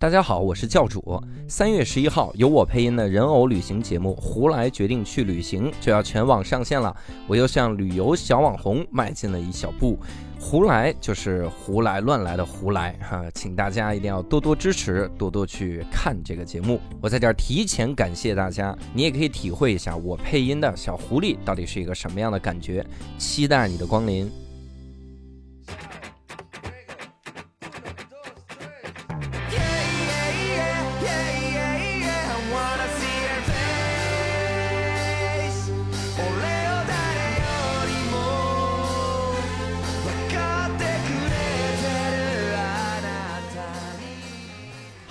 [0.00, 1.22] 大家好，我是教主。
[1.46, 6.96] 三月十一号，由我配音的人偶旅行节目《胡来决定去旅行》就要全网上线了。
[7.26, 9.98] 我又向旅游小网红迈进了一小步。
[10.40, 16.80] 胡来就是胡来乱来的胡来哈，请大家一定要多多支持，多多去看这个节目。
[17.02, 22.82] 我在这儿提前感谢大家，你也可以体会一下我配音的小狐狸到底是一个什么样的感觉。
[23.18, 24.32] 期待你的光临。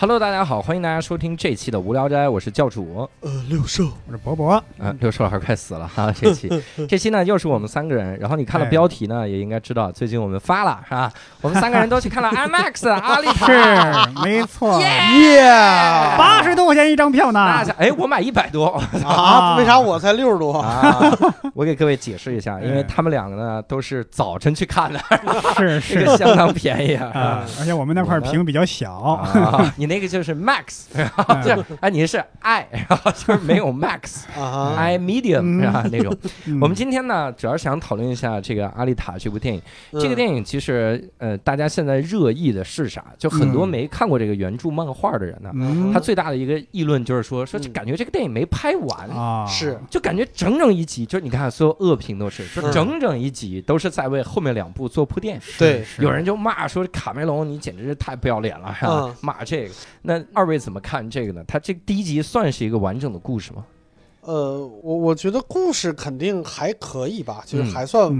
[0.02, 3.05] Hello，大家好，欢迎大家收听这期的无聊斋，我是教主。
[3.20, 4.53] 呃，六兽，我是博博。
[4.53, 6.09] 啊，六兽老师快死了哈！
[6.16, 6.49] 这期，
[6.88, 8.17] 这期呢又是我们三个人。
[8.17, 11.12] 然后你看了标题呢，也应该知道最近我们发了是吧？
[11.41, 15.41] 我们三个人都去看了 IMAX 阿丽塔，是没错，耶，
[16.18, 17.41] 八十多块钱一张票呢。
[17.77, 19.57] 哎，我买一百多啊？
[19.57, 20.62] 为啥我才六十多？
[20.62, 21.12] 啊，
[21.54, 24.99] 我给各位解释一下，因为他们两个呢都是早晨去看的，
[25.57, 27.43] 是是，相当便宜啊。
[27.60, 29.88] 而且我们那块屏比较小，啊你。
[29.90, 36.15] 那个就是 Max，然 后就哎，你是 I，然后就是没有 Max，I medium 啊那种。
[36.62, 39.60] 我们今天呢，主要想讨论一下这个《阿丽塔》这部电影。
[39.99, 43.04] 这个电影其实呃，大家现在热议的是啥？
[43.17, 45.51] 就很多没看过这个原著漫画的人呢，
[45.91, 55.41] 他最大的一个议论就是说，说感觉这个电影没拍完啊，是就感觉整整一集，就是你看所有恶评都是说整整一集都是在为后面两部做铺垫。
[55.57, 59.15] 对，有人就骂说卡梅隆你简直是太不要脸了，是吧？
[59.21, 59.73] 骂这个。
[60.02, 61.44] 那二位怎么看这个呢？
[61.48, 63.66] 它这第一集算是一个完整的故事吗？
[64.22, 68.12] 呃，我我觉得故事肯定还可以吧，就是还算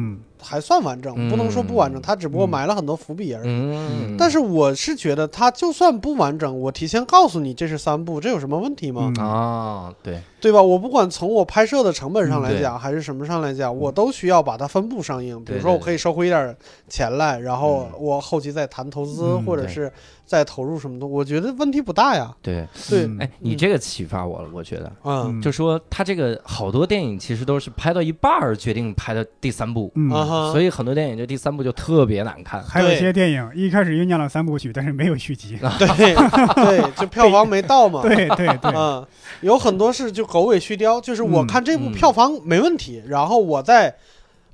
[0.42, 4.16] 还算完整，不能说不完整，他只不过埋了很多伏笔而已。
[4.18, 9.14] 但是我是觉得，他就算不完整，我提前告诉你这是三部，这有什么问题吗？
[9.20, 10.22] 啊，对。
[10.42, 10.62] 对吧？
[10.62, 15.44] 我不管从我拍摄的成本上来讲，还是什么上来讲，我都需要把它分部上映。
[15.44, 16.56] 比如说，我可以收回一点
[16.88, 19.92] 钱来，然后我后期再谈投资，或者是。
[20.30, 22.32] 再投入什么的，我觉得问题不大呀。
[22.40, 22.64] 对。
[22.88, 30.08] 对，哎，你这个启发我了，我觉得，嗯，就说他这个好多电影其实都是拍到一半儿决定拍的第三部，嗯，
[30.52, 32.64] 所以很多电影就第三部就特别难看。
[32.64, 36.16] 还有一些电影一开始酝酿了三部曲，但是没有续集， 对
[36.56, 38.02] 对，就票房没到嘛。
[38.08, 39.06] 对对对，嗯，
[39.42, 43.94] 有很多是就狗尾续貂，就是我看这部票房没问题，然后我再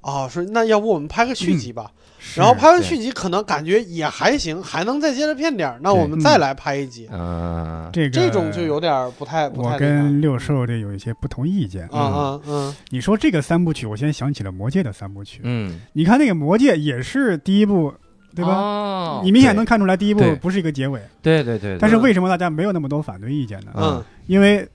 [0.05, 1.91] 啊说那要不我们拍个续集吧。
[2.35, 7.07] 然后拍完续集，可能感觉也还行，还能再接着骗点儿，那我们再来拍一集。
[7.11, 9.73] 嗯，这个这种就有点不太不太。
[9.73, 11.87] 我跟六兽这有一些不同意见。
[11.91, 12.75] 啊啊嗯！
[12.89, 15.41] 你说这个三部曲，我先想起了《魔戒》的三部曲。
[15.43, 17.93] 嗯，你看那个《魔戒》也是第一部，
[18.35, 18.55] 对吧？
[18.55, 20.99] 哦，你明显能看出来第一部不是一个结尾。
[21.21, 21.77] 对对对。
[21.79, 23.71] 但是为什么大家没有那么多反对意见呢？
[23.75, 24.67] 嗯，因为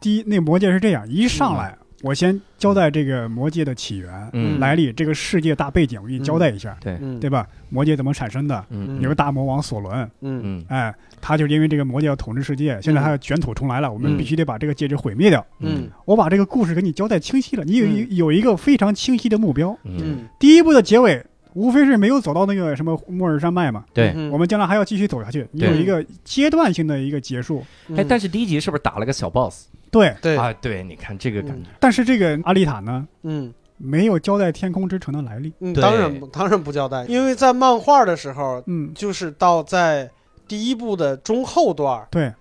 [0.00, 1.78] 第一，那《魔戒》是这样，一上来。
[2.02, 7.46] 我先交代这个魔界的起源、来历，这个世界大背景，我给你交代一下，对对吧？
[7.68, 8.64] 魔界怎么产生的？
[9.00, 10.40] 有个大魔王索伦，嗯。
[10.42, 15.44] 嗯，哎，他就因为这个魔界要统治世界，现在他要卷土重来了，我们必须得把这个戒指毁灭掉。
[15.58, 19.76] 嗯，我把这个故事给你交代清晰了，你有有一个非常清晰的目标。
[19.84, 21.22] 嗯，第一部的结尾
[21.52, 23.84] 无非是没有走到那个什么末日山脉嘛。
[23.92, 27.62] 对，我们将来还要继续走下去，你有一个阶段性的一个结束。
[27.94, 29.66] 哎，但是第一集是不是打了个小 boss？
[29.90, 31.68] 对对啊，对，你看这个感觉。
[31.78, 35.52] 但是这个阿丽塔呢，嗯，没有交代天空之城的来历。
[35.60, 40.10] 嗯，当然当然不交代，因为在漫画的时候，嗯，就是到在
[40.46, 42.32] 第一部的中后段，对，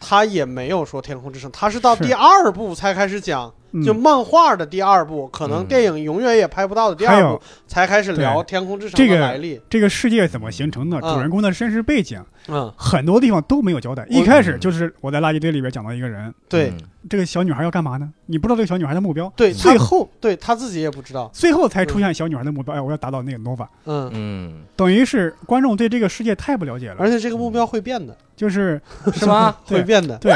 [0.00, 3.52] 他也没有说天空之城，他是到第二部才开始讲。
[3.84, 9.60] 就漫画的第二部，可能电影永远也拍不到的第二部，才开始聊天空之城的来历。
[9.68, 11.00] 这个世界怎么形成的？
[11.00, 14.06] 主人公的身世背景，嗯，很多地方都没有交代。
[14.08, 16.72] 一开始就是我在垃圾堆里边讲到一个人，对，
[17.08, 18.10] 这个小女孩要干嘛呢？
[18.26, 19.32] 你不知道这个小女孩的目标。
[19.36, 22.74] 对，最后对她自己也不知道，最后才出现小女孩的目标。
[22.74, 23.66] 哎，我要达到那个 nova。
[23.86, 28.80] 嗯嗯，等于是观众对这个世界太不了解了，而且这个目标会变的，就是
[29.14, 29.56] 是吗？
[29.64, 30.32] 会变的，对。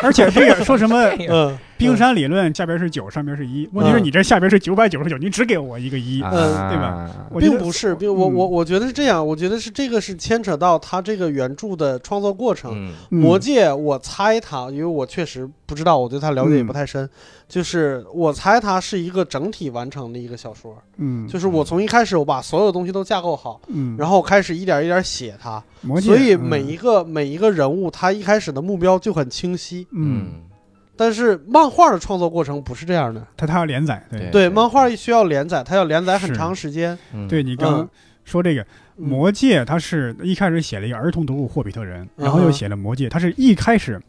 [0.00, 0.96] 而且这个说什么？
[1.28, 3.68] 嗯，冰山理论下边是九，上边是一。
[3.72, 6.30] 问题是你这下边是九百九十九，你只给我一个一，嗯，
[6.70, 7.10] 对吧？
[7.40, 12.92] 并不是，并我我我觉得是这样，我觉得是这个是牵扯到他这个原著的创作过程。
[13.10, 17.08] 魔戒，我猜它，因为我确实不知道，我对它了解也不太深。
[17.48, 20.76] 就是我猜它是一个整体完成的一个小说。
[20.96, 25.62] 嗯，就是我从一开始我把所有东西都架构好，嗯，然后开始一点一点写它。
[26.00, 29.86] 所以每一个每一个人物，他一开始的目标就很清晰。
[29.92, 30.42] 嗯。
[31.00, 36.98] 但是漫画的创作过程不是这样的，它它要连载，对对，漫画需要连载，它要连载很长时间。
[37.28, 37.88] 对你刚刚
[38.24, 38.66] 说这个
[38.98, 44.00] 魔戒它是一开始写了一个儿童读物《霍比特人》，然后又写了魔戒，它是一开始。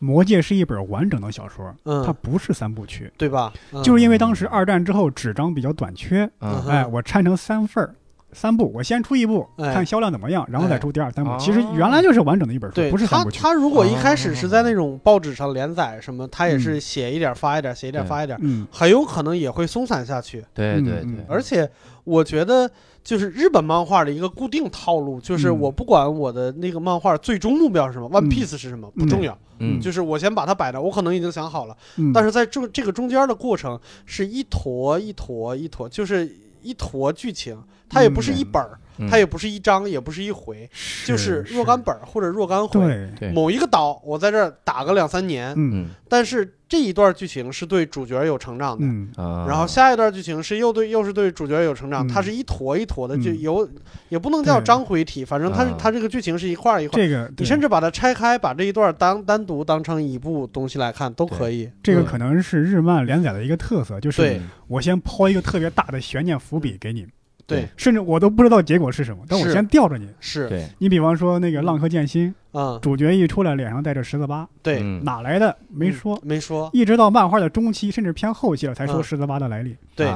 [0.00, 1.74] 魔戒是一本完整的小说，
[2.04, 3.50] 它不是三部曲，对吧？
[3.82, 6.28] 就是因为当时二战之后纸张比较短缺，
[6.68, 7.94] 哎，我拆成三份儿、
[8.34, 11.30] 三部，我先出一部，看销量怎么样，然后再出第二、三部。
[11.38, 13.38] 其实原来就是完整的一本书，不是三部曲。
[13.40, 18.38] 他他如果一开始是在那种报纸上连载什么，他也是写一点发一点，写一点发一点，
[18.70, 20.44] 很有可能也会松散下去。
[20.52, 21.70] 对对对，而且
[22.02, 22.70] 我觉得。
[23.04, 31.76] 就是日本漫画的一个固定套路，就是我不管我的那个漫画最终目标是什么，One Piece 是什么不重要，嗯，就是我先把它摆着，我可能已经想好了，
[32.14, 36.34] 但是在这这个中间的过程是一坨一坨一坨，就是
[36.64, 38.80] 一坨剧情，它也不是一本儿。
[39.10, 40.70] 它也不是一章，也不是一回，
[41.04, 43.10] 就是若干本或者若干回。
[43.32, 45.52] 某一个岛，我在这儿打个两三年。
[45.56, 48.84] 嗯，但是这一段剧情是对主角有成长的。
[48.84, 49.08] 嗯。
[49.46, 53.68] 然后下一段剧情是又对又是对主角有成长，它是一坨一坨的，就有
[54.08, 57.00] 也不能叫章回体，反正它它这个剧情是一块一块。
[57.00, 61.70] 这个你甚至把它拆开，把这一段当单独当成一部东西来看都可以。
[61.80, 67.06] 这个可能是日漫连载的一个特色，就是我先抛一个特别大的悬念伏笔给你。
[67.46, 70.08] 对，甚至我都不知道结果是什么，但我先吊着你。
[70.18, 72.30] 是，你比方说那个《浪客剑心》。
[72.54, 75.54] 啊，主角一出来，脸上带着十字疤，对，哪来的？
[75.68, 79.76] 没说，没说，一直到漫画的中期，甚至偏后期了，才说十字疤的来历。
[79.96, 80.08] 对，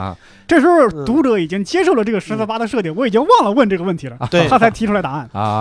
[0.46, 5.28] 这时候读者已经接受了这个十字疤的设定，我已经忘了问这个问题了，对，他才提出来答案。
[5.32, 5.60] 啊，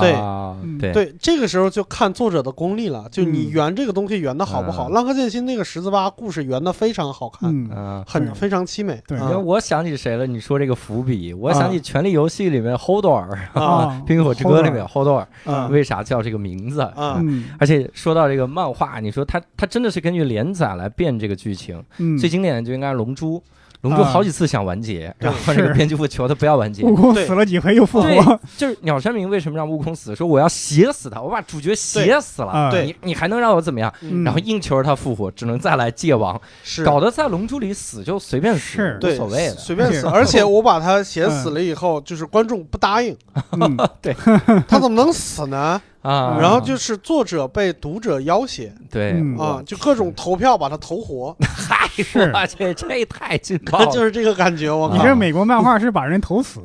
[0.80, 4.90] 对，对，这个时候就看作者的功力了，就你圆这个东西圆的好不好？
[4.90, 9.02] 浪客剑心那个十字疤故事圆的非常好看，嗯，很非常凄美。
[9.08, 10.26] 对，因为我想起谁了？
[10.26, 15.26] 你说这个伏笔，我想起《权力游戏》里面 h o d o r 啊，《冰与火之歌》里面 Holdor，
[15.70, 16.90] 为啥叫这个名字？
[16.96, 17.46] 嗯。
[17.60, 21.84] 而且说到这个漫画，你说它它真的是根据连载来变这个剧情。
[22.20, 23.38] 最经典的就应该是《龙珠》。
[23.82, 26.82] 龙珠好几次想完结，然后这个编辑部求他不要完结。
[26.82, 30.16] 悟空死了几回又复活，就是鸟山明为什么让悟空死？
[30.16, 33.94] 说我要写死他，我把主角写死了，你你还能让我怎么样？
[34.26, 36.42] 然后硬求着他复活，只能再来界王，
[36.84, 40.08] 搞得在龙珠里死就随便死，无所谓的，随便死。
[40.08, 43.16] 而且我把他写死了以后，就是观众不答应，
[44.02, 44.12] 对
[44.68, 45.80] 他怎么能死呢？
[46.02, 49.12] 啊，然后就是作者被读者要挟，对。
[49.38, 51.90] 啊，就各种投票把他投活，嗨，
[52.34, 54.72] 我去，这太劲爆了，就是这个感觉。
[54.72, 54.96] 我靠。
[54.96, 56.62] 你这美国漫画是把人投死，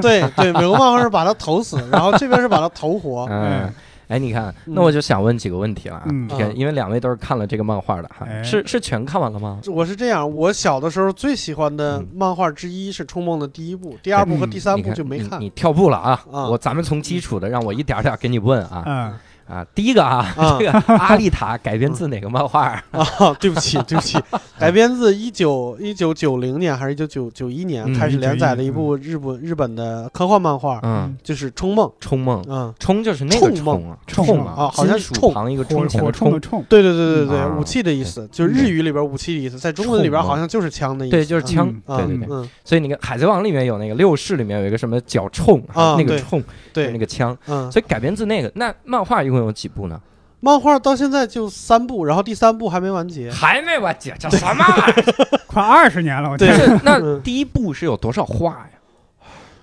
[0.00, 3.72] 对对，美国漫画是把他投死，然后这边是把他投活，嗯。
[4.10, 6.06] 哎，你看，那我就想问几个问题了啊！
[6.54, 9.60] 因为两位都是看了这个漫画的哈，是是全看完了吗？
[9.68, 15.40] 我是这样，我小的时候最喜欢的漫画之一是《冲梦》的第一部，第二部和第三部就没看。
[15.40, 16.20] 你跳步了啊！
[16.28, 19.14] 我咱们从基础的，让我一点点给你问啊。
[19.50, 23.04] 啊，第一个啊，这个 《阿丽塔》改编自哪个漫画 啊？
[23.40, 24.16] 对不起， 对不起，
[24.58, 31.88] 改编自一九一九九零年还是一九九九一年开始连载的一部日本日本的科幻漫画，嗯，就是《冲梦》。
[31.98, 36.64] 冲梦，嗯，冲就是那个冲啊，冲啊，好像是冲旁一个冲前的冲，冲。
[36.68, 41.16] 对对对对对，武器的意思，就是日语里边武器的意思，在中文里边好像就是枪的意思。
[41.16, 41.68] 对，就是枪。
[41.86, 42.48] 对对对。
[42.64, 46.42] 所以你看《海贼王》里面有那个六式里面有一个什么脚冲啊，那个冲，
[46.72, 47.36] 对，那个枪。
[47.46, 47.70] 嗯。
[47.72, 50.00] 所以改编自那个，那漫画一共有几部呢？
[50.42, 55.38] 漫画到现在就三部，然后第三部还没完结，还没完结，这什么玩意儿？
[55.46, 56.48] 快二十年了，我对。
[56.82, 58.79] 那第一部是有多少话呀？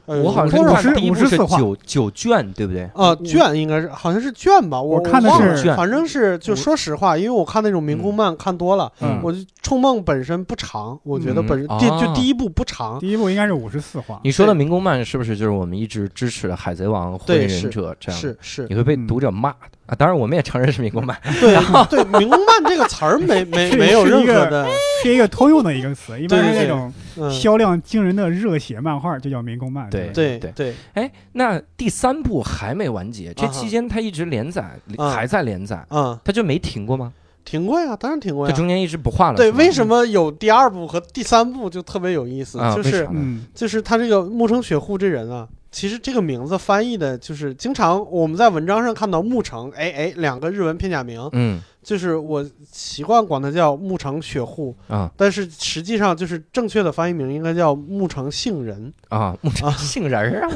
[0.07, 2.89] 我好像是第一部是九九卷，对不对？
[2.95, 14.19] 啊，卷应该是好像是卷吧，我看的是卷，反正是就说实话，因为我看那种民工漫看多了，我就《冲梦》本身不长，我觉得本身第就第一部不长，第一部应该是五十四话。
[14.23, 18.19] 你说的民工漫是不是就是我们一直支持的《海贼王》《火影忍者》这样？
[18.19, 19.76] 是是，你会被读者骂的。
[19.87, 21.17] 啊，当然我们也承认是民工漫。
[21.39, 21.55] 对
[21.89, 24.67] 对，民工漫这个词儿没 没没有任何的，
[25.01, 26.93] 是一个通用的一个词，一般是那种
[27.31, 29.89] 销量惊人的热血漫画就叫民工漫。
[29.89, 30.73] 对对对。
[30.93, 37.13] 哎，那第三部还没完结，这期间它一直连载，还在连载，嗯，它就没停过吗？
[37.45, 38.51] 停过呀，当然停过呀。
[38.51, 39.37] 这中间一直不画了。
[39.37, 42.59] 对，为什么有第二部和第三部就特别有意思？
[42.75, 43.07] 就是
[43.55, 45.47] 就是他这个木城雪户这人啊。
[45.71, 58.91] 其实这个名字翻译的就是经常我们在文章上看到牧城，哎哎，两个日文片假名，嗯，就是我习惯管它叫牧城雪户啊，但是实际上就是正确的翻译名应该叫牧城杏仁。
[59.09, 60.49] 啊， 牧城杏仁啊，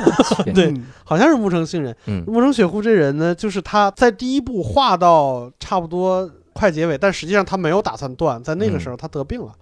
[0.56, 1.96] 对，好像是牧城杏仁。
[2.26, 9.54] 牧城雪户这人呢，就是他在第一部画到差不多快结尾，但实际上他没有打算断，在那个时候他得病了，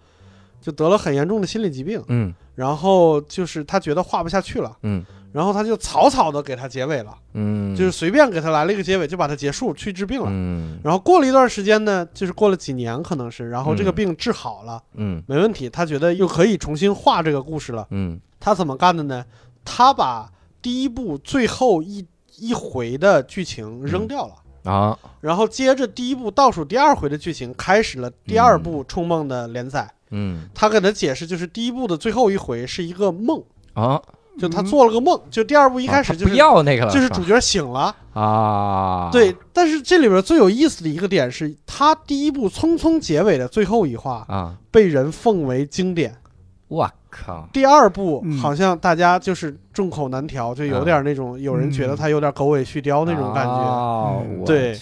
[0.62, 5.04] 就得了很严重的心理疾病，嗯，然后就是他觉得画不下去了，嗯。
[5.32, 10.80] 然后他就草草的给他结尾了，嗯，就是随便给他来了一个结尾，就把他结束去治病了，嗯。
[10.84, 18.20] 然后过了一段时间呢，就是过了几年可能是，然后这个病治好了，嗯，没问题，他觉得又可以重新画这个故事了，嗯。
[18.40, 19.26] 他怎么干的呢？
[19.66, 20.32] 他把
[20.62, 22.06] 第一部最后一
[22.38, 29.92] 一回的剧情扔掉了啊，然后接着第一部倒数第二回的剧情开始了第二部《冲梦》的连载。
[30.12, 33.44] 嗯，他给他解释就是第一部的最后一回是一个梦
[33.74, 34.02] 啊，
[34.40, 39.10] 就他做了个梦，就第二部一开始就不要那个了，就是主角醒了啊。
[39.12, 46.16] 对，但是这里边最有意思的一个点是他第一部匆匆结尾的最后一话啊，被人奉为经典。
[46.68, 47.50] 我靠！
[47.52, 54.46] 第二部好像大家就是众口难调，就有点那种，有人觉得他有点狗尾续貂那种感觉。
[54.46, 54.80] 对，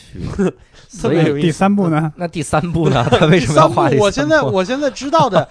[0.89, 2.11] 所以第三部呢？
[2.17, 3.07] 那第三部呢？
[3.17, 3.89] 他为什么要画？
[3.97, 5.47] 我现在我现在知道的，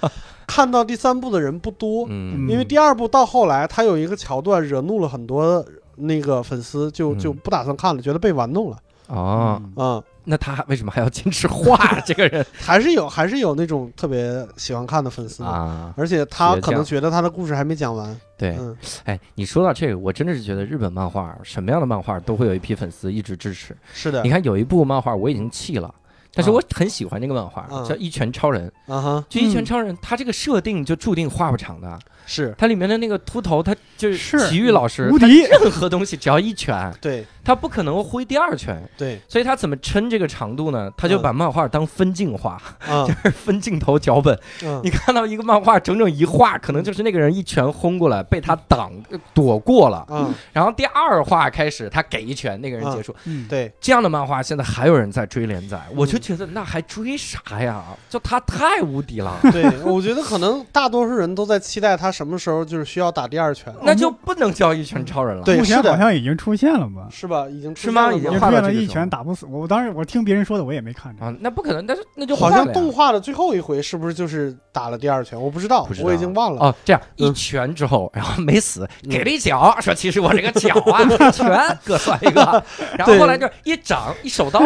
[0.47, 5.65] 看到第三部的人不多，因为第二部到后来他有一个桥段惹怒了很多
[5.97, 8.79] 那个粉丝，就就不打算看了，觉得被玩弄了。
[9.09, 10.03] 哦，嗯。
[10.29, 11.79] 那他为什么还要坚持画？
[12.05, 15.95] 这个人还是有，还是有那种特别喜欢看的粉丝啊！
[15.97, 18.21] 而且他可能觉得他的故事还没讲完。
[18.37, 18.59] 对，
[19.05, 23.77] 哎，你说到这个，我真的是觉得日本漫画什么样的漫画都会有一批粉丝一直支持。
[23.95, 25.95] 是的，你看有一部漫画我已经弃了。
[26.37, 28.71] 但是我很喜欢这个漫画，叫《一拳超人》。
[28.93, 31.99] 啊哈，就《一拳超人》，他这个设定就注定画不长的。
[32.27, 34.51] 是，它里面的那个秃头，他就是。
[34.51, 38.83] 体育老师，无敌，任何东西只要一拳，对，他不可能挥第二拳。
[38.99, 40.91] 对，所以他怎么撑这个长度呢？
[40.97, 42.61] 他就把漫画当分镜画，
[43.07, 44.37] 就是分镜头脚本。
[44.83, 48.91] 你看到一个漫画整整一画，可能就是那个人一拳轰过来，被他挡
[49.33, 50.05] 躲过了。
[50.11, 53.15] 嗯，然后第二画开始，他给一拳，那个人结束。
[53.27, 57.85] 嗯，对，这样的漫画现在还有人在追连载，我就觉得那还追啥呀？
[58.11, 59.39] 就他太无敌了。
[59.53, 65.45] 对，我觉得可能大多数人都在期待他什么时候就是需要打第二拳，那就不能叫一拳超人了。
[65.45, 67.07] 对，目前好像已经出现了吧？
[67.11, 67.36] 是吧？
[67.51, 68.13] 已经是吗？
[68.13, 69.67] 已经出现了一拳打不死我。
[69.67, 71.35] 当时我听别人说的，我也没看着啊。
[71.41, 75.41] 那不可能，但是那就好像动画的最后一回是不是就是打了第二拳？
[75.41, 76.63] 我不知道，我已经忘了。
[76.63, 82.65] 哦，这样一拳之后，然后没死，给了一脚，说其实我这个脚啊， 拳各算一个。
[82.97, 84.61] 然后后来就一掌一手刀，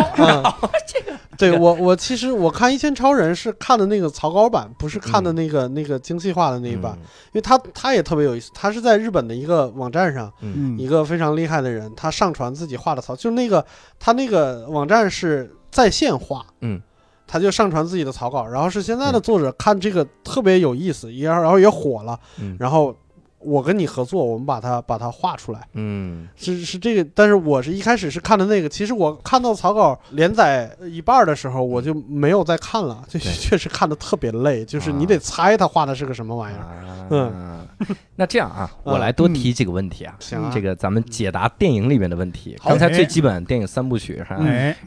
[0.87, 1.17] 这个。
[1.41, 10.31] 对我，我其实我看《一拳超人》是看的那个草稿版，不是看的那个那个精细化的那一版，因为他他也特别有意思，他是在日本的一个网站上，
[10.77, 13.65] 一个非常厉害的人，他上传自己画的草，就是那个
[13.99, 16.81] 他那个网站是在线画，嗯，
[17.27, 22.57] 他就上传自己的草稿，然后是现在的作者看这个特别有意思，也然后也火了，嗯。
[22.61, 22.95] 然后。
[23.41, 25.67] 我跟你合作，我们把它把它画出来。
[25.73, 28.69] 嗯，是是这个，但是我是一开始是看的那个。
[28.69, 33.03] 其实我看到草稿连载一半的时候，我就没有再看了。
[33.09, 37.07] 就 确实看的特别累，就是你得猜他画的是个什么玩意儿。
[37.11, 37.67] 嗯，
[38.15, 40.15] 那这样啊，我来多提几个问题啊。
[40.21, 42.57] 行，这个咱们解答电影里面的问题。
[42.63, 44.37] 刚才最基本电影三部曲哈。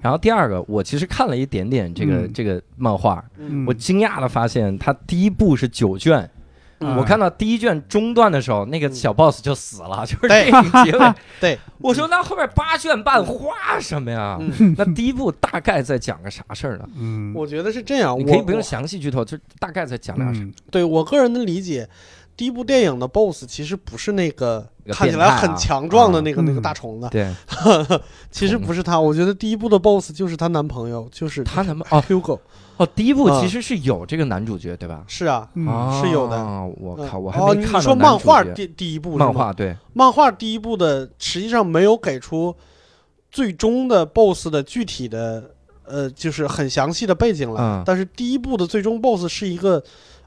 [0.02, 3.24] 然后第二个，我其实看了一点点这个这个漫画，
[3.66, 6.30] 我惊讶的发现，它第一部是九卷。
[6.98, 11.14] 我看到第一卷中段的时候，那个小 boss 就死了， 就是电影结尾。
[11.40, 14.38] 对，我说那后面八卷半画什么呀？
[14.78, 16.88] 那第一部大概在讲个啥事儿呢？
[16.98, 20.42] 嗯，我觉得是这样，你可以不用详细剧透，就大概在讲点啥。
[20.72, 21.88] 对我个人的理解，
[22.36, 27.32] 第一部电影的 boss 其实不是那个看起来很强壮的那个那个大虫子，对，
[28.32, 29.00] 其实不是他。
[29.00, 32.40] 我觉得第一部的 boss 就是她男朋友，就是她男朋友哦，Hugo。
[32.78, 35.04] 哦，第一部其实是有这个男主角，对吧？
[35.08, 35.48] 是啊，
[36.02, 36.44] 是有的。
[36.80, 37.80] 我靠，我还没看。
[37.80, 42.56] 你说漫画第第一部，漫画对，漫画第一部的实际上没有给出
[43.30, 45.52] 最终的 BOSS 的具体的
[45.86, 47.84] 呃，就是很详细的背景了。
[47.86, 49.84] 但是第一部的最终 BOSS 是一个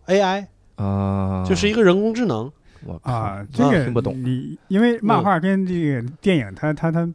[0.07, 2.51] AI 啊，就是一个人工智能。
[2.85, 4.15] 我啊，这个听不懂。
[4.23, 7.09] 你因为漫画跟这个电影，它它它。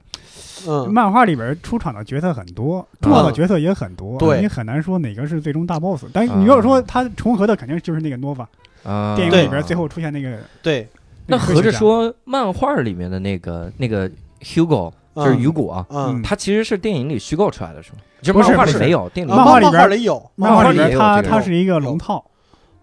[0.68, 6.06] 嗯，漫画里边出场的角色很多，重要的角色也很多，对你很难说哪个是最终大 boss。
[6.14, 8.46] 但你要说它重合的，肯定就是那个 Nova。
[8.84, 10.88] 啊，电影里边最后出现那个，对，
[11.26, 14.10] 那合着说漫画里面的那个那个
[14.42, 17.98] Hugo 就是雨果，嗯，他其实是电影里虚构出来的，是吗？
[18.22, 22.24] 就漫画里没有，电影漫画里边有，漫画里他他是一个龙套。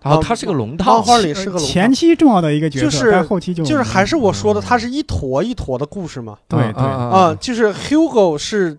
[0.00, 6.38] 然后他是个龙套，漫画里是个前期重要的一个角色，但后期就就是还是我说的，它是一坨一坨的故事嘛。
[6.46, 8.78] 对对啊，就是 Hugo 是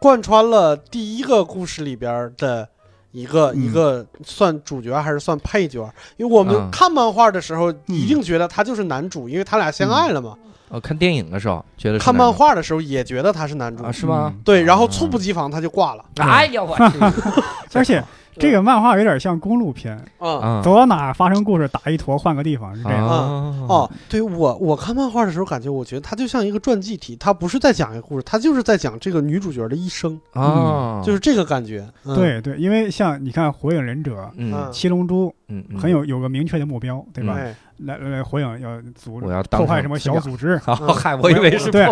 [0.00, 2.68] 贯穿了第一个故事里边的
[3.12, 5.88] 一个一个算主角还是算配角？
[6.16, 10.36] 因为我们看漫画的时候一定觉得他就是男主，因为他俩相爱了嘛。
[10.68, 14.34] 哦，看电影的时候觉得，看漫画的时候也觉得他是男主，是吗？
[14.44, 16.04] 对，然后猝不及防他就挂了。
[16.16, 16.98] 哎呀我去！
[17.78, 18.02] 而且。
[18.40, 19.96] 这个漫画有点像公路片。
[20.18, 23.06] 啊，走到哪发生故事，打一坨换个地方是这样。
[23.06, 23.54] 啊。
[23.68, 30.18] 哦，对我我看漫画的时候，感觉我觉得它就像一个传记体，它不是在讲一个故事，它就是在讲这个女主角的一生。
[30.32, 31.86] 啊，就是这个感觉。
[32.04, 34.30] 对对，因为像你看《火影忍者》、
[34.70, 37.38] 《七龙珠》，嗯，很有有个明确的目标，对吧？
[37.78, 40.60] 来来，火影要组我要破坏什么小组织？
[40.94, 41.88] 嗨，我以为是对，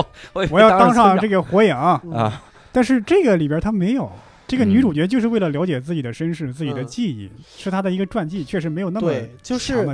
[0.51, 1.75] 我要当上这个火影。
[1.75, 2.43] 啊！
[2.71, 4.11] 但是这个里边他没有，
[4.49, 9.87] 这个女主角就是为了了解自己的身世、自己的记忆，是她的一个传记，确实没有那么对，就是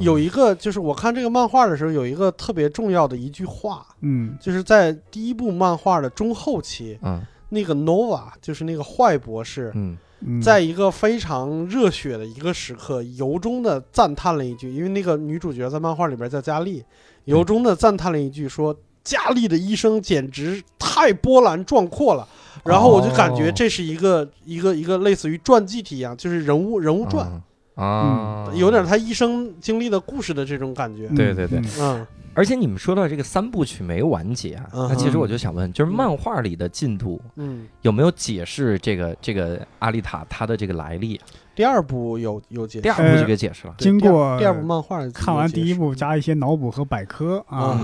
[0.00, 9.96] 有一个，就是我看这个漫画的时候，有一个特别重要的一句话，嗯，就是在第一部漫画的中后期，嗯，那个 Nova 就是那个坏博士，嗯。
[10.42, 16.82] 在一个非常热血的一个时刻，由衷的赞叹了一句，因为那个女主角在漫画里边叫佳丽，
[17.26, 22.26] 由衷的赞叹了一句，说佳丽的一生简直太波澜壮阔了。
[22.64, 27.30] 然后我就感觉这是一个一个一个类似于传记体一样，就是人物人物传。
[27.74, 31.08] 啊，有点他一生经历的故事的这种感觉。
[31.08, 32.06] 对对对，嗯。
[32.36, 41.20] 而且你们说到这个三部曲没完结啊，那其实我就想问，就是漫画里的进度，嗯，有没有解释这个这个阿丽塔她的这个来历？
[41.54, 43.74] 第二部有有解，第二部就给解释了。
[43.78, 47.80] 经过第二部漫画看完第一部，加一些脑补和百科啊，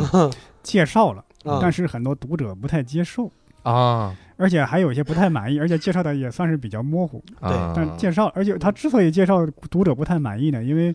[0.64, 1.24] 介绍了，
[1.60, 3.30] 但是很多读者不太接受
[3.62, 7.22] 啊，而且还有一些不太满意，而且介绍的也算是比较模糊。
[7.40, 10.94] 对，但介绍，而且他之所以介绍读者不太满意呢，因为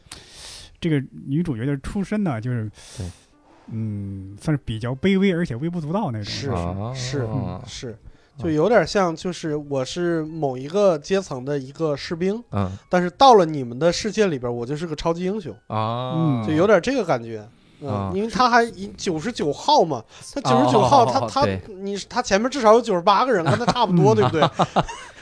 [0.81, 2.69] 这个女主角的出身呢，就是。
[3.71, 6.23] 嗯，算是比较卑微，而且微不足道那种。
[6.23, 6.51] 是。
[6.93, 7.27] 是
[7.65, 7.97] 是，
[8.37, 15.51] 就有点像，就是我是某一个阶层的一个士兵，嗯，但是到了你们的世界里边，我就是个超级英雄。
[15.65, 17.43] 啊，就有点这个感觉，
[17.81, 18.65] 嗯，因为他还
[18.95, 20.03] 九十九号嘛，
[20.33, 21.47] 他九十九号，他他
[21.81, 24.41] 你他前面至少有九十八个人，跟他差不多，对不对？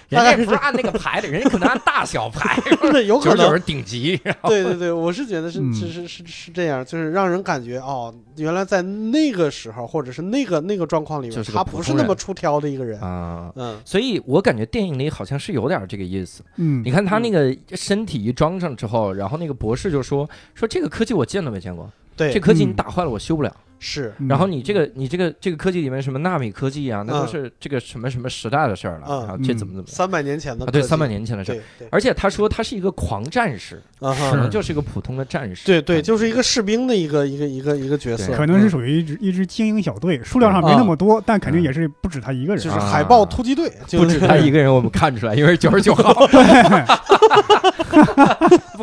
[0.10, 0.56] 人家不是。
[0.58, 2.56] 按那个排的，人家可能按大小排，
[3.08, 3.52] 有可能。
[3.52, 4.16] 是顶级。
[4.44, 13.00] 对对对，我是觉得是是是是是这样，就是让人感觉哦，原来在那个时候或者是那个那个状况里面，他不是那么出挑的一个人。
[13.02, 13.52] 啊。
[13.56, 16.44] 嗯，所以我感觉电影里好像是有点这个意思。
[16.58, 23.54] 嗯，你看他那个身体一装上之后，然后那个博士就说说这个科技我见都没见过，对，这科技你打坏了我修不了。
[23.86, 29.26] 是，然后你这个你这个这个科技里面什么纳米科技啊，那都是这个什么什么时代的事儿了。
[29.28, 29.86] 然后这怎么怎么？
[29.86, 31.60] 三百年前的啊，对，三百年前的事儿。
[31.92, 35.66] 而且他说他是一个狂战士，可能就是一个普通的战士。
[35.66, 42.64] 对对，就是一个士兵的一个一个一个一个角色，可能是属于一支一支精英小队，数量上没那么多，但肯定也是不止他一个人。
[42.64, 46.26] 就是海豹突击队，不止他一个人，我们看出来，因为九十九号，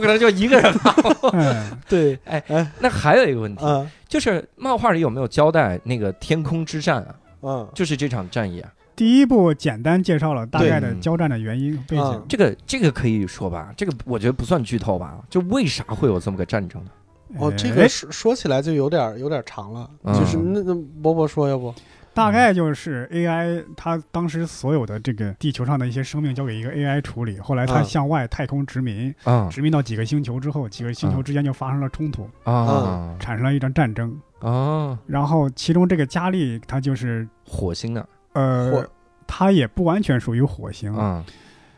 [0.00, 0.96] 不可能就一个人吧？
[1.86, 3.64] 对，哎哎，那还有一个问题。
[4.08, 7.14] 就是漫画里有没有交代那个天空之战啊？
[7.42, 8.72] 嗯，就是这场战役啊。
[8.96, 13.72] 第一部简单介绍了大概的交战的原因背景，这个这个可以说吧？
[13.76, 15.18] 这个我觉得不算剧透吧？
[15.30, 16.90] 就为啥会有这么个战争呢？
[17.38, 21.72] 哦，这个说说起来就有点有点长了，就是那那波波说要不？
[22.12, 29.14] 大概就是 AI，它当时所有的这个地球上的一些生命交给一个 AI 处理，后来它向外太空殖民，
[29.48, 38.86] 殖民到几个星球之后，几个星球之间就发生了冲突，啊，产生了一场战争，啊，然后其中这个佳丽她就是火星的，呃，
[39.26, 41.24] 它也不完全属于火星，啊，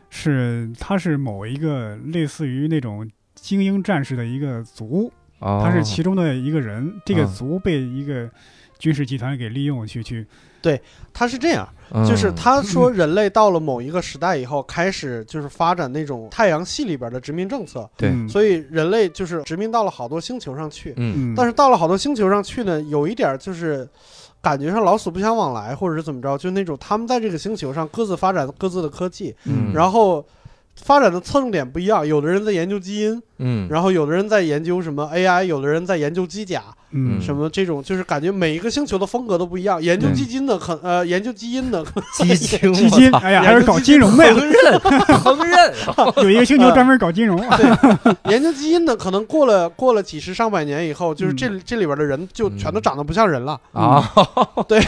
[0.08, 8.30] 是它是某一个类似于那种精英战士的一个族，他是其中的一个人，这个族被一个。
[8.82, 10.26] 军事集团给利用去去，
[10.60, 11.68] 对，他是这样，
[12.04, 23.88] 就是他 说人类到了某一个时代以后，开始就是发展那种太阳系里边的殖民政策，对，所以人类就是殖民到了好多星球上去，嗯，但是到了好多星球上去呢，有一点就是
[24.40, 30.26] 感觉上老死不相往来，或者是怎么着，就那种他们在这个星球上各自发展各自的科技，嗯，然后。
[30.74, 39.82] 发展的侧重点不一样，有的人在研究基因，嗯，然后有的人在研究什么 AI，有的人在研究机甲，嗯，什么这种就是感觉每一个星球的风格都不一样。
[39.82, 41.84] 研究基金的可呃，研究基因的
[42.16, 44.78] 基金基金，哎呀，还是搞金融的， 烹饪
[45.20, 47.36] 烹饪， 有一个星球专门搞金融。
[47.38, 53.60] 对，研究基因的可能过了过了几十上百年以后，就是这这里边的人就全都长得不像人了。
[53.72, 54.10] 啊。
[54.66, 54.82] 对，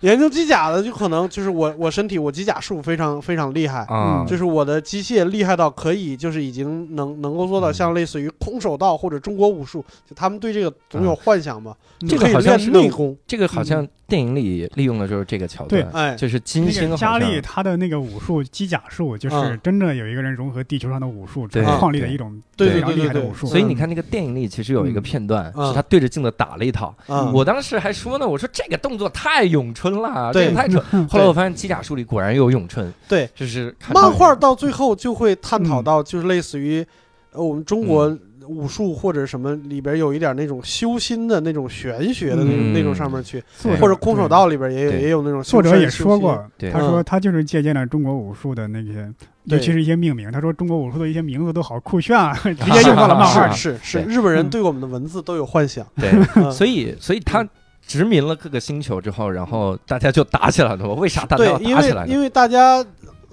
[0.00, 3.80] 研究机甲的就可能就是我我身体我机甲术非常非常厉害。
[3.88, 5.20] 啊，就是我的机械。
[5.30, 11.74] 厉害到可以，就是已经能能够做到像类似于空手道或者中国武术，就他们对这个总有幻幻想嘛，
[12.06, 23.46] 这个好像是内功，这个好像电影里利用的就是这个桥段，哎，就是金星佳丽她的那个武术机甲术，就是真正有一个人融合地球上的武术，创立的一种非常厉害的武术。
[23.46, 26.94] 所以你看那个电影里其实有一个片段是他对着镜子打了一套，
[27.32, 30.84] 我当时还说呢，我说这个动作太咏春了，这个太蠢。
[31.08, 36.84] 后来我发现机甲术里果然有咏春，对，就是漫画到最后就会探讨到，就是类似于
[37.32, 38.14] 呃我们中国。
[38.46, 43.42] 武术或者什么里边有一点那种修心的那种玄学的那种那种上面去，
[43.80, 45.42] 或者空手道里边也有也有那种。
[45.42, 49.12] 作者也说过，他说他就是借鉴了中国武术的那些，
[49.44, 50.30] 尤其是一些命名。
[50.30, 53.50] 他说中国武术的一些名字都好酷炫啊， 直接用到了漫画。
[53.50, 55.86] 是是，日本人对我们的文字都有幻想。
[55.96, 57.46] 对，所以所以他
[57.86, 60.94] 殖民了各个星球之后，然后大家就打起来了。
[60.94, 62.06] 为啥大家要打起来？
[62.06, 62.84] 因为大家。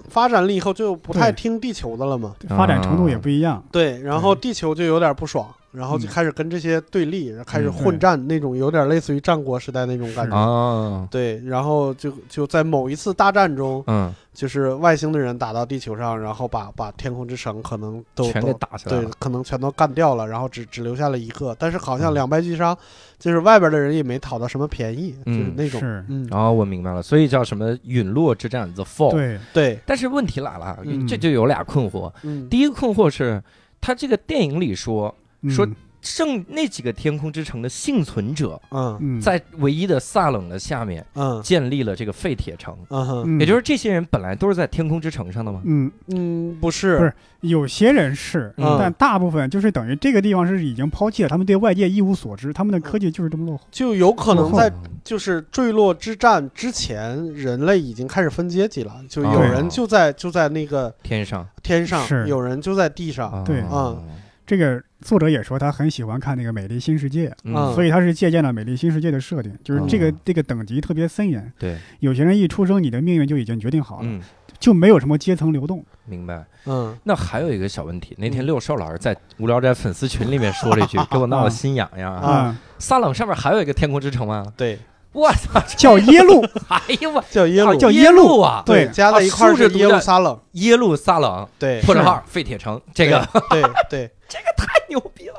[0.08, 3.62] 发展了以后就不太听地球的了嘛，发展程度也不一样。
[3.70, 10.36] 对，然后地球就有点不爽，然后就开始跟这些对立，开始混战，那种有点类似于战国时代那种感觉。
[10.36, 14.14] 啊，对，然后就就在某一次大战中，嗯。
[14.38, 21.52] 就是外星的人打到地球上，然后把把天空之城可能都全给打下来，对，可能全都干掉了，然后只只留下了一个。
[21.58, 22.78] 但是好像两败俱伤，
[23.18, 25.80] 就是外边的人也没讨到什么便宜，就是那种。
[26.06, 29.10] 嗯，然后我明白了，所以叫什么陨落之战 The Fall。
[29.10, 29.80] 对对。
[29.84, 30.78] 但是问题来了，
[31.08, 32.12] 这就有俩困惑。
[32.22, 32.48] 嗯。
[32.48, 33.42] 第一个困惑是，
[33.80, 35.12] 他这个电影里说
[35.48, 35.68] 说。
[36.00, 45.60] 剩那几个天空之城的幸存者，嗯，在唯一的萨冷的下面，嗯，建立了这个废铁城，嗯，也就是这些人本来都是在天空之城上的吗？
[45.64, 45.90] 嗯。
[46.06, 54.72] 嗯，不是，不是，有些人是，但大部分就是等于这个地方是已经抛弃了，他们对外界一无所知，他们的科技就是这么落后，就有可能在
[55.02, 64.00] 就是坠落之战之前，人类已经开始分阶级了，就有人就在就在那个天上，天上有人就在地上，对，嗯。
[64.46, 71.52] 这个作者也说他很喜欢看那个《美丽新世界》，嗯所以他是借鉴了《美丽新世界》的设定，就是这个这个等级特别森严。
[71.58, 74.20] 对，有些人一出生，你的命运就已经决定好了，
[74.58, 75.84] 就没有什么阶层流动。
[76.04, 76.44] 明白。
[76.66, 76.96] 嗯。
[77.04, 82.58] 那还有一个小问题，那天六少老师在无聊斋粉丝群里面说了一句， 给我闹得心痒痒啊！
[82.78, 84.44] 撒冷上面还有一个天空之城吗？
[84.56, 84.78] 对。
[85.12, 86.44] 我操， 叫耶路！
[86.68, 88.62] 哎呦我，叫耶路，叫耶路啊！
[88.64, 94.66] 对，加在一块儿是耶路撒冷，耶路撒冷，对，破折号废铁城，这个，对对，这个太。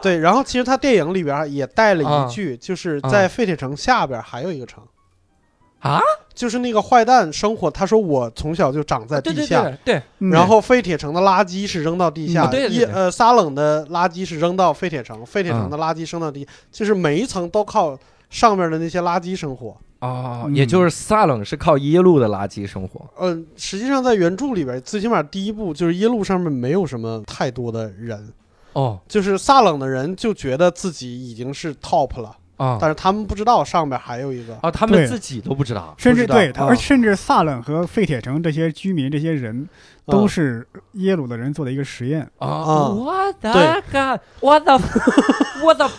[0.01, 4.83] 对，然后其实他电影里边也带了一句，就是在废铁城下边还有一个城，
[5.79, 5.99] 啊，
[6.33, 7.69] 就是那个坏蛋生活。
[7.69, 17.97] 他说我从小就长在地下，对，然后废铁城的垃圾是扔到地下，对，呃，撒冷的垃圾是扔到废铁城，废铁城的垃圾扔到地，就是每一层都靠。
[18.29, 23.03] 上面的那些垃圾生活哦，也就是撒冷是靠耶路的垃圾生活。
[23.19, 28.31] 嗯，实际上在原著里边，最起码第一部就是耶路上面没有什么太多的人
[28.73, 34.58] 哦，就是萨冷的人就觉得自己已经是 top 了啊，但是他们不知道上面还有一个。
[34.62, 39.67] 啊，他们自己都不知道，甚至对，而甚至萨冷和废铁城这些居民这些人
[40.05, 42.21] 都是耶鲁的人做的一个实验。
[42.38, 44.79] 啊，我的个，我的，
[45.63, 45.89] 我的。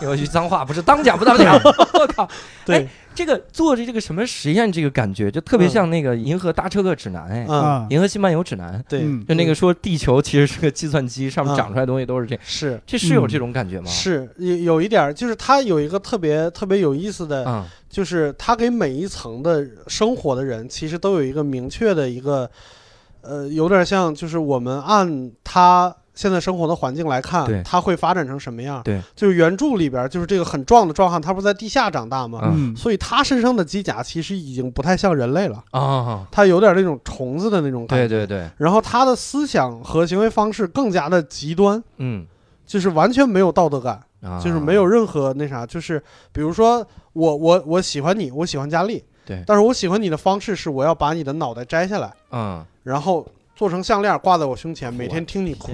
[0.00, 2.28] 有句脏话不是当讲不当讲， 我靠！
[2.64, 7.46] 对，这个做着这个什么实验，这个感觉就特别像那个《银河搭车客指南》哎，
[7.90, 12.80] 《银河系漫游指南》对，就那个说地球其实是个计算机，上面长出来的东西都是这，是。
[12.86, 13.86] 这是有这种感觉吗？
[13.86, 22.50] 是有有一点，就是它有一个特别特别有意思的，就是它给每一层的生活的人，其实都有一个明确的一个，
[23.20, 25.94] 呃，有点像就是我们按它。
[26.14, 28.82] 现在生活的环境来看，它会发展成什么样？
[28.82, 32.40] 对，就是原著里边，就是这个很壮的壮汉，他不是在地下长大吗？
[32.52, 38.08] 嗯，所以他身上的机甲其实已经不太像人类了啊，他有点那种虫子的那种感觉。
[38.08, 38.50] 对对对。
[38.58, 42.26] 然后他的思想和行为方式更加的极端，嗯，
[42.66, 43.98] 就是完全没有道德感，
[44.42, 53.26] 就是没有任何那啥，就是比如说我我我喜欢你，我喜欢佳丽，对，但是我喜欢你的方式是我要把你的脑袋摘下来，嗯，然后。
[53.62, 55.70] 做成项链挂在我胸前，每天听你哭。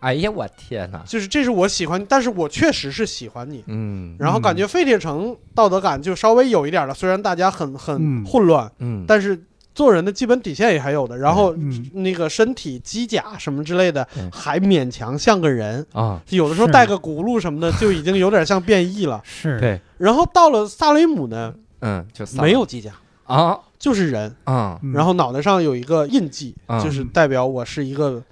[0.00, 1.02] 哎呀，我天哪！
[1.04, 3.62] 就是这是我喜欢，但是我确实是喜欢你。
[3.66, 4.16] 嗯。
[4.18, 9.38] 然后感觉废铁城道德感就稍微有一点了，虽然大家很很混乱，嗯，但是
[9.74, 11.18] 做人的基本底线也还有的。
[11.18, 11.54] 然后
[11.92, 16.18] 那个身体机甲什么之类的，还勉强像个人啊。
[16.30, 19.20] 有的时候带个轱辘什么的，就已经有点像变异了。
[19.24, 19.60] 是。
[19.60, 19.78] 对。
[19.98, 22.92] 然后到了萨雷姆呢，嗯，就没有机甲
[23.24, 23.60] 啊。
[23.78, 28.22] 就是人啊，然后脑袋上有一个印记，就是代表我是一个，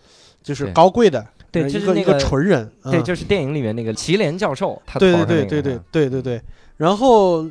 [0.43, 6.43] 就是高贵的，对，一个一个纯人，对，就是电影里面那个祁连教授，他对对对对对对对对。
[6.77, 7.47] 然后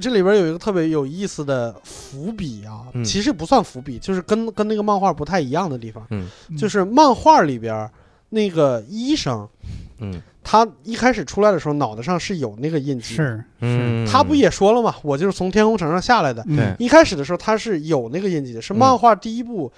[0.00, 7.88] 这里边有一个特别有意思的伏笔啊，其实不算伏笔，就是跟跟那个漫画不太一样的地方，嗯，就是漫画里边
[8.30, 9.46] 那个医生，
[9.98, 10.22] 嗯。
[10.46, 14.94] 他一开始出来的时候脑袋上是有那个印记，是是，他不也说了吗？
[15.02, 16.44] 我就是从天空城上下来的。
[16.44, 19.72] 对，一开始的时候他是有那个印记的，是漫画第一部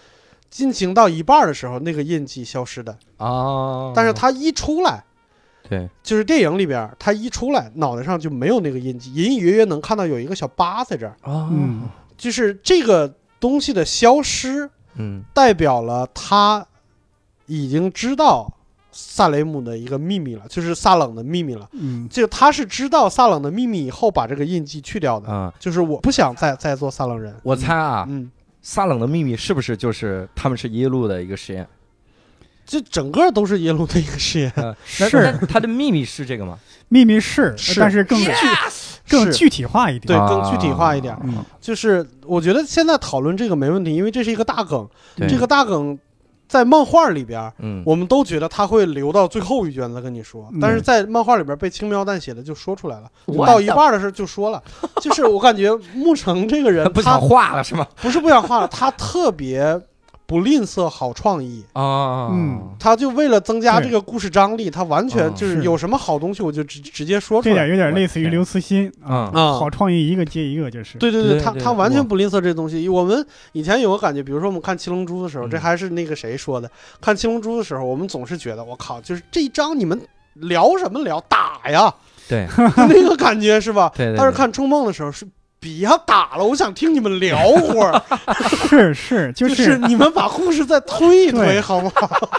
[0.51, 3.93] 进行到一半的时候那个印记消失的啊。
[3.95, 5.05] 但是他一出来，
[5.69, 11.49] 对，就是电影里边他一出来脑袋上就没有那个印记，隐隐约约能看到有一个小疤在这儿啊，
[12.17, 16.67] 就是这个东西的消失，嗯，代表了他
[17.47, 18.53] 已经知道。
[18.99, 21.69] 萨雷姆的一个秘密了，就是萨冷的秘密了。
[21.73, 25.31] 嗯，就他是知道萨冷的秘密以后，把这个印记去掉的。
[25.31, 27.37] 啊，就是我不想再再做萨冷人。
[27.43, 28.31] 我猜啊，嗯，
[28.63, 31.69] 萨冷的秘密是不是就是他们是耶路的一个实验？
[32.65, 34.51] 这整个都是耶路的一个实验。
[34.87, 36.59] 是他的秘密是这个吗？
[36.89, 38.31] 秘密是，但是更具
[39.09, 40.19] 更具体化一点。
[40.19, 41.15] 对，更具体化一点。
[41.23, 44.89] 嗯就是我觉得现在讨论这个没问题，因为这是一个大梗。
[45.29, 45.99] 这个大梗。
[46.49, 53.11] 在漫画里边，嗯，我们都觉得他会留到最后一卷再跟你说，但是在漫画里边被轻描淡写的就说出来了，
[53.47, 54.63] 到一半的时候就说了，
[55.01, 57.87] 就是我感觉牧城这个人 不想画了是吗？
[58.03, 59.81] 不是不想画了，他特别。
[60.27, 67.55] 不吝啬好创意啊，嗯，他就为了增加这个故事张力，他完全就是有什么好东西我就直直接说出来。
[67.55, 70.99] 这点有点类似于刘慈欣啊，好创意一个接一个就是。
[70.99, 72.89] 对对对，他他完全不吝啬这东西。
[72.89, 76.69] 我们以前有个感觉，比如说我们看《七龙珠》的时候，这还是那个谁说的？
[77.01, 80.01] 看《七龙珠》的时候，我们总是觉得我靠，就是这一章你们
[80.35, 81.95] 聊什么聊打呀？
[82.29, 82.49] 对，
[82.89, 83.93] 那个感觉是吧？
[83.97, 84.13] 对。
[84.17, 85.25] 但是看《冲梦》的时候是。
[85.67, 88.01] 别打了，我想听你们聊会儿。
[88.69, 92.31] 是 是， 就是你们把故事再推一推，好不好？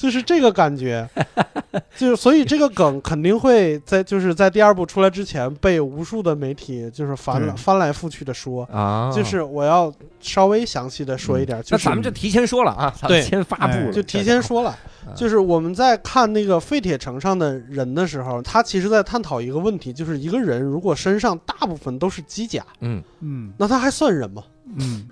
[0.00, 1.06] 就是这个感觉，
[1.94, 8.64] 就是所以这个梗肯定会在就是在第二部出来之前被无数的媒体就是翻翻来覆去的说。
[8.72, 9.12] 啊。
[9.14, 14.74] 就是我要稍微详细的说一点，那咱们就提前说了啊，对，先发布，就提前说了。
[15.14, 23.02] 就是我们在看那个废铁城上的人的时候，他其实在探讨一个问题，就是一个人如果身上大部分都是机甲，嗯。
[23.20, 24.42] 嗯，那他还算人吗？
[24.78, 25.08] 嗯，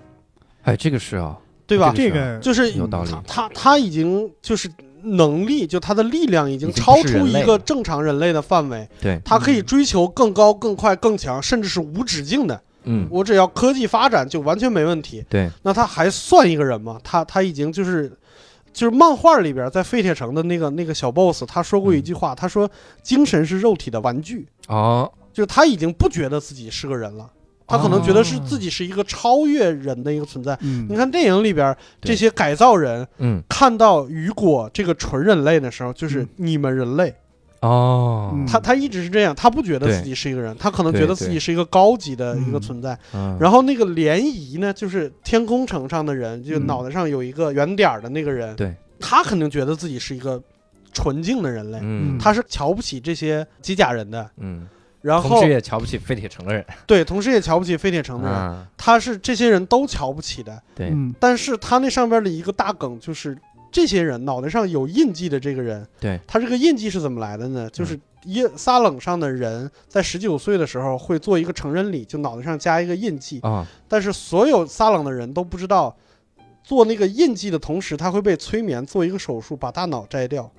[0.62, 1.36] 哎，这个是啊，
[1.68, 1.92] 对吧？
[1.94, 3.12] 这个就是有道理。
[3.28, 4.68] 他他已经就是
[5.04, 8.88] 能力，就他的力量已经超出一个正常人类的范围。
[9.00, 12.60] 对，他可以追求更高、更快、更强，甚至是无止境的。
[12.82, 15.24] 嗯，我只要科技发展就完全没问题。
[15.28, 16.98] 对，那他还算一个人吗？
[17.04, 18.10] 他他已经就是。
[18.70, 22.70] 就是漫画里边，在废铁城的那个那个小 boss，他说过一句话，他说
[23.02, 27.28] ：“精神是肉体的玩具。”哦，就是他已经不觉得自己是个人了，
[27.68, 30.58] 他可能觉得是自己是一个超越人的一个存在。
[30.88, 37.14] 你看电影里边这些改造人，嗯，看到雨果这个纯人类的时候，就是你们人类。
[37.60, 42.96] 哦，他他一直是这样，他不觉得自己是一个人，他可能觉得自己是一个高级的一个存在。
[43.40, 50.40] 然后那个涟漪呢，就是天空城上的人，就脑袋上有一个圆点儿的那个人，对，他肯定觉得自己是一个
[50.92, 51.80] 纯净的人类，
[52.20, 54.68] 他是瞧不起这些机甲人的，嗯，
[55.00, 63.36] 然后同时也瞧不起废铁城的人， 对，同时也瞧不起废铁城的人，他是这些人都瞧不起的，对，但是他那上边的一个大梗就是。
[63.70, 67.68] 这些人脑袋上有印记的这个人，对他这个印记是怎么来的呢？
[67.70, 73.66] 就是耶撒冷上的人在十九岁的时候会做一个成人礼，就脑袋上加一个印记啊。
[73.86, 75.94] 但是所有撒冷的人都不知道，
[76.64, 80.50] 做那个印记的同时，他会被催眠做一个手术，把大脑摘掉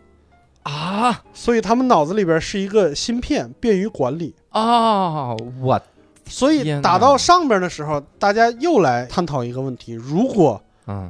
[0.69, 1.23] 啊。
[1.33, 5.35] 所以他们脑子里边是一个芯片，便于管理啊。
[5.61, 5.81] 我
[6.27, 10.61] 所以打到上边的时候，大家又来探讨一个问题：如果。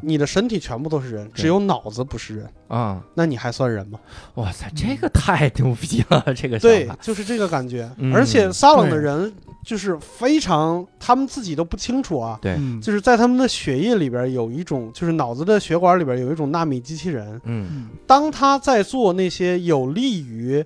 [0.01, 3.01] 你的身体全部都是人，只有脑子不是人啊？
[3.13, 3.99] 那你还算人吗？
[4.35, 6.33] 哇塞，这个太牛逼了！
[6.35, 7.89] 这个对，就是这个感觉。
[8.13, 9.31] 而且撒冷的人
[9.63, 12.37] 就是非常，他们自己都不清楚啊。
[12.41, 17.39] 对，就是在他们的血液里边有一种，就是脑子的血管里边有一种纳米机器人。
[17.45, 20.63] 嗯，当他在做那些有利于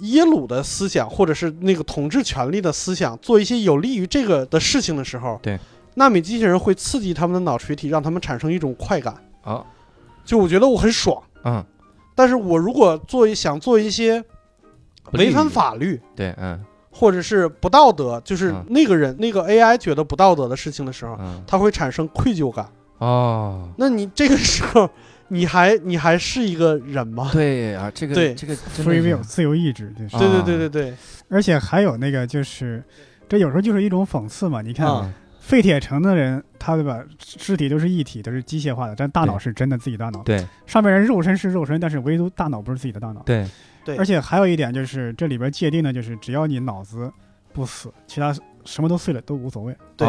[0.00, 5.58] 耶鲁的思想，或者是那个统治权力的思想，做一些有利于这个的事情的时候，对。
[5.98, 9.66] 纳米机器人会刺激他们的脑垂体，让他们产生一种快感啊！
[10.24, 11.64] 就我觉得我很爽，嗯。
[12.14, 14.24] 但是我如果做一想做一些
[15.12, 23.68] 违反法律，对，嗯，或者是不道德，就是那个人那个 AI 觉得不道德的事情的时候，它会产生愧疚感哦。
[23.76, 24.90] 那你这个时候，
[25.28, 27.30] 你还你还是一个人吗？
[27.32, 30.94] 对啊，这个对这个 free will 自由意志，对对对对对。
[31.28, 32.82] 而且还有那个就是，
[33.28, 34.60] 这有时候就是一种讽刺嘛。
[34.62, 35.12] 你看。
[35.48, 37.02] 废铁城的人，他对吧？
[37.18, 40.22] 尸体都是一体，都是机械化的，但大脑是真的自己大脑。
[40.22, 43.22] 对，上面人肉身是肉身，但是唯独大脑不是自己的大脑。
[43.22, 43.46] 对，
[43.82, 43.96] 对。
[43.96, 47.10] 而且还有一点就是，这里边界定的就是，只要你脑子
[47.54, 48.30] 不死，其他
[48.66, 49.74] 什么都碎了都无所谓。
[49.96, 50.06] 对，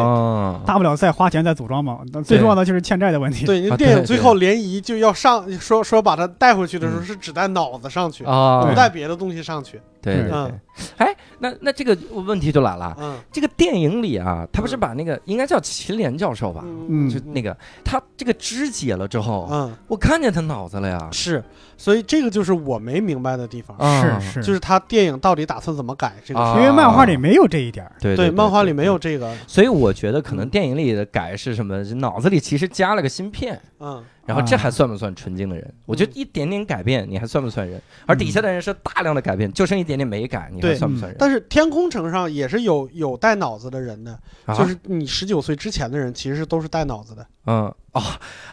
[0.65, 2.01] 大不了再花钱再组装嘛。
[2.25, 3.45] 最重要的就是欠债的问题。
[3.45, 9.79] 对，电影最后联谊就要上，说说把他带回去的时候是只带脑子上去，不带别的东西上去。
[10.01, 10.53] 对对对。
[10.97, 12.95] 哎，那那这个问题就来了。
[12.99, 13.17] 嗯。
[13.31, 16.63] 这个电影里啊，他不是把那个应该叫祁连教授吧？
[16.63, 17.09] 嗯。
[17.09, 21.09] 就那个他这个肢解了之后，嗯，我看见他脑子了呀。
[21.11, 21.43] 是。
[21.77, 23.77] 所以这个就是我没明白的地方。
[24.01, 24.43] 是是。
[24.43, 26.39] 就是他电影到底打算怎么改这个？
[26.57, 27.89] 因为漫画里没有这一点。
[27.99, 28.29] 对对。
[28.29, 29.35] 漫画里没有这个。
[29.47, 31.83] 所以我觉得可能电影里的改是什么？
[31.95, 33.59] 脑子里其实加了个芯片。
[33.79, 34.03] 嗯。
[34.29, 35.73] 然后这还算不算纯净的人？
[35.85, 37.81] 我觉得一点点改变，你还算不算人？
[38.05, 41.17] 而底下的人是大量的改变，就剩一点点没改，你还算不算人？
[41.19, 44.19] 但是天空城上也是有有带脑子的人的，
[44.55, 47.25] 就是你十九岁之前的人，其实都是带脑子的。
[47.49, 48.03] 嗯哦，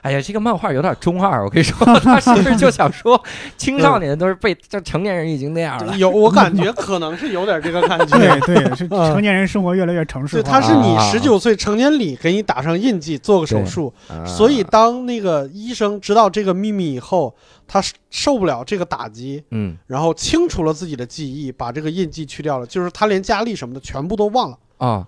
[0.01, 3.23] 哎呀，这个漫画有点中二，我跟你说，他是不是就想说
[3.59, 5.95] 青少年都是被这成年人已经那样了？
[5.99, 8.17] 有，我感觉可能是有点这个感觉。
[8.17, 10.43] 对对，是 成年人生活越来越城市化。
[10.43, 13.93] 对，他是你十九岁成年礼给你打上印记，做个手术，
[14.25, 17.37] 所以当那个医生知道这个秘密以后，
[17.69, 25.07] 他受不了这个打击，嗯，然后清除了自己的记忆，把这个印记去掉了，就是他连佳丽什么的全部都忘了啊。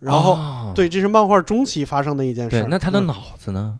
[0.00, 2.66] 然后，对，这是漫画中期发生的一件事。
[2.68, 3.78] 那他的脑子呢？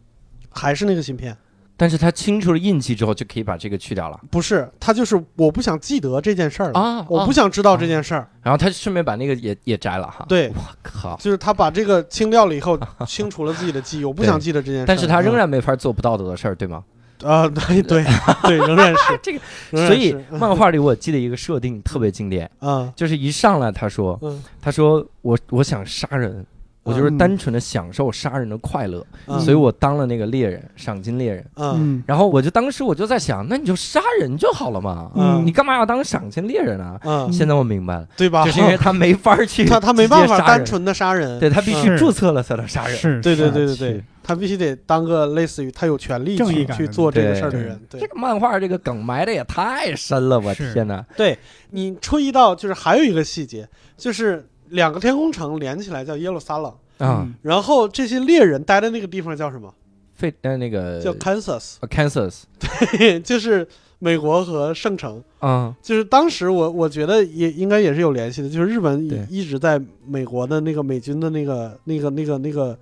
[0.50, 1.36] 还是那个芯片？
[1.76, 4.20] 但是他清除了印记之后，就可以把这个去掉了。
[4.30, 7.06] 不是，他就是我不想记得这件事儿了啊！
[7.08, 8.28] 我不想知道这件事儿。
[8.42, 10.26] 然后他顺便把那个也也摘了哈。
[10.28, 11.16] 对，我靠！
[11.16, 14.04] 就是他把这个清掉了以后，清除了自己的记忆。
[14.04, 14.86] 我不想记得这件事。
[14.86, 16.84] 但是他仍然没法做不道德的事儿，对吗？
[17.24, 18.04] 啊，对 对
[18.42, 19.40] 对，仍然是 这个。
[19.86, 24.18] 所以漫画里我记得一个设定特别经典啊，就是一上来他说，
[24.60, 26.44] 他说我我想杀人。
[26.82, 29.04] 我就是单纯的享受杀人的快乐，
[29.38, 31.44] 所以我当了那个猎人，赏金猎人。
[31.56, 36.98] 嗯，然后我就当时我就在想，那你就杀人就好了嘛，嗯，你干嘛要当赏金猎人啊？
[37.04, 38.44] 嗯，现在我明白了，对吧？
[38.44, 42.96] 就是因为他没法去， 他他没办法单纯的杀人，对他必须注册了才能杀人。
[42.96, 47.78] 是，对对对对对，他必须得当个类似于他有权利去去做这个事儿的人。
[47.90, 51.04] 这个漫画这个梗埋的也太深了，我天哪！
[51.16, 51.38] 对
[51.70, 56.72] 你注意到就是还有一个细节，就是两个天空城连起来叫耶路撒冷。
[56.98, 59.72] 啊，然后这些猎人待的那个地方叫什么？
[60.14, 63.66] 费呃，那个叫 Kansas，Kansas，对， 就是
[63.98, 65.22] 美国和圣城。
[65.38, 72.78] 啊，就是当时我我觉得也应该也是有联系的，就是日本一直在美国的那个美军的那个那个那个那个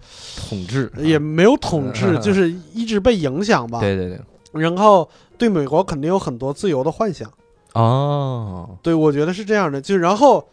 [0.48, 3.78] 统治，也没有统治，就是一直被影响吧。
[3.78, 4.20] 对对对。
[4.60, 7.30] 然后对美国肯定有很多自由的幻想。
[7.74, 10.44] 哦，对，我觉得是这样的，就然后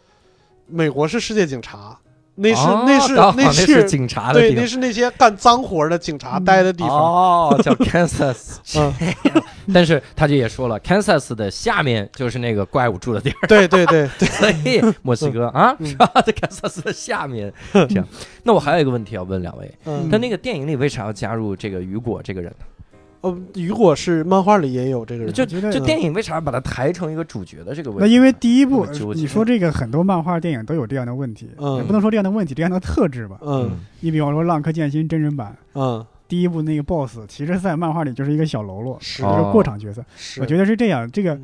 [0.66, 1.96] 美国是世界警察。
[2.38, 6.90] 那是那是那是警察的地方，对，那是那些干脏活的警察待的地方。
[6.90, 8.56] 哦，叫 Kansas。
[8.76, 8.92] 嗯，
[9.72, 13.46] 但是他就也说了，Kansas 的下面就是那个怪物住的地儿。
[13.48, 16.06] 对对对对， 所以墨西哥啊，是吧？
[16.26, 17.50] 在 Kansas 的下面。
[17.72, 18.06] 这样，
[18.44, 19.74] 那我还有一个问题要问两位，
[20.12, 22.66] 但那个电影里为啥要加入这个雨果这个人呢？
[23.20, 28.04] 哦，雨果是漫画里也有这个人，就就电影为啥把他抬成一个主角的这个问题？
[28.04, 33.38] 那因为第一部，你说这个很多漫画电影都有这样的问题，也不能说这样的问题，这样的特质吧。
[33.40, 40.04] 嗯，你比方说《浪客剑心》真人版，嗯，第一部那个 BOSS，其实在漫画里就是一个小喽啰，是一个过场角色。
[40.40, 41.38] 我觉得是这样，这个。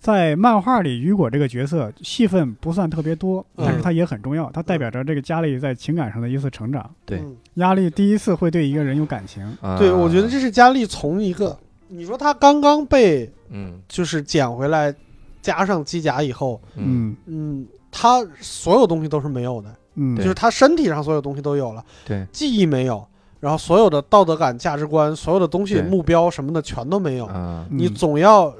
[0.00, 4.48] 在漫画里，雨果这个角色戏份不算特别多，但是他也很重要。
[4.52, 6.88] 他代表着这个佳丽在情感上的一次成长。
[7.04, 7.20] 对，
[7.54, 9.44] 压力第一次会对一个人有感情。
[9.76, 11.58] 对，我觉得这是佳丽从一个，
[11.88, 14.94] 你说他刚刚被，嗯，就是捡回来，
[15.42, 17.16] 加上机甲以后，嗯。
[17.26, 23.04] 嗯，他所有东西都是没有的，嗯，就是他身体上所有东西都有了，对，记忆没有，
[23.40, 27.28] 然后所有的道德感、价值观，所有的东西、目标什么的全都没有。
[27.68, 28.54] 你总要。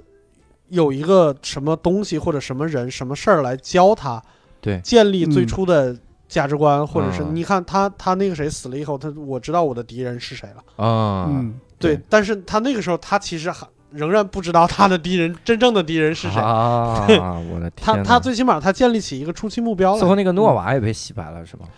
[0.69, 4.23] 有一个什么东西或者什么人什么事儿来教他，
[4.61, 5.97] 对，建立最初的
[6.29, 10.85] 价值观，或者是你看他他那个谁死了以后，他我知道我的敌人是谁了。
[10.85, 16.41] 啊，嗯，对，但是他那个时候他其实还仍然不知道他的敌人真正的敌人是谁。
[16.41, 17.07] 啊，
[17.53, 19.99] 我的天，他他最起码他建立起一个初期目标了。
[19.99, 21.63] 最后那个诺娃也被洗白了是吗？
[21.67, 21.71] 嗯，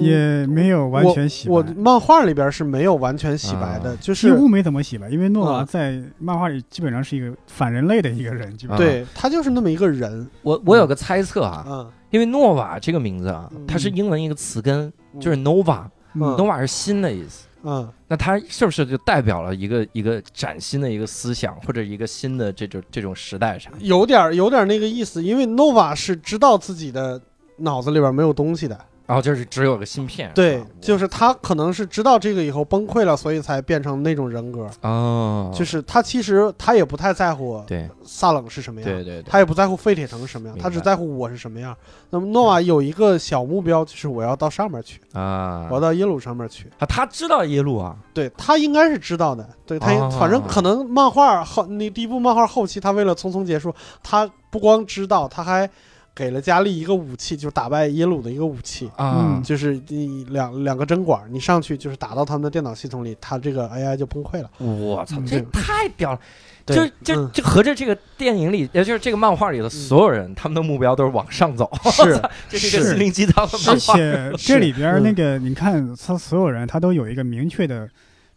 [0.00, 1.54] 也没有完全洗白。
[1.54, 10.26] 我漫画里边是没有完全洗白的，就是几乎没怎么洗白，因为诺瓦在漫画里基本上是一个反人类的一个人，对他就是那么一个人。
[10.42, 17.46] 我我有个猜测啊，因为诺瓦这个名字啊，它是英文一个词根，就是 nova，nova 是新的意思。
[17.62, 23.70] 嗯，那它是不是就代表了一个一个崭新的一个思想，或者一个新的这种这种时代啥？
[23.80, 27.20] 有点有点那个意思，因为 nova 是知道自己的
[27.58, 28.78] 脑子里边没有东西的。
[29.10, 30.30] 然后就是只有个芯片。
[30.36, 34.70] 对，就是他可能是知道这个以后崩溃了，所以才变成那种人格。
[34.82, 41.76] 哦，就是他其实他也不太在乎对萨冷是什么样，对对，他也不在乎废铁城什么样，他只在乎我是什么样。
[42.10, 46.86] 那么诺瓦有一个小目标，就是我要到上面去啊，我要到耶鲁上面去啊。
[46.86, 49.44] 他知道耶鲁啊，对他应该是知道的。
[49.66, 55.68] 对他反正可能漫画后那第一部漫画后期，他为了匆匆结束，他不光知道，他还。
[56.14, 64.50] 给了佳丽一个武器，就是打败耶鲁的一个武器啊，就是你两两个针管，你上去就是打到他们的电脑系统里，他这个 AI 就崩溃了。
[64.58, 66.20] 我操，这太屌了！
[66.66, 71.70] 就就就合着这个电影里，也就是这个漫画里的所有人，他们的目标都是往上走。
[71.90, 73.94] 是， 这是一个心灵鸡汤的漫画。
[73.94, 77.88] 而且 这里边那个，你看他所有人，他都有一个明确的。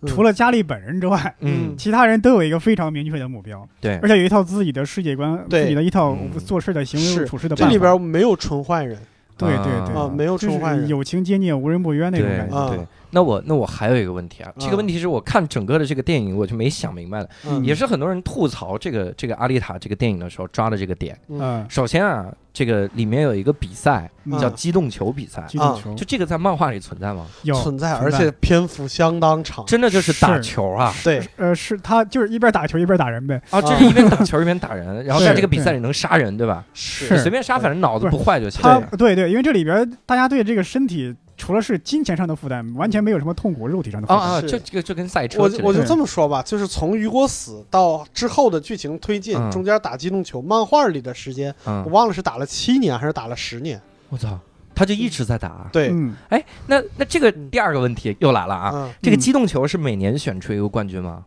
[0.05, 7.55] 除了佳丽本人之外，嗯，其他人都有一个非常明确的目标，对，而且有一套自己的世界观，自己的一套做事的行为处事的。
[7.55, 8.97] 这里边没有纯坏人，
[9.37, 12.69] 对对对，啊，没有纯坏人，友情接孽，无人不冤那种感觉。
[12.69, 17.29] 对，那我那我还有一个问题啊，这个问题是我看整个的这个电影我就没想明白了，
[17.63, 21.17] 也是很多人吐槽这个这个阿丽塔这个电影的时候抓的这个点。
[21.29, 22.25] 嗯，首先啊。
[22.53, 24.07] 这个里面有一个比赛
[24.39, 27.25] 叫机动球比赛，机动球就这个在漫画里存在吗？
[27.41, 30.93] 有存在，而且篇幅相当长，真的就是打球啊！
[31.03, 33.41] 对，呃，是他就是一边打球一边打人呗。
[33.49, 36.63] 啊，就是一边打球一边打人，然后在这个比赛里能杀人，对吧？
[36.75, 38.61] 是，随便杀，反正脑子不坏就行。
[38.99, 41.15] 对对，因为这里边大家对这个身体。
[41.43, 44.41] 除了是金钱上的负担，完全没有什么痛苦肉体上的负担啊！
[44.41, 53.81] 这这个就跟赛车，我我就这么说吧，就是从雨果死到之后的剧情推进，中间打机动球，漫画里的时间我忘了是打了七年还是打了十年。
[54.07, 54.39] 我操，
[54.73, 55.69] 他就一直在打。
[55.73, 55.93] 对，
[56.29, 58.89] 哎，那那这个第二个问题又来了啊！
[59.01, 61.25] 这个机动球是每年选出一个冠军吗？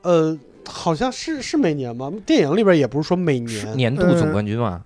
[0.00, 0.34] 呃，
[0.66, 2.10] 好像是是每年吗？
[2.24, 4.80] 电影里边也不是说每年年度总冠军吗？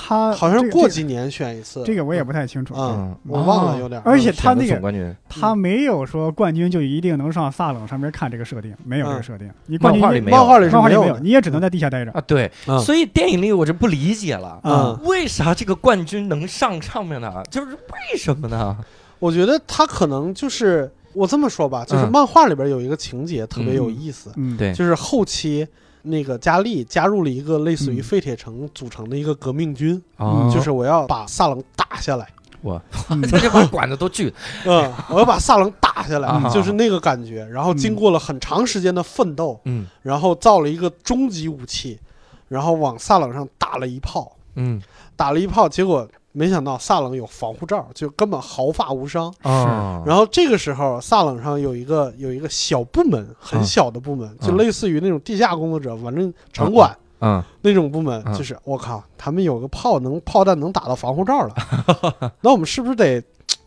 [0.00, 2.72] 他好像过几年选一次，这个我也不太清楚。
[2.76, 4.00] 嗯，我忘了有点。
[4.04, 9.50] 而且他那个冠军，他没有说冠军就一定能上萨冷上面看这个设定，没有这个设定。
[9.66, 12.20] 你漫画里漫画里漫画里没有，你也只能在地下待着啊。
[12.20, 12.48] 对，
[12.84, 17.42] 所以电影里我就不理解了，嗯，为啥这个冠军能上上面呢？
[17.50, 18.78] 就是为什么呢？
[19.18, 25.66] 我觉得他可能就是我这么说吧，就是漫画里边有一个情节特别有意思，嗯，对，就是后期。
[26.02, 30.02] 那个加利加入了一个类似于废铁城组成的一个革命军，
[30.52, 32.26] 就是我要把萨冷打下来。
[32.60, 32.80] 我
[33.30, 34.32] 这 把管子都锯，
[34.64, 37.44] 嗯，我要把萨冷打下来，就是那个感觉。
[37.46, 41.98] 然后经过了很长时间的奋斗，嗯，然后造了一个终极武器，
[42.48, 44.82] 然后往萨冷上打了一炮，嗯，
[45.14, 46.08] 打了一炮，结果。
[46.38, 49.28] 没想到萨冷有防护罩，就根本毫发无伤。
[49.42, 61.54] 啊，然后这个时候萨冷上有一个有一个小部门，很小的部门，就类似于那种地下工作者，反正城管，嗯，那种部门，就是我靠，他们有个炮能炮弹能打到防护罩了，
[62.42, 63.20] 那我们是不是得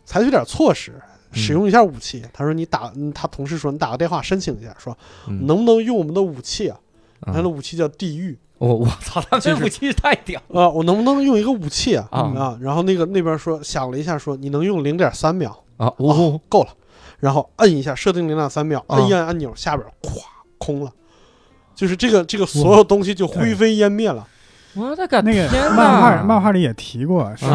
[0.06, 0.94] 采取点措施，
[1.30, 2.24] 使用一下武器？
[2.32, 4.96] 他说你打，他同事说你打个电话申请一下，说
[5.26, 6.80] 能不能用我们的武器啊？
[7.26, 8.38] 他的武器叫地狱。
[8.62, 10.68] 我我操，他这武器太屌了啊！
[10.68, 12.06] 我能不能用一个武器啊？
[12.12, 15.92] 啊，然后那个那边说想了一下，说你能用零点三秒啊？
[15.96, 16.68] 哦，够了。
[17.18, 20.22] 然后摁一下，设定零点三秒，摁一按按钮，下边咵
[20.58, 20.92] 空了，
[21.74, 24.28] 就是这个这个所有东西就灰飞烟灭了。
[24.74, 27.46] 我的个那个漫画漫画里也提过，是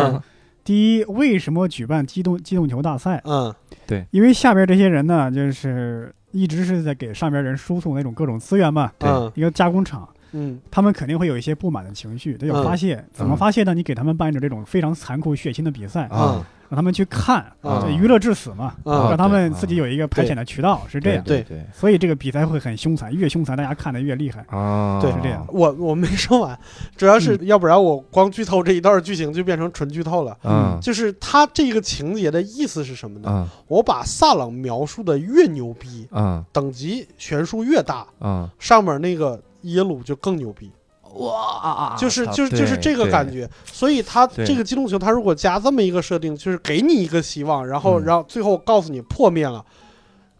[0.65, 3.21] 第一，为什么举办机动机动球大赛？
[3.23, 3.55] 嗯，
[3.85, 10.05] 对，因为下边这些人呢，就是一直是在给上边人输送那种各种资源嘛，对，一个加工厂。
[10.37, 13.03] 嗯，他们肯定会有一些不满的情绪，得要发泄。
[13.11, 13.73] 怎么发泄呢？
[13.73, 16.45] 你给他们办一种这种非常残酷血腥的比赛啊。
[16.69, 21.23] 让他们去看啊，娱乐至死嘛，让他们自己有一个排遣的渠道，是这样。
[21.23, 24.99] 对对，所以这个比赛会很凶残，越凶残大家看的越厉害啊。
[25.01, 25.47] 对，是这样。
[25.47, 26.59] 我我没说完，
[26.97, 30.37] 主要是要不然我光剧透这一段剧情就变成纯剧透了。
[30.43, 33.49] 嗯，就是他这个情节的意思是什么呢？
[33.69, 39.41] 我把萨冷描述的越牛逼，嗯，等级悬殊越大，嗯，上面那个
[39.73, 40.71] 耶鲁就更牛逼。
[41.19, 49.65] 哇，就是就是就是这个感觉，所以他这个机动球，他如果加这么一个设定，就是给你一个希望，然后然后最后告诉你破灭了，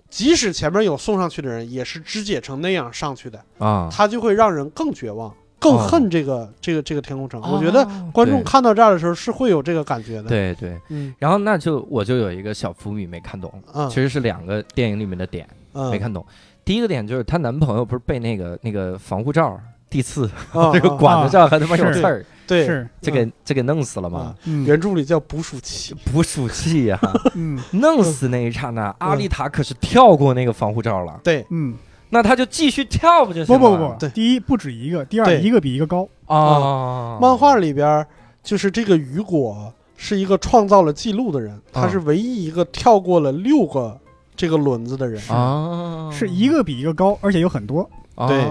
[0.09, 7.41] 即使前面有送上去的人，也是肢解成那样上去的啊，他就会让人更绝望，更恨这个这个这个天空城。
[7.41, 10.23] 我觉得观众看到这儿的时候是会有这个感觉的。
[10.23, 13.51] 对对，嗯，然后那就我就有一个小伏笔没看懂，
[13.89, 15.47] 其实是两个电影里面的点
[15.89, 16.23] 没看懂。
[16.67, 19.59] 第一个点就是她男朋友不是被那个那个防护罩。
[19.89, 20.29] 地刺，
[20.73, 24.35] 这个管子上还他妈有刺儿，对，是这给这给弄死了吗？
[24.65, 26.99] 原著里叫捕鼠器，捕鼠器呀，
[27.71, 31.17] 弄死那一刹那，阿丽塔可是跳过那个防护罩了。
[31.23, 31.73] 对，嗯，
[32.09, 33.59] 那他就继续跳不就行了？
[33.61, 37.17] 不不不，对，第一不止一个，第二一个比一个高啊。
[37.21, 38.05] 漫画里边
[38.43, 39.73] 就是这个雨果。
[39.99, 43.99] 是一个创造了记录的人，他是唯一一个跳过了六个
[44.37, 45.21] 这个轮子的人。
[45.27, 47.89] 啊，是一个比一个高，而且有很多。
[48.27, 48.45] 对，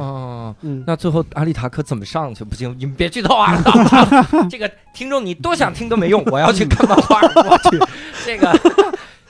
[0.60, 2.44] 嗯，那最后阿丽塔可怎么上去？
[2.44, 3.56] 不行，你们别剧透啊！
[4.48, 7.20] 这个听众你多想听都没用，我要去看漫画。
[7.50, 7.78] 我去，
[8.24, 8.56] 这个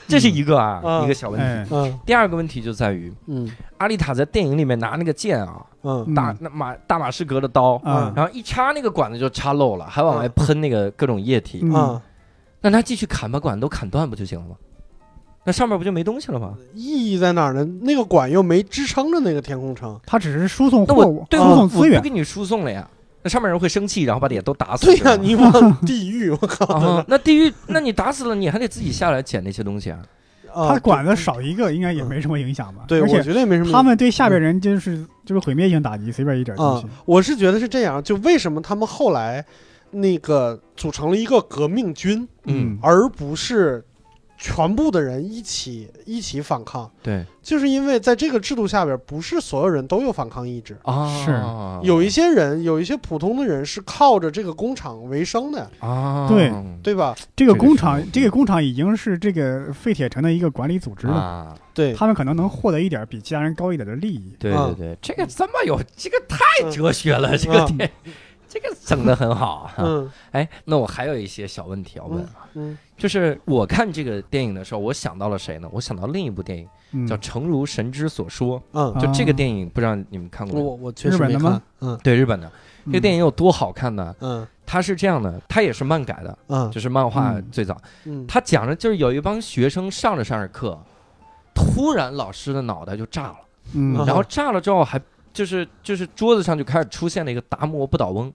[0.06, 1.70] 这是一个啊，一个小问题。
[1.74, 11.98] 嗯，第二个问题就在于，嗯，阿丽塔在电影里面拿那个剑啊，嗯，大那马大马士革的刀，嗯，然后一插那个管子就插漏了，还往外喷那个各种液体，嗯，
[12.60, 14.54] 那他继续砍把管子都砍断不就行了吗？
[15.46, 16.54] 那上面不就没东西了吗？
[16.74, 17.64] 意义在哪儿呢？
[17.82, 22.90] 那个管又没支撑着那个天空城，它只是输送货物，输送资源，不给你输送了呀。
[23.22, 24.86] 那上面人会生气，然后把底下都打死。
[24.86, 27.04] 对呀，你往地狱，我靠！
[27.06, 30.02] 那地狱，那你打死了，你还得自己下来捡那些东西啊。
[30.52, 32.82] 他管子少一个，应该也没什么影响吧？
[32.88, 33.70] 对，我觉得也没什么。
[33.70, 36.86] 他们对下边人就是就是毁灭性打击，随便一点东西。
[37.04, 39.44] 我是觉得是这样，就为什么他们后来
[39.90, 43.84] 那个组成了一个革命军，嗯，而不是。
[44.36, 50.76] 全部的人一起一起反抗，对，就是因为在这个制度下边，不是所有人都有反抗意志。
[50.82, 51.86] 啊，是。
[51.86, 55.70] 有一些人，有一些普通的人是靠着这个工厂为生的。
[55.80, 56.52] 啊，对。
[56.82, 57.16] 对吧？
[57.34, 61.92] 这个工厂，这个工厂已经是这个废铁城的一个管理组织了，对。
[61.94, 67.90] 他们可能能获得一点比其他人高一点的利益，对对对，这个这么有，这个太哲学了，这个电。
[68.58, 75.68] 这个整的很好哈，哎，那我还有一些小问题要问啊，嗯，就是我看这个电影的时候，我想到了谁呢？
[75.70, 82.50] 我想到另一部电影叫《诚如神之所说》，嗯，就这个电影不知道你们看过我我确实没看，嗯，对，日本的。
[82.86, 84.14] 这个电影有多好看呢？
[84.20, 90.78] 嗯，它是这样的，它也是漫改的，嗯，就是漫画最早，嗯，它讲的就是有一帮学生上着上着课，
[91.54, 93.36] 突然老师的脑袋就炸了，
[93.74, 94.98] 嗯，然后炸了之后还。
[95.32, 98.32] 就是就是桌子上就开始出现了一个达摩不倒翁，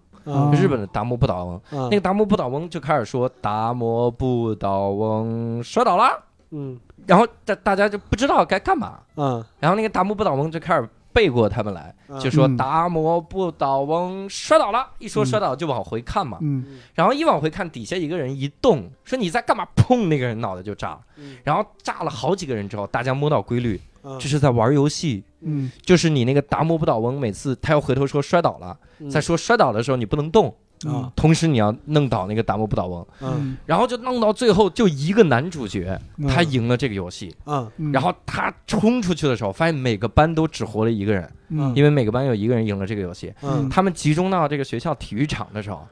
[0.53, 19.67] 日本的达摩不倒翁，那个达摩不倒翁就开始说达摩不倒翁摔倒了，嗯，然后大大家就不知道该干嘛，嗯，然后那个达摩不倒翁就开始背过他们来，就说达摩不倒翁摔倒了，一说摔倒就往回看嘛，嗯，然后一往回看底下一个人一动，说你在干嘛？
[19.75, 21.01] 砰，那个人脑袋就炸了，
[21.43, 23.79] 然后炸了好几个人之后，大家摸到规律。
[24.19, 28.77] 这是在玩游戏，嗯，就是你那个达摩不倒翁，每次他要回头说摔倒了，
[29.09, 30.53] 在说摔倒的时候你不能动
[30.85, 45.87] 啊，同时你要弄倒那个达摩不倒翁，嗯，然后就弄到最后就一个男主角他赢了这个游戏，嗯，然后他冲出去的时候，发现每个班都只活了一个人，嗯，因为每个班有一个人赢了这个游戏，嗯，他们集中到这个学校体育场的时候。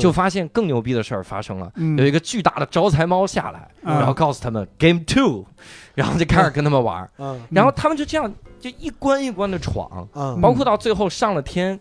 [0.00, 5.44] 就发现更牛逼的事儿发生了，有一个巨大的招财猫下来，然后告诉他们 Game Two，
[5.94, 7.08] 然后就开始跟他们玩，
[7.50, 10.08] 然后他们就这样就一关一关的闯，
[10.40, 11.78] 包括到最后上了天，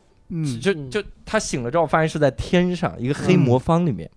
[0.60, 4.10] 就就他醒了之后发现是在天上一个黑魔方里面，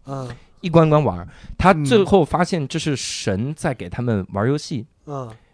[0.61, 1.27] 一关关玩，
[1.57, 4.85] 他最后发现这是神在给他们玩游戏，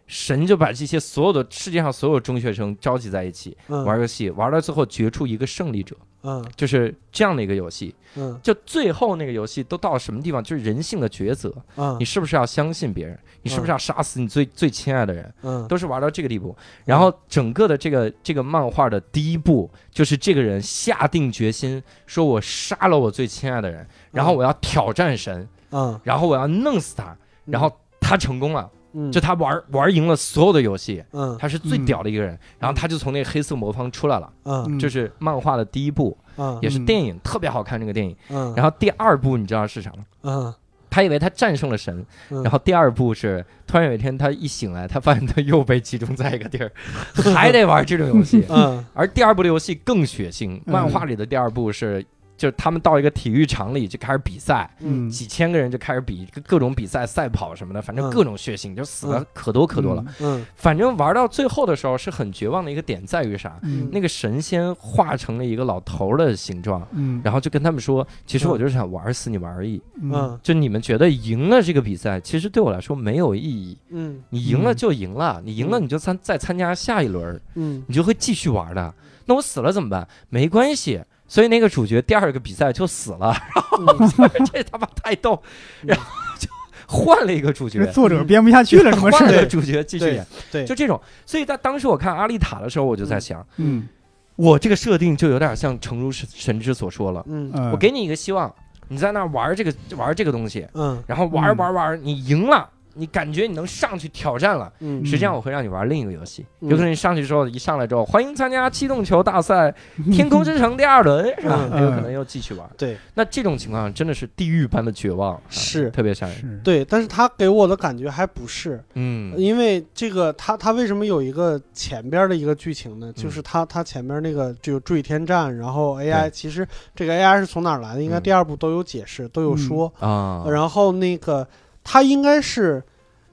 [0.07, 5.97] 神就把这些所有的世界上所有中学生召集在一起玩游戏，玩到最后决出一个胜利者。
[6.25, 7.95] 嗯，就是这样的一个游戏。
[8.17, 10.43] 嗯，就最后那个游戏都到了什么地方？
[10.43, 11.55] 就是人性的抉择。
[11.77, 13.19] 嗯，你是不是要相信别人？
[13.43, 15.35] 你是不是要杀死你最最亲爱的人？
[15.43, 16.57] 嗯，都是玩到这个地步。
[16.85, 25.47] 然后整个的这个这个漫画的第一步，就是这个人下定决心，说我杀了我最亲爱的人，然后我要挑战神。
[25.71, 27.71] 嗯，然后我要弄死他，然后
[28.01, 28.71] 他成功了。
[29.11, 40.05] 就他玩玩赢了所有的游戏，嗯，他是最屌的一个人，然后他就从那个黑色魔方出来了，嗯，就是漫画的第一部，嗯，也是电影特别好看这个电影，嗯，然后第二部你知道是啥吗？
[40.23, 40.55] 嗯，
[40.89, 46.71] 他以为他战胜了神，然后第二部是突然有一天他一醒来，他发现他又被集中在一个地儿，
[47.35, 52.05] 还得玩这种游戏，嗯，而第二部的游戏更血腥，漫画里的第二部是。
[52.37, 60.05] 就是他们到一个体育场里就开始比赛，嗯，几千个人就开始比各种比赛、赛跑什么的，反正各种血腥，就死了可多可多了。
[60.21, 63.59] 嗯，反正玩到最后的时候是很绝望的一个点在于啥？
[63.91, 73.79] 那个神仙化成了一个老头的形状，嗯，然后就跟他们说：“其实我就是想玩死你们而已。”嗯，就你们觉得赢了这个比赛，其实对我来说没有意义。
[73.91, 78.95] 嗯，你赢了就赢了，你赢了你就参再参加下一轮，嗯，你就会继续玩的。
[79.27, 80.07] 那我死了怎么办？
[80.29, 81.01] 没关系。
[81.35, 83.35] 所以那个主角第二个比赛就死了，
[83.85, 85.43] 然后这他妈太逗，
[85.83, 86.05] 然后
[86.39, 86.49] 就
[86.87, 91.01] 换了一个主角，作者编不下去了，什么换了主角继续演，对，就这种。
[91.27, 93.89] 所以在当时我看阿丽塔的时候，我就在想，嗯，
[94.37, 98.55] 我这个设定就有点像诚如神神之所说了，嗯，我给你一个希望，
[98.87, 104.73] 你在那玩这个玩这个东西，嗯，然后玩玩玩，你赢了，你感觉你能上去挑战了，
[105.05, 109.75] 实际上我会让你玩另一个游戏，有可能你上去之后一上来之后，欢迎参加机动球大赛
[110.13, 111.69] 天空之城第二轮， 是吧？
[111.81, 112.69] 有可能又继续玩。
[112.79, 115.91] 对，那这种情况真的是地狱般的绝望，是。
[115.91, 116.61] 特别吓人。
[116.63, 123.13] 对，但是他给我的感觉还不是，嗯，因为这个他他为什么有一个前边的一个剧情呢？
[123.13, 128.03] 就是他他前面那个就坠天战，然后 AI 其实这个 AI 是从哪来的？
[128.03, 129.93] 应该第二部都有解释，都有说。
[129.99, 131.47] 啊，然后那个。
[131.85, 132.83] 它应该是，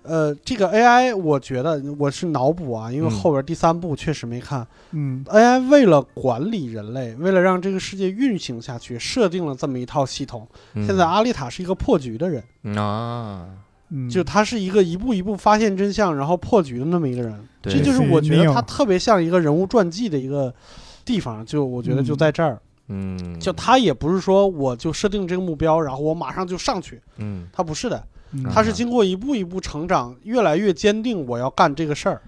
[0.04, 4.68] 呃，这个 AI，我觉得我是脑补啊，因为后边第三部确实没看。
[4.92, 10.46] 嗯，AI 为了管理人类，为了让这个世界运行下去，设定了这么一套系统。
[10.76, 12.44] 现在阿丽塔是一个破局的人
[12.78, 13.48] 啊，
[14.10, 17.34] 就他是一个一步一步发现真相，然后破局的那么一个人。
[17.62, 20.54] 这就是我觉得他特别像一个人物传记的一个
[21.06, 22.60] 地方，就我觉得就在这儿。
[22.88, 27.00] 嗯，就他也不是说我就设定这个目标，然后我马上就上去。
[27.18, 28.04] 嗯，他不是的。
[28.54, 32.22] 他是经过一步一步成长，越来越坚定，我要干这个事儿。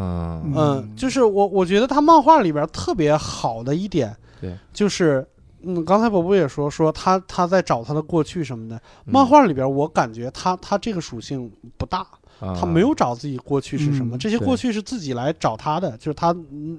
[0.00, 5.26] 嗯嗯，就是我我觉得他漫画里边特别好的一点，对，就是
[5.62, 8.80] 嗯，刚才宝宝也说说他他在找他的过去什么的。
[9.04, 12.06] 漫画里边我感觉他他这个属性不大，
[12.38, 16.32] 他没有找自己过去是什么，这些过去是自己来找他的，就是他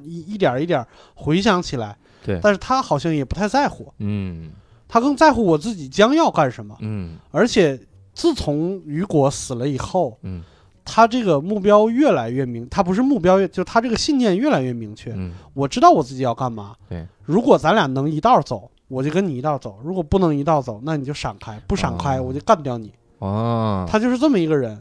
[0.05, 1.97] 一一点一点回想起来。
[2.24, 3.91] 对，但是他好像也不太在乎。
[3.97, 4.51] 嗯，
[4.88, 6.78] 他更在乎我自己将要干什么。
[6.80, 7.78] 嗯，而且。
[8.20, 10.43] 自从雨果死了以后，嗯，
[10.84, 15.13] 他这个目标越来越明，他不是目标，就他这个信念越来越明确。
[15.15, 16.76] 嗯，我知道我自己要干嘛。
[16.89, 22.91] 对，如果咱俩能一道走，我就跟你一道走；如果不能一道走，那你就闪开，不闪开我就干掉你。
[23.20, 24.78] 哦，他就是这么一个人。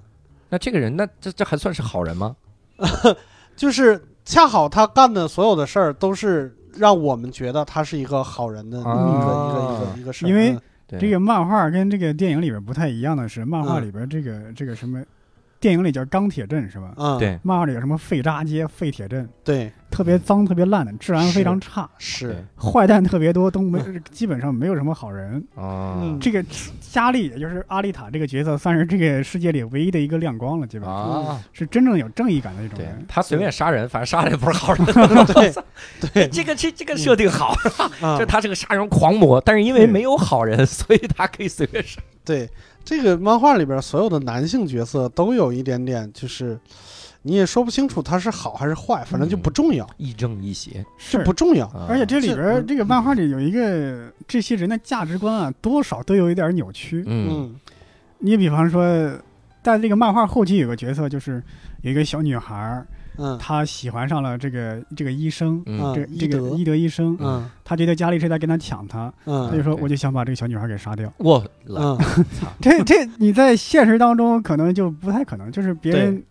[0.48, 2.34] 那这个人，那这这还算是好人吗？
[3.54, 10.28] 就是恰好他干的所有的事儿，都是让我们觉得他是一个好人的一个一个一个一个事儿。
[10.28, 10.58] 因为。
[10.96, 15.04] 这个漫画跟这个电影里边不太一样的是，漫画里边这个这个什么。
[15.60, 16.92] 电影里叫钢铁镇是吧？
[16.96, 17.38] 嗯，对。
[17.42, 19.28] 漫画里有什么废渣街、废铁镇？
[19.42, 21.88] 对，特别脏、特别烂的，治安非常差。
[21.98, 23.80] 是，坏蛋特别多，都没，
[24.10, 25.42] 基本上没有什么好人。
[25.56, 26.00] 啊。
[26.20, 26.44] 这个
[26.80, 33.04] 佳丽，也就是阿丽塔这个角色，算是这个世界里唯一的一个亮光了，基本上是真正有正义感的那种人。
[33.08, 34.86] 他随便杀人，反正杀的也不是好人。
[35.26, 35.52] 对，
[36.12, 37.54] 对，这个这这个设定好，
[38.18, 42.00] 就他是个杀人狂魔，但是因为没有好人，所以他可以随便杀。
[42.24, 42.48] 对。
[42.88, 46.58] 这个漫画里边所有的男性角色都有一点点，就是
[47.20, 51.66] 你也说不清楚他是好还是坏，反正就不重要，亦正亦邪是不重要。
[51.86, 57.04] 而且这里边这个漫画里有一个这些人的价值观啊，多少都有一点扭曲。
[57.06, 57.54] 嗯，
[58.20, 58.82] 你比方说，
[59.62, 61.42] 在这个漫画后期有个角色，就是
[61.82, 62.82] 有一个小女孩。
[63.18, 65.62] 嗯，他喜欢上了这个这个医生，
[65.94, 66.74] 这这个医德。
[66.74, 71.12] 医生，嗯，他觉得家里是在跟他抢他，嗯，他就说我就想把这个小女孩给杀掉。
[71.18, 71.44] 我，
[72.62, 76.22] 这这你在现实当中可能就不太可能，就是别人。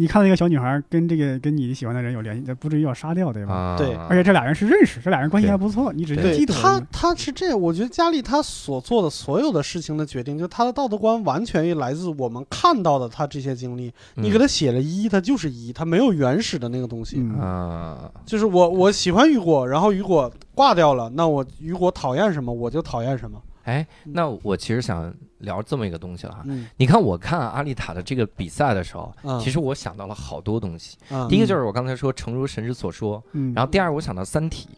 [0.00, 3.76] 你看到一个小女孩跟这个跟你喜欢的人有联系，不至于要杀掉，对吧？
[3.76, 6.54] 对，而且这俩人是认识，这俩人关系还不错，你只是嫉妒。
[6.54, 13.92] 他他是这样，我觉得佳丽她所做的所有的事情的决定，就她的道德观完全来自我们看到的她这些经历。
[14.14, 18.10] 你给她写了一，她就是一，她没有原始的那个东西啊。
[18.24, 23.38] 就是我我喜欢雨果，然后雨果挂掉了，那我雨果讨厌什么，我就讨厌什么。
[23.70, 26.44] 哎，那我其实想聊这么一个东西了哈。
[26.76, 30.98] 你看，我看阿丽塔的这个比赛的时候，其实我想到了好多东西。
[31.28, 33.22] 第一个就是我刚才说，诚如神之所说。
[33.54, 34.68] 然后第二，我想到《三体》。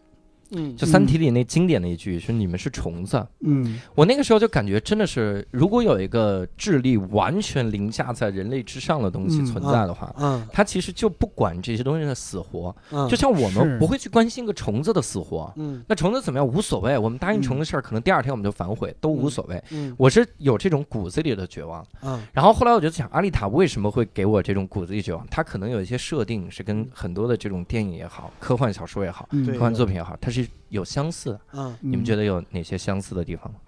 [0.55, 3.27] 嗯，就《三体》里那经典的一句是“你们是虫子”。
[3.41, 12.75] 嗯，我那个时候就感觉真的是，如果有一个智力完全凌驾在人类之上的东西存在的话，嗯，它其实就不管这些东西的死活。
[12.91, 15.51] 嗯，就像我们不会去关心个虫子的死活。
[15.57, 19.63] 嗯，那虫子怎么样无所谓，我们答应虫子事儿，可能第二天我们就反悔，都无所谓。
[19.71, 21.83] 嗯，我是有这种骨子里的绝望。
[22.03, 25.27] 嗯，然后后来我就想，阿丽塔为什么会给我这种骨子里绝望？
[25.31, 30.42] 它可能有一些设定是跟很多的这种电影也好、科幻小说也好、科幻作品也好，它是。
[30.69, 33.59] 有相似，嗯，你们觉得有哪些相似的地方吗？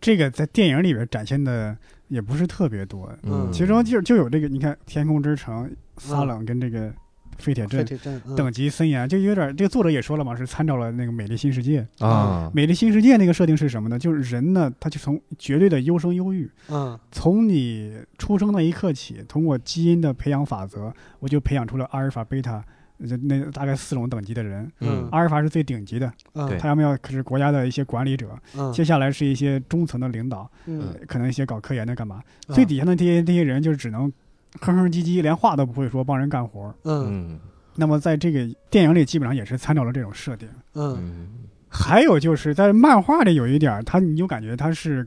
[0.00, 1.76] 这个在电影里边展现的
[2.08, 5.70] 也不是特别多，嗯，其中就就有这个，你看《天空之城》
[6.02, 6.90] 撒冷跟这个
[7.36, 7.86] 废铁镇
[8.34, 13.98] 等级森严，就有点这个作者也说了嘛，是参照了那个《美丽新世界》啊，《美丽新世界》那个设定是什么呢？
[13.98, 22.64] 就是人呢，他就从绝对的优生优育，嗯，从你出生那一刻起，通过基因的培养法则，我就培养出了阿尔法、贝塔。
[23.08, 34.12] 就那大概四种等级的人，嗯，阿尔法是最顶级的，嗯，他要么要可是国家的一些管理者，嗯，接下来是一些中层的领导，嗯，可能一些搞科研的干嘛，最底下的这些这些人就只能
[34.60, 37.38] 哼哼唧唧，连话都不会说，帮人干活，嗯，
[37.76, 41.28] 那么在这个电影里基本上也是参照了这种设定，嗯，
[41.68, 45.06] 还有就是在漫画里有一点，他你就感觉他是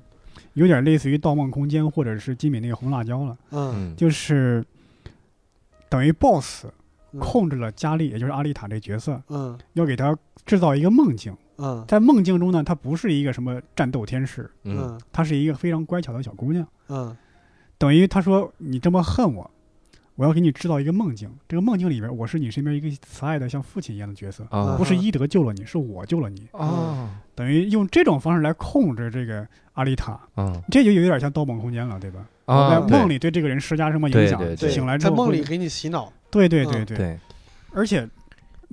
[0.54, 3.38] 有点类似于《盗梦空间》或者是金敏那个红辣椒了。
[3.52, 4.64] 嗯，就是
[5.90, 6.66] 等于 BOSS
[7.20, 9.22] 控制了佳丽，也就是阿丽塔这角色。
[9.30, 11.36] 嗯，要给她制造一个梦境。
[11.58, 14.50] 嗯，在梦境中呢，她不是一个什么战斗天使。
[14.64, 16.68] 嗯，她是一个非常乖巧的小姑娘。
[16.90, 17.16] 嗯，
[17.78, 19.50] 等于他说你这么恨我。
[20.16, 24.46] 我要给你制造一个梦境，这个梦境里边，我是你身边一个慈爱的像父亲一样的角色，
[24.78, 26.48] 不是伊德救了你，是我救了你。
[26.52, 29.44] 啊，等于用这种方式来控制这个
[29.74, 30.12] 阿丽塔。
[30.36, 32.28] 啊，这就有点像《盗梦空间》了，对吧？
[32.46, 34.40] 啊，在梦里对这个人施加什么影响？
[34.56, 36.14] 醒来之后在梦里给你洗脑。
[36.34, 37.20] 对对对对。
[37.72, 38.08] 而且，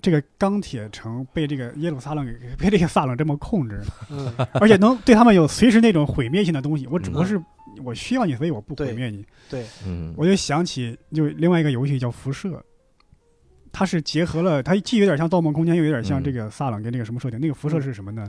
[0.02, 3.80] 这个钢铁城被这个耶路撒冷给 被这个撒冷这么控制，
[4.60, 6.86] 而且能对他们有随时那种毁灭性的东西。
[6.88, 7.40] 我只不过是。
[7.84, 9.24] 我需要你，所以我不毁灭你。
[9.48, 12.48] 对，嗯，我就想起就另外一个游戏叫《辐射》，
[13.72, 17.40] 它是结合了，它既有点像《盗梦空间》，又有点像这个撒冷跟那个什么设定。
[17.40, 18.28] 那个辐射是什么呢？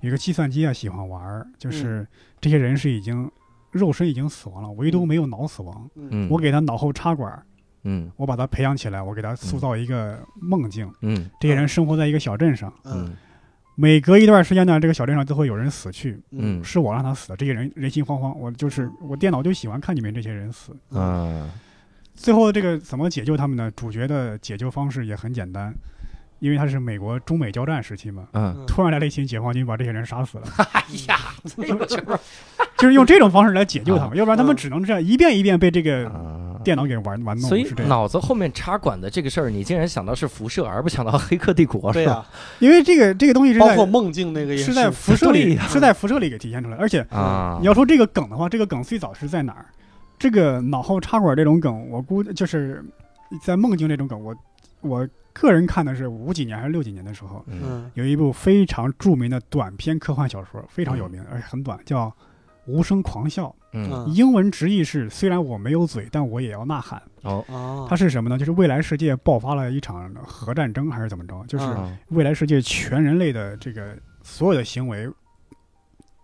[0.00, 2.06] 有个计算机啊，喜欢玩儿，就是
[2.40, 3.30] 这些人是已经
[3.70, 5.88] 肉身已经死亡了，唯独没有脑死亡。
[5.94, 7.30] 嗯，我给他脑后插管，
[7.84, 10.90] 嗯，我把他培养起来，我给他塑造一个梦境。
[11.02, 12.72] 嗯，这些人生活在一个小镇上。
[12.84, 13.14] 嗯。
[13.76, 16.20] 每隔一段时间呢，这个小镇上都会有人死去。
[16.32, 17.36] 嗯，是我让他死的。
[17.36, 20.76] 这些人人心惶惶，我就是我电脑就喜欢看你们这些人死。
[20.90, 21.48] 嗯，
[22.14, 23.70] 最后这个怎么解救他们呢？
[23.74, 25.72] 主角的解救方式也很简单，
[26.40, 28.28] 因为他是美国中美交战时期嘛。
[28.34, 30.44] 嗯，突然来了一群解放军，把这些人杀死了。
[30.72, 31.16] 哎呀，
[32.76, 36.04] 就是用这种方式来解救他们，要不然他们只能这样一遍一遍被这个。
[36.64, 42.26] 电脑给玩玩弄，所以脑子后面插管的这个事儿，你竟然想到是辐射，而不想到黑客帝国，是吧？
[42.58, 46.76] 因为这个这个东西是包括梦境那个是在辐射里，是在辐射里给体现出来。
[46.76, 49.66] 而且啊，你要说这个梗的话，这个梗最早是在哪儿？
[50.18, 52.84] 这个脑后插管这种梗，我估就是
[53.42, 54.22] 在梦境这种梗。
[54.22, 54.36] 我
[54.82, 62.06] 我个人看的是五几年还是六几年的时候，嗯，有一部非常著名的短篇科幻小说，非常有名，而且很短，叫
[62.70, 63.46] 《无声狂笑》。
[63.72, 67.00] 嗯，英文直译是：虽然我没有嘴，但我也要呐喊。
[67.22, 68.36] 哦，它是什么呢？
[68.38, 71.44] 就是未来世界爆发了一场核战争，还是怎么着？
[71.46, 71.64] 就是
[72.08, 75.08] 未来世界全人类的这个所有的行为、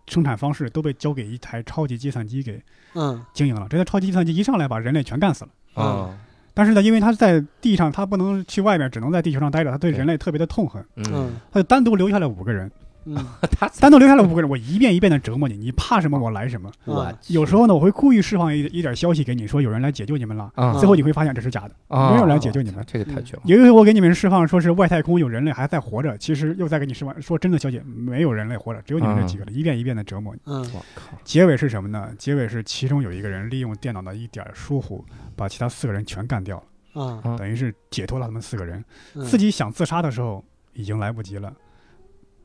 [0.06, 2.60] 生产方式都被交给一台超级计算机给
[2.94, 3.66] 嗯经营了。
[3.68, 6.18] 这台超级计算机一上来把人类全干死了啊！
[6.52, 10.84] 但是呢，因为他在地上，他不能去外面，只能在地球上待着，他对人类特别的痛恨。
[10.96, 12.68] 嗯，他就单独留下来五个人。
[13.06, 13.16] 嗯，
[13.52, 16.70] 他单独留下来五个人，我一遍一遍的折磨你，你怕什么我来什么。
[16.84, 20.52] 我有时候呢，我会故意释放一一点消息给你，说有人来解救你们了。
[20.78, 22.84] 最后你会发现这是假的，没有人来解救你们。
[22.86, 23.42] 这个太绝了。
[23.44, 30.40] 有一回我给你们释放说是外太空有人类还在活着，其实又在给你释放说真的消息，没有人类活着，只有你们这几个人，一遍一遍的折磨你。
[30.46, 31.16] 嗯，我靠。
[31.22, 32.10] 结尾是什么呢？
[32.18, 35.04] 结尾是其中有一个人利用电脑的一点疏忽，
[35.36, 36.62] 把其他四个人全干掉了。
[36.96, 38.84] 嗯，等于是解脱了他们四个人。
[39.26, 40.42] 自己想自杀的时候
[40.72, 41.52] 已经来不及了。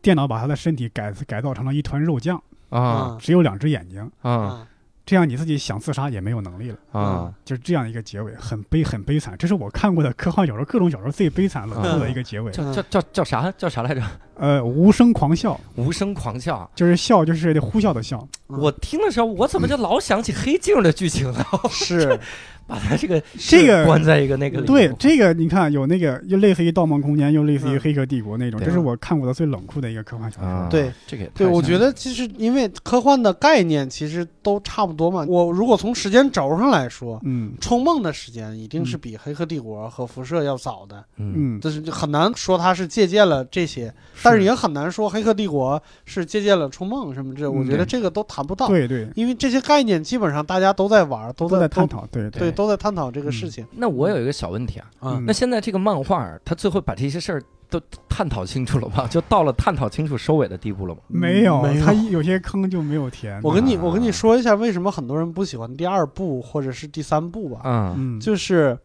[0.02, 4.66] 电脑把他的身体改改造成了一团肉酱啊，只有两只眼睛啊，
[5.06, 9.36] 这样你自己想自杀也没有能力了啊，就是这样一个结尾，很悲很悲惨。
[9.38, 12.52] 这是我看过的科幻小说各种小说最悲惨冷酷的一个结尾。
[12.52, 13.52] 叫叫叫叫啥？
[13.58, 14.02] 叫啥来着？
[14.36, 15.60] 呃，无声狂笑。
[15.76, 18.28] 无声狂笑，就是笑，就是呼啸的笑。
[18.48, 21.46] 我听的时候，我怎么就老想起黑镜的剧情呢？
[21.70, 22.20] 是。
[22.68, 30.68] 把他这个这个关在一个那个对这个你看有那个又类似于《盗梦空间》又类似于《黑客帝国》那种，这是我看过的最冷酷的一个科幻小说。
[30.70, 35.26] 对这个对，我觉得其实因为科幻的概念其实都差不多嘛。
[35.28, 41.04] 我如果从时间轴上来说，嗯，《冲梦》的时间一定是比《黑客帝国》和《辐射》要早的。
[41.18, 43.94] 嗯，就是很难说它是借鉴了这些，
[44.24, 47.50] 但是也很难说《黑客帝国》是借鉴了《冲梦》什么这。
[47.50, 48.68] 我觉得这个都谈不到。
[48.68, 52.08] 对对，因为这些概念基本上大家都在玩，都在探讨。
[52.12, 53.32] 对对，都在探讨这个。
[53.32, 59.08] 事情，那我有一个小问题啊，那现在这个漫画，他最后把这些事儿都探讨清楚了吗？
[59.10, 61.00] 就到了探讨清楚收尾的地步了吗？
[61.08, 62.22] 没有，他有。
[62.22, 63.40] 些坑就没有填。
[63.42, 67.62] 我跟你，我跟你说一下，为什么很多人不喜欢第二部或者是第三部吧？
[67.64, 68.78] 嗯，就是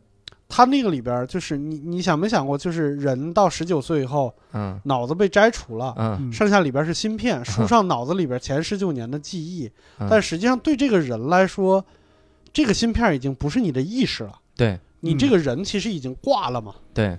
[0.48, 9.70] 他那个里边，就是你你想没想过，就是人到十九岁以后，嗯，脑子被摘除了，嗯，剩下里边是芯片，输上脑子里边前十九年的记忆，
[10.08, 11.84] 但实际上对这个人来说，
[12.56, 14.32] 这个芯片已经不是你的意识了。
[14.56, 16.74] 对你这个人其实已经挂了嘛？
[16.94, 17.18] 对，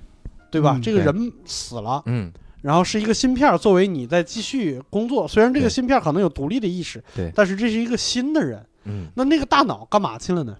[0.49, 0.79] 对吧？
[0.81, 2.33] 这个人死了，嗯，
[2.63, 5.27] 然后是一个芯片作为你在继续工作。
[5.27, 10.57] 虽然这个芯片可能有独立的意识，对，但是这是一个新的人，嗯，那那个大脑干嘛去了呢？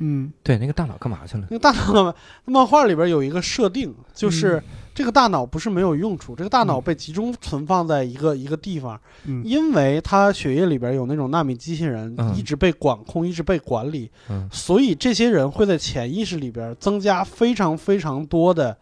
[0.00, 1.46] 嗯，对，那个大脑干嘛去了？
[1.50, 4.62] 那个大脑，漫画里边有一个设定，就是。
[4.92, 9.00] 这个大脑不是没有用处，这个大脑被集中存放在一个一个地方，
[9.44, 14.10] 因为它血液里边有那种纳米机器人，一直被管控，一直被管理，
[14.52, 18.76] 所以这些人会在潜意识里边增加非常非常多的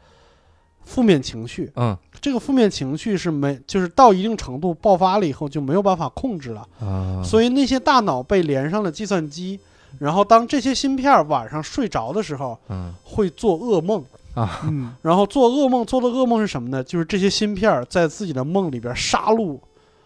[0.82, 7.22] 负面情绪，嗯，这个负面情绪是没，就是到一定程度爆发了以后就没有办法控制了啊。
[7.22, 9.60] 所以那些大脑被连上了计算机，
[9.98, 16.82] 然后当这些芯片晚上睡着的时候，嗯，会做噩梦啊，嗯，然后做噩梦做的噩梦是什么呢？
[16.84, 19.58] 就是这些芯片在自己的梦里边杀戮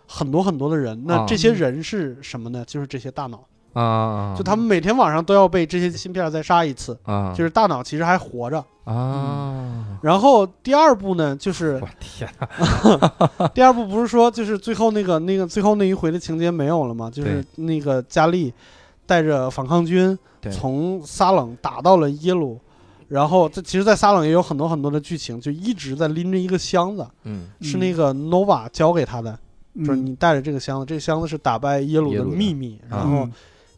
[0.06, 1.02] 很多很多的人。
[1.06, 2.64] 那这些人是什么呢？
[2.66, 3.44] 就是这些大脑。
[3.74, 9.98] 啊，就他们每天晚上都要被这些芯片再杀一次啊，就是大脑其实还活着啊。
[10.02, 12.30] 然后第二步呢，就是我天，
[13.54, 17.10] 第二步不是说就是最后那个那个最后那一回的情节没有了吗？
[17.10, 18.52] 就是那个佳丽
[19.12, 20.18] 带着反抗军
[20.50, 22.58] 从撒冷打到了耶鲁，
[23.08, 29.38] 然后这其实，在撒冷也有很多很多的剧情，就一直在拎着一个箱子，嗯，是那个 Nova 交给他的，
[29.80, 33.28] 就是你带着这个箱子，这个箱子是打败耶鲁的秘密，然后。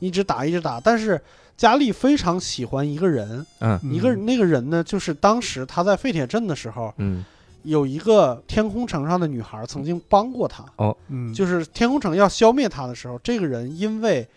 [0.00, 1.18] 一直打，一直打，但是
[1.56, 7.24] 佳丽非常喜欢一个人，嗯，一个那个人呢，就是当时他在废铁镇的时候，嗯，
[7.62, 14.28] 有一个天空城上的女孩曾经帮过他，哦，嗯，就是天空城要消灭他的时候，这个人因为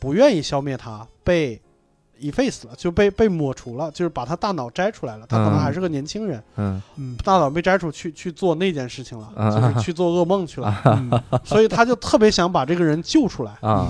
[0.00, 1.60] 不愿意消灭他，被
[2.20, 13.88] efface 了，就被被抹除了，就是把他大脑摘出来了，他可能还是个年轻人，嗯嗯，大脑被摘出去去做那件事情了，就是去做噩梦去了， 所以他就特别想把这个人救出来啊。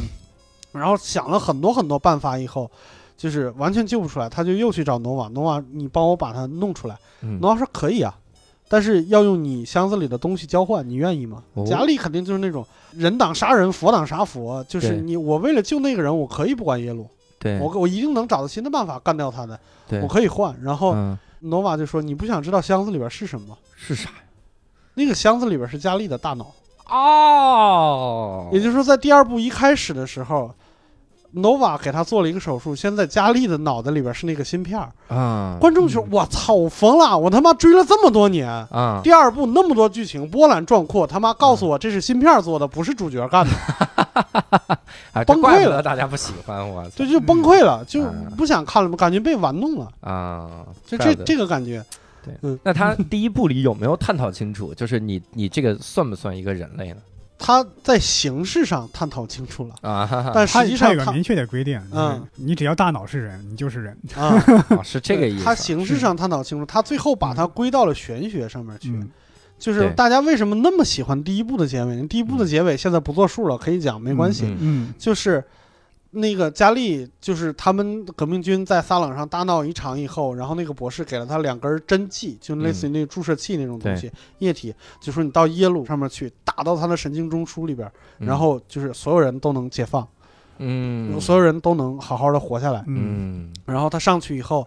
[0.73, 2.71] 然后想了很多很多办法以后，
[3.17, 5.27] 就是完全救不出来，他就又去找诺瓦。
[5.29, 6.97] 诺瓦，你帮我把他弄出来。
[7.41, 8.17] 诺瓦说可以啊，
[8.73, 11.43] 但是要用你箱子里的东西交换，你愿意吗？
[11.67, 17.05] 贾里肯定就是那种人挡杀人，佛挡杀佛，就是你我为了救那个人，我可以不管耶鲁，
[17.59, 19.59] 我我一定能找到新的办法干掉他的，
[20.03, 20.57] 我可以换。
[20.63, 20.95] 然后
[21.41, 23.59] 诺瓦就说：“你不想知道箱子里边是什么？
[23.75, 24.17] 是啥呀？
[24.95, 26.53] 那个箱子里边是佳丽的大脑。”
[26.89, 30.55] 哦，也就是说，在第二部一开始的时候
[31.35, 35.57] ，Nova 给他做了一个手术，现在佳丽的脑袋里边是那个芯片啊。
[35.61, 37.17] 观众说：“我操，我疯了！
[37.17, 39.01] 我他妈追了这么多年啊！
[39.03, 45.83] 第二部那么多剧情波澜壮阔，他妈告诉我这是芯片做的，不是主角干的， 崩溃了！
[45.83, 48.05] 大家不喜欢我，这就崩溃了，就
[48.37, 50.65] 不想看了，感觉被玩弄了啊！
[50.87, 51.85] 就这这个感觉。”
[52.23, 54.75] 对，嗯，那他第一部里有没有探讨清楚？
[54.75, 56.97] 就是你，你这个算不算一个人类呢？
[57.41, 64.39] 他在形式上探讨清楚了啊，但实际上有个明确的规定，嗯，你只要大脑是人，你就是人啊，
[64.85, 65.45] 是这个意思。
[65.45, 68.95] 他形式上探讨清楚，他最后把它归到了玄学上面去。
[69.59, 72.07] 就是大家为什么那么喜欢第一部的结尾？
[72.07, 74.45] 第一部的结尾现在不作数了，可以讲没关系。
[74.61, 75.43] 嗯，就是。
[76.13, 90.07] 那个佳丽就是他们革命军在撒冷上大闹一场以后，然后那个博士给了他两根针剂，就类似于那个注射器那种东西，液体，就说你到耶鲁上面去打到他的神经中枢里边，然后就是所有人都能解放，
[90.59, 94.67] 嗯，所有人都能好好的活下来，嗯，然后他上去以后。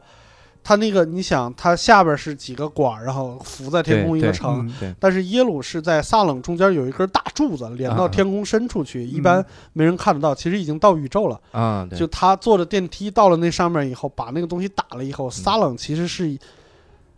[0.63, 10.33] 他那个，你想，他下边是几个管，然后浮在天空一个城，但是耶鲁是在萨冷中间有一根大柱子连到天空深处去，一般没人看得到。
[10.33, 11.85] 其实已经到宇宙了啊！
[11.97, 16.37] 就他坐着电梯到了那上面以后，把那个东西打了以后，萨冷其实是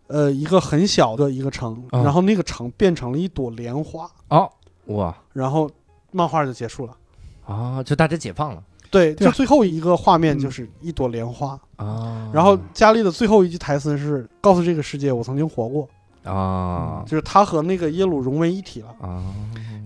[0.07, 4.51] 呃一个很小的一个城，然后那个城变成了一朵莲花哦，
[4.87, 5.15] 哇！
[5.33, 5.69] 然后
[6.11, 6.97] 漫画就结束了
[7.45, 8.63] 啊，就大家解放了。
[8.89, 15.87] 对，就最后一个画面就是一朵莲花啊，然后佳丽的最后一句台词是告诉这个世界我曾经活过
[16.23, 19.23] 啊，就是他和那个耶鲁融为一体了啊。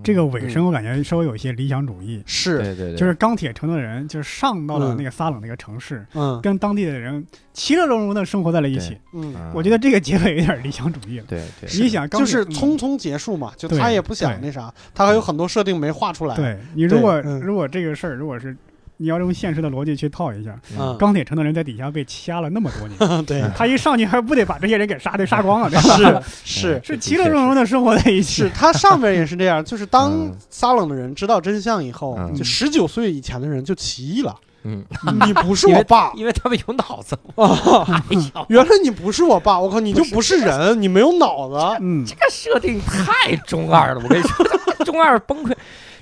[0.02, 18.56] 这个尾声我感觉稍微有一些理想主义，是，对对对，就是钢铁城的人就是上到了那个撒冷那个城市，嗯，跟当地的人其乐融融的生活在了一起，嗯，我觉得这个结尾有点理想主义了，对对，你想就是匆匆结束嘛，就他也不想那啥，他还有很多设定没画出来，对你如果如果这个事儿如果是。
[19.02, 20.60] 你要用现实的逻辑去套一下，
[21.00, 23.42] 钢铁城的人在底下被掐了那么多年， 对。
[23.56, 25.70] 他一上去还不得把这些人给杀的杀光了？
[25.80, 26.82] 是是。
[26.84, 28.44] 是，其乐融融的生活在一起。
[28.44, 34.36] 是他上面也是这样，就是当撒冷的人知道真相以后，就十九岁以前的人就起义了。
[34.64, 34.84] 嗯，
[35.26, 37.18] 你不是我爸，因为他们有脑子。
[37.42, 38.04] 啊！
[38.50, 41.78] 原来你不是我爸，我靠，你就不是人，你没有脑子。
[41.80, 44.46] 嗯，这个设定太中二了，我跟你说，
[44.86, 45.54] 中二崩溃。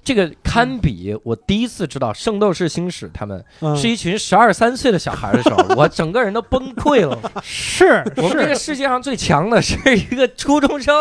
[0.03, 3.43] 这个堪比我第一次知道《圣斗士星矢》他们
[3.75, 7.19] 是一群十二三岁的小孩的时候，我整个人都崩溃了。
[7.43, 10.95] 是我们这个世界上最强的是一个初中生，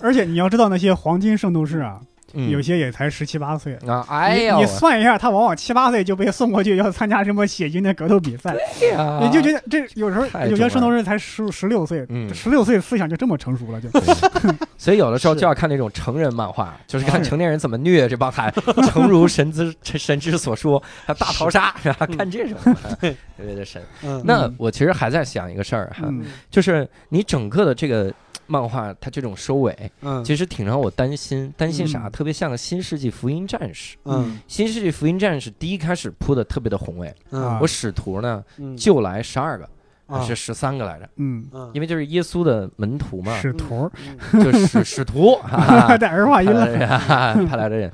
[0.00, 2.00] 而且你要知道那些黄金圣斗士啊。
[2.34, 3.74] 有些也才十七八岁。
[3.86, 4.04] 啊！
[4.08, 8.54] 哎呀，你算一下，他往往七八岁就被送过去要参加什么血军的格斗比赛，
[9.20, 13.88] 你就觉得这有时候有些圣斗士才十十六岁，十六岁思想就这么成熟了，就。
[14.76, 18.60] 所以有的时候就要看那种成人漫画，就是看成年人怎么虐这帮孩子，
[18.90, 21.92] 诚如神之神之所说，大逃杀是。
[21.92, 22.06] 吧？
[22.16, 22.58] 看这种。
[23.00, 23.82] 特别的神。
[24.24, 26.08] 那我其实还在想一个事儿哈，
[26.50, 28.12] 就是你整个的这个。
[28.46, 32.10] 漫画它这种收尾，嗯，其实挺让我担心，担心啥？
[32.10, 33.96] 特别像《新世纪福音战士》。
[34.04, 37.14] 嗯，《新世纪福音战士》第一开始铺的特别的宏伟。
[37.30, 38.42] 嗯，我使徒呢
[38.76, 39.68] 就来十二个，
[40.06, 41.08] 还是十三个来着？
[41.16, 43.38] 嗯因为就是耶稣的门徒嘛。
[43.40, 43.90] 使徒，
[44.32, 45.38] 就是使使徒，
[45.98, 46.66] 带儿化音了，
[47.46, 47.90] 派来的人。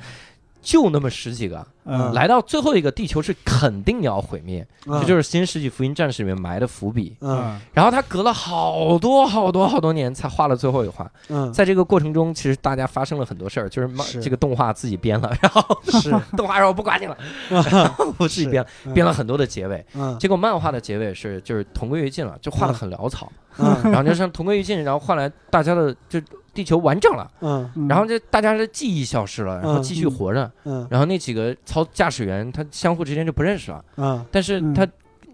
[0.60, 1.64] 就那么十几个，
[2.12, 7.16] 来到最后一个地球是肯定要毁灭，这就是《新世纪福音战士》里面埋的伏笔。
[7.20, 11.10] 嗯，然后他隔了好多好多好多年才画了最后一画。
[11.28, 16.10] 嗯，在这个过程中，其实大家发生了很多事儿，就是这个动画自己编了，然后是。
[16.36, 17.16] 动画说我不管你了，
[18.18, 19.84] 我自己编了编了很多的结尾。
[19.94, 23.32] 嗯，结果漫画的结尾是就是同归于尽了，就画的很潦草。
[23.58, 26.20] 嗯，然后就像同归于尽，然后换来大家的就。
[26.58, 34.84] 地球完整了，嗯，然后这大家的记忆消失了，然后继续活着，嗯，然后那几个操驾驶员他相互之间就不认识了，嗯，但是他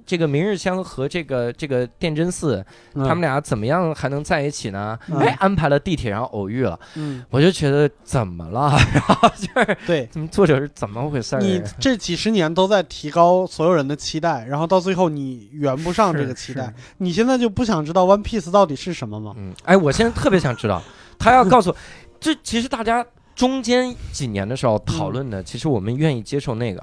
[0.07, 2.63] 这个明日香和这个这个电真寺，
[2.93, 4.99] 他们俩怎么样还能在一起呢？
[5.19, 8.71] 哎，安排了地铁，然后偶遇了，嗯，我就觉得怎么了？
[8.93, 11.39] 然后就是对，作者是怎么回事？
[11.39, 19.33] 你这几十年都在提高所有人的期待，然后到最后你圆不上这个期待，你现在就不想知道 One Piece 到底是什么吗？
[19.39, 20.83] 嗯，哎，我现在特别想知道。
[21.19, 21.75] 他要告诉，
[22.21, 23.05] 这其实大家
[23.35, 26.81] 中间几年的时候讨论的，其实我们愿意接受那个，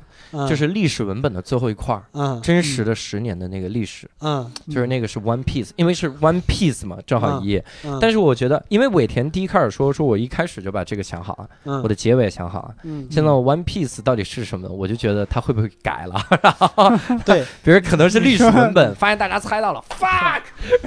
[0.49, 7.63] 就是历史文本的最后一块儿，嗯，真实的十年的那个历史，嗯，就是那个是 One Piece，因为是 One Piece 嘛，正好一页。
[8.01, 16.21] 但是我觉得，因为尾田第一开始说，说我一开始就把这个想好了，我的结尾想好了，嗯，现在 One Piece 到底是什么，我就觉得他会不会改了？
[17.23, 20.41] 对，比如可能是历史文本，发现大家猜到了，fuck，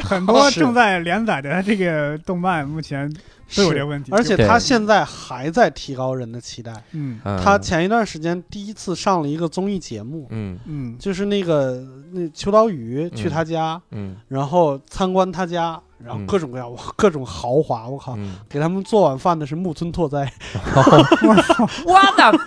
[0.04, 3.10] 很多正在连载的这个动漫目前。
[3.56, 6.72] 都有这个问题，而且他现在还在提高人的期待。
[6.92, 18.16] 嗯，他前一段时间第一次上了一个综艺节目，嗯嗯，就是那个那秋刀鱼去他家，嗯，然后参观他家，然后各种各样哇，各种豪华，我靠，
[18.48, 20.32] 给他们做晚饭的是木村拓哉，
[21.86, 22.38] 我的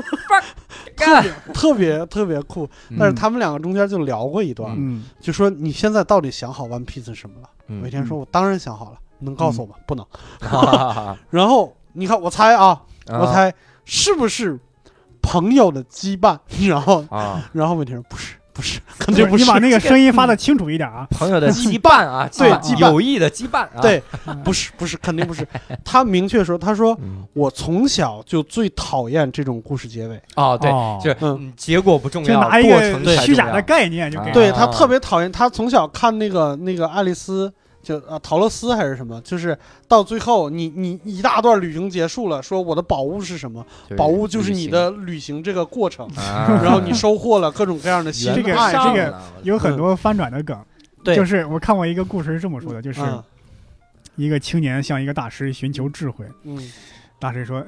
[0.96, 2.68] 特别特别特别酷。
[2.98, 4.76] 但是他们两个中间就聊过一段，
[5.20, 7.50] 就说你现在到底想好 One Piece 什么了？
[7.68, 8.98] 每天说我当然想好了。
[9.20, 9.76] 能告诉我吗？
[9.86, 10.06] 不能。
[11.30, 13.54] 然后你看，我猜啊，我猜
[13.86, 14.60] 是不是
[15.22, 16.38] 朋友的羁绊？
[16.68, 18.34] 然后啊，然后问题是不是？
[18.58, 19.44] 不是，肯定不是。
[19.44, 21.06] 你把那个声音发的清楚一点啊！
[21.12, 22.50] 朋友的羁绊啊， 对，
[22.80, 24.02] 友谊的羁绊啊，对，
[24.44, 25.48] 不是，不是，肯定不是。
[25.86, 26.98] 他明确说，他说
[27.34, 30.20] 我从小就最讨厌这种故事结尾。
[30.34, 34.32] 啊，对，就是结果不重要，拿一个虚假的概念就给。
[34.32, 37.54] 对他特别讨厌，他从小看那个那个爱丽丝。
[37.88, 39.22] 就啊，陶乐斯还是什么？
[39.22, 39.58] 就是
[39.88, 43.66] 到最后，你你一大段旅行结束了，说我的宝物是什么？
[43.96, 48.74] 宝物就是你的旅行这个过程，然后你收获了各种各样的 心爱。
[48.74, 50.60] 这个有很多翻转的梗，
[51.16, 53.02] 就是我看过一个故事是这么说的，就是
[54.18, 56.60] 一个青年向一个大师寻求智慧，嗯，
[57.20, 57.66] 大师说，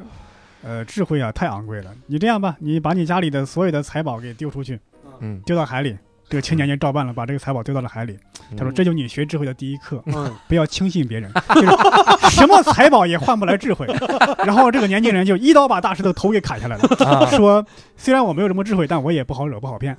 [0.63, 4.77] 呃，智慧啊太昂贵了，你这样吧，你把你家里的所有的财宝给丢出去，
[5.21, 5.97] 嗯，丢到海里。
[6.29, 8.17] 这个青年就照办了，把这个财宝丢到了海里。
[8.57, 10.03] 他说：“这就是你学智慧的第一课，
[10.47, 11.67] 不要轻信别人， 就是
[12.35, 13.87] 什么财宝也换不来智慧。
[14.45, 17.65] ”然后这个年轻人就一刀把大师的头给砍下来了，说
[17.97, 19.95] ：“虽然我没有什么智慧，但我也不好惹，不好骗。”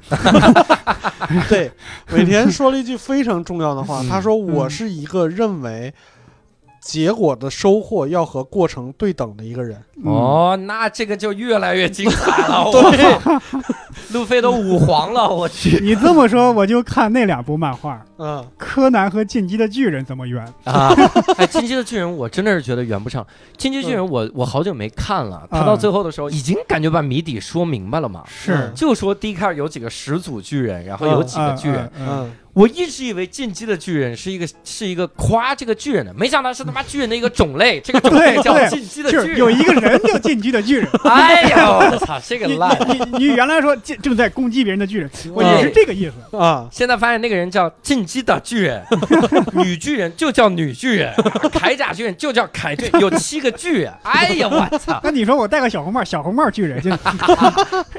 [1.48, 1.70] 对，
[2.12, 5.92] 尾田说了一句非常重要的话，他说：“我是一个认为。”
[6.80, 12.64] 结果的收获要和过程对等的一个人哦，那这个就越来越精彩了。
[12.72, 13.60] 对，
[14.12, 15.78] 路飞都五黄了，我去！
[15.84, 18.02] 你这么说，我就看那两部漫画。
[18.16, 20.94] 嗯，柯南和进击的巨人怎么圆啊？
[21.36, 23.26] 哎，进击的巨人我真的是觉得圆不上。
[23.58, 28.24] 进击巨人我我好久没看了，他到最后的时候已经感觉把谜底说明白了嘛？
[28.26, 31.90] 是，就说第一开始有几个始祖巨人，然后有几个巨人。
[32.00, 32.32] 嗯。
[32.53, 37.80] 我一直以为进击的巨人是一个是一个夸这个巨人的，没想到是他妈巨人的一个种类。
[37.84, 40.88] 这个种类叫进击的巨人，有一个人叫进击的巨人。
[41.05, 42.76] 哎呀，我操，这个烂！
[42.88, 46.68] 你你你原来说正正在攻击别人的巨人，我也是这个意思啊。
[46.72, 48.84] 现在发现那个人叫进击的巨人，
[49.55, 51.14] 女巨人就叫女巨人，
[51.53, 53.92] 铠甲巨人就叫铠巨，有七个巨人。
[54.03, 55.01] 哎呀，我操！
[55.05, 56.80] 那你说我戴个小红帽，小红帽巨人，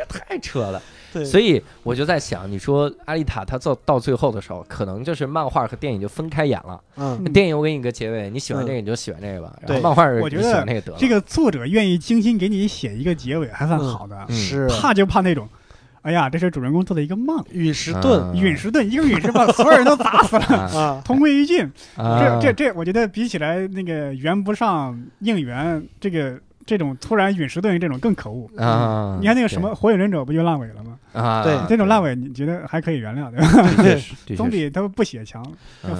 [0.10, 0.82] 太扯了。
[1.26, 6.82] 所以我就在想，你说阿丽塔她做到最后的时候，可能就是漫画和电影就分开演了。
[6.96, 9.54] 嗯，电影我给你个结尾，你喜欢这个你就喜欢这个吧。
[9.68, 10.66] 然后，漫画我觉得
[10.98, 14.26] 这个作者愿意精心给你写一个结尾，还算好的。
[14.30, 15.48] 是，怕就怕那种，
[16.02, 17.44] 哎呀，这是主人公做的一个梦。
[17.52, 21.70] 陨石盾，陨石盾，一个陨石把所有人都砸死了， 啊，同归于尽。
[21.98, 26.40] 这这这，我觉得比起来那个圆不上应援这个。
[26.66, 29.18] 这种突然陨石盾这种更可恶啊！
[29.20, 30.98] 你看那个什么火影忍者不就烂尾了吗？
[31.14, 33.84] 啊，对，这种烂尾你觉得还可以原谅对吧？
[34.28, 35.46] 对，总比他们不写强。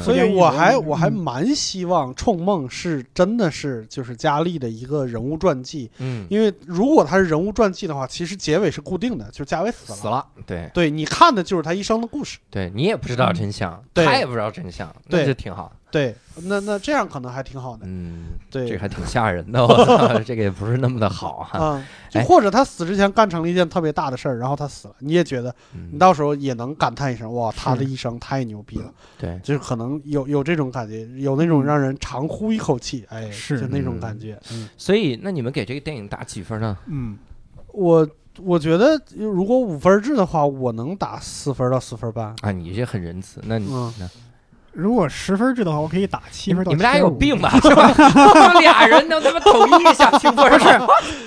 [0.02, 5.92] 所以我还我还蛮希望《冲梦》是真的是就是佳丽的一个人物传记。
[5.98, 9.98] 嗯，因为如果他是人物传记的话，其实结尾是固定的，就是佳伟死了。
[9.98, 12.40] 死了，对对，你看的就是他一生的故事。
[12.50, 15.72] 对你也不知道真相，他也不知道真相，那就挺好。
[15.92, 17.82] 对，那那这样可能还挺好的。
[17.86, 19.62] 嗯，对，这个还挺吓人的。
[19.68, 21.60] 我操，这个也不是那么的好哈。
[21.60, 25.54] 啊，就或者他死之前干成了一件特别大的事儿，然后他死了，你也觉得，
[25.92, 28.94] 你到时候也能感叹一声：哇，他的一生太牛逼了。
[29.20, 34.40] 对，就是可能有有这种感觉，有那种让人长呼一口气，哎，是就那种感觉。
[34.54, 36.78] 嗯，所以那你们给这个电影打几分呢？
[36.88, 37.18] 嗯，
[37.74, 38.08] 我
[38.40, 42.34] 我觉得如果五分制的话，我能打四分到四分半。
[42.42, 43.42] 啊，你这很仁慈。
[43.44, 43.70] 那你
[44.00, 44.10] 呢？
[44.74, 46.72] 如果十分制的话，我可以打七分到。
[46.72, 47.50] 你们俩有病吧？
[47.62, 47.92] 是吧？
[48.60, 50.50] 俩人能他妈统一一下评分？
[50.50, 50.82] 不是，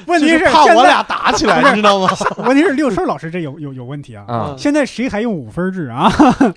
[0.07, 2.09] 问题是怕我俩打起来，你知道吗？
[2.45, 4.25] 问题是六顺老师这有有有问题啊！
[4.27, 6.11] 啊，现在谁还用五分制啊？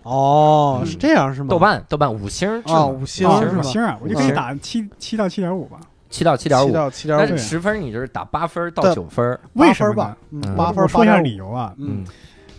[0.03, 1.47] 哦，是这样是吗？
[1.49, 5.77] 豆瓣豆瓣五星啊，五星五星啊，我就可以打七七到七点五吧。
[6.09, 7.21] 七到七点五，七到七点五。
[7.27, 10.15] 但十分你就是打八分到九分，为什么吧？
[10.55, 11.73] 八分，说一下理由啊。
[11.77, 12.05] 嗯。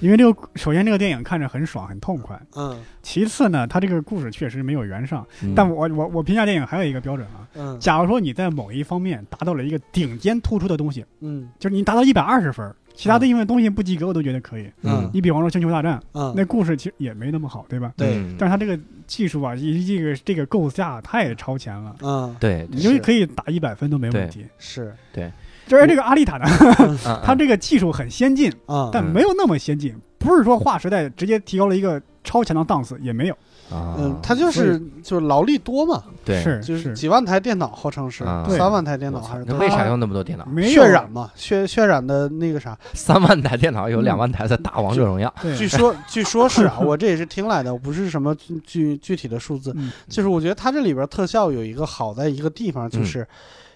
[0.01, 2.79] 因为这个，首先这个电影看着很爽很痛快，嗯。
[3.03, 5.27] 其次呢，它这个故事确实没有圆上，
[5.57, 7.79] 但我我我评价电影还有一个标准啊，嗯。
[7.81, 15.11] 假如说你在某一方面达到了一个顶尖突出的东西，嗯，就是你达到一百二十分，其他的因为东西不及格，我都觉得可以，嗯。
[15.13, 17.93] 你比方说《星球大战》，嗯，那故事其实也没那么好，对吧？
[17.97, 18.23] 对。
[18.39, 25.33] 但是它这个技术啊，以及这个这个构架太超前了，嗯，对，你就可以打一百分都没问题，是对。
[25.69, 26.47] 就是这个阿丽塔呢，
[27.25, 29.95] 它这个技术很先进啊，但没有那么先进。
[30.19, 33.37] 不是说划时代直接提高了一个超强的档次，也没有。
[33.71, 36.03] 嗯，它就是就是劳力多嘛。
[36.25, 39.45] 对，是就是几万台电脑，号称是三万台电脑还是？
[39.55, 40.45] 为啥用那么多电脑？
[40.47, 42.77] 渲染嘛，渲渲染的那个啥。
[42.95, 45.33] 三万台电脑有两万台在打王者荣耀。
[45.57, 49.73] 据说据说是啊，我这也是听来的，不是什么具具体的数字。
[50.09, 53.25] 就是我觉得它这里边特效有一个好在一个地方，就是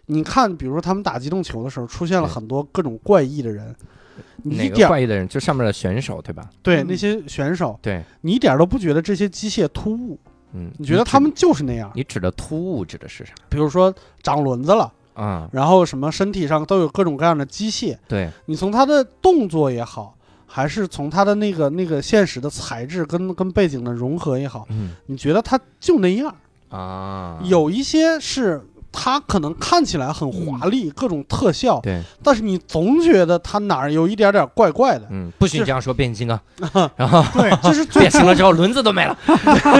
[0.07, 3.75] 你看，比如说他们打机动球的时候，出现了很多各种怪异的人。
[4.45, 5.27] 哪个怪异的人？
[5.29, 6.51] 就上面的选手，对吧？
[6.63, 10.19] 对，那些选手，对你一点都不觉得这些机械突兀，
[10.53, 11.91] 嗯，你觉得他们就是那样？
[11.95, 13.33] 你指的突兀指的是啥？
[13.49, 20.15] 比如说长轮子了，啊，然后什么身体上都有各种各样的机械，对你从他的动作也好，
[20.47, 26.35] 还是从他的那个那个现实的材质跟跟背景的融合也好，嗯，你觉得他就那样
[26.69, 27.41] 啊？
[27.45, 28.61] 有一些是。
[28.93, 35.09] 它可能看起来很华丽，各种特效，对，但是你总觉得它哪儿有一点点怪怪的。
[35.11, 39.17] 嗯，不许这样说变形金刚，然后 对， 就是变形了之后轮子都没了。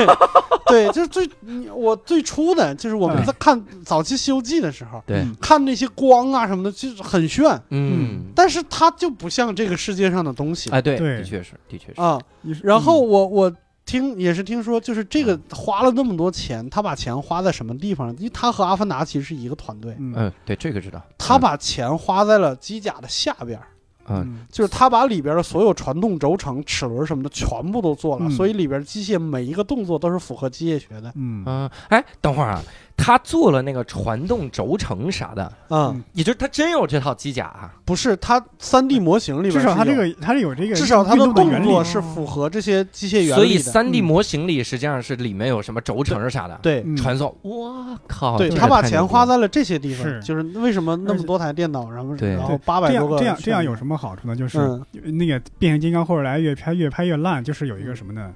[0.67, 1.29] 对，就是最
[1.75, 7.45] 我最初的就是我们在看早期《西游记》的时候，对，看那些光啊什么的，就是很炫。
[7.69, 10.71] 嗯，但是它就不像这个世界上的东西。
[10.71, 12.19] 哎，对，的确是，的确是啊。
[12.63, 13.53] 然后我我。
[13.85, 18.15] 听也是听说，就是这个花了那么多钱，他把钱花在什么地方？
[18.17, 19.97] 因为他和阿凡达其实是一个团队。
[19.99, 21.03] 嗯，对，这个知道。
[21.19, 23.61] 他把钱花在了机甲的下边。
[24.09, 31.13] 嗯，就是他把里边的所有传动轴承、齿轮什么的全部都做了，所以里边机械每一个动作都是符合机械学的。
[31.15, 32.61] 嗯嗯，哎，等会儿啊。
[32.97, 37.75] 他做了那个传动轴承啥的，嗯，也就是他真有这套机甲啊？
[37.85, 47.37] 不是，他三 D 模型里边至少他这个他是有这个，至少他的动作是符合这些机械原理所以三 D 模型里实际上是里面有什么轴承啥的，对，传送。
[47.43, 48.39] 我靠！
[48.39, 54.37] 对他把钱花在了这些地方，就是为什么那么多台电脑，然后然后八百多个这样这样有什么好处呢？
[54.37, 58.33] 就是那个变形金刚后来越拍越拍越烂，就是有一个什么呢？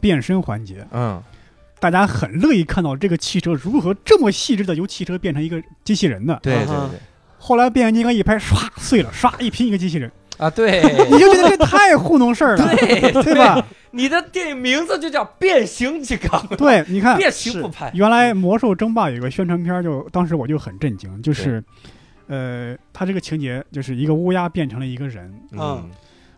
[0.00, 1.20] 变身环节，嗯。
[1.90, 6.38] 大家很乐意看到这个汽车如何这么细致的由汽车变成一个机器人的。
[6.42, 6.98] 对对对。
[7.38, 10.10] 后来变形金刚一拍，唰碎了，唰一拼一个机器人。
[10.38, 10.82] 啊，对。
[11.10, 13.64] 你就觉得这太糊弄事儿了，对 对吧？
[13.92, 16.40] 你的电影名字就叫《变形金刚》。
[16.56, 17.90] 对，你看，变形不拍。
[17.94, 21.62] 原来《魔兽争霸》有个宣传片，就当时我就很震惊，就是，
[22.26, 25.32] 呃，他这个情节就是一个乌鸦变成了一个人。
[25.52, 25.88] 嗯。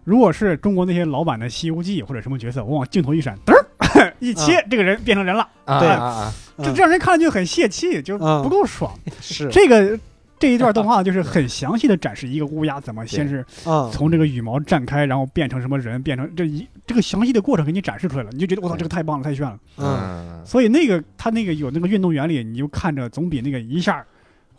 [0.05, 3.67] 如果是中国那些老版的《西游记》或者什么角色，我往镜头一闪，嘚儿
[4.21, 5.49] 一切，这个人变成人了。
[5.67, 8.93] 对，这这让人看了就很泄气，就不够爽。
[9.21, 9.99] 是这个
[10.39, 13.45] 这一段动画就是很详细的展示一个乌鸦怎么先是
[13.93, 19.59] 从这个羽毛绽开，然后变成什么人，变成这一这个详细的过程给你展示出来了，你就觉得我操，这个太棒了，太炫了。
[19.77, 20.43] 嗯。
[20.45, 24.05] 所以那个他那个有那个运动原理，你就看着总比那个一下。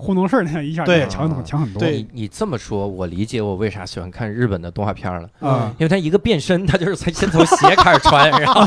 [0.02, 1.78] 糊弄事儿那一下对强很强很多。
[1.78, 5.30] 对你你这么说，我理解我为啥喜欢看日本的动画片了。
[5.42, 8.62] 啊，因为他一个变身，他就是从先从鞋开始穿，然后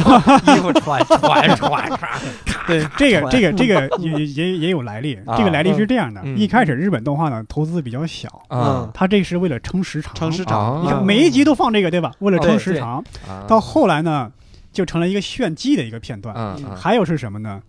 [0.52, 2.20] 衣服穿穿穿穿，
[2.66, 5.18] 对，这个这个这个也也也有来历。
[5.38, 10.84] 这个来历是这样的：一开始日本动画呢投资比较小，嗯，他这是为了撑时长，撑时长。
[10.84, 12.12] 你看每一集都放这个，对吧？
[12.18, 13.02] 为了撑时长。
[13.48, 14.30] 到后来呢，
[14.70, 16.34] 就成了一个炫技的一个片段。
[16.36, 17.62] 嗯，还有是什么呢？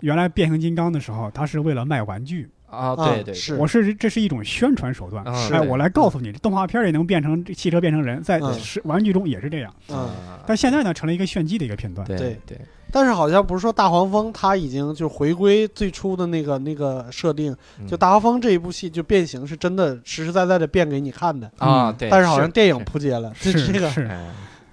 [0.00, 2.48] 原来变形金刚的时候，他是为了卖玩具。
[2.70, 10.08] 啊，对对，是，我是这是一种宣传手段，哎，我来告诉你，动画片也能变成汽车变成人，在是玩具中也是这样，嗯，
[10.46, 12.58] 但现在呢，成了一个炫技的一个片段，对对，
[12.92, 17.56] 但是好像不是说大黄蜂它已经就回归最初的那个那个设定，
[17.86, 24.08] 就大黄蜂这一部戏就变形是真的实实在在的变给你看的啊，对，但是好像电影扑街了，是这个是。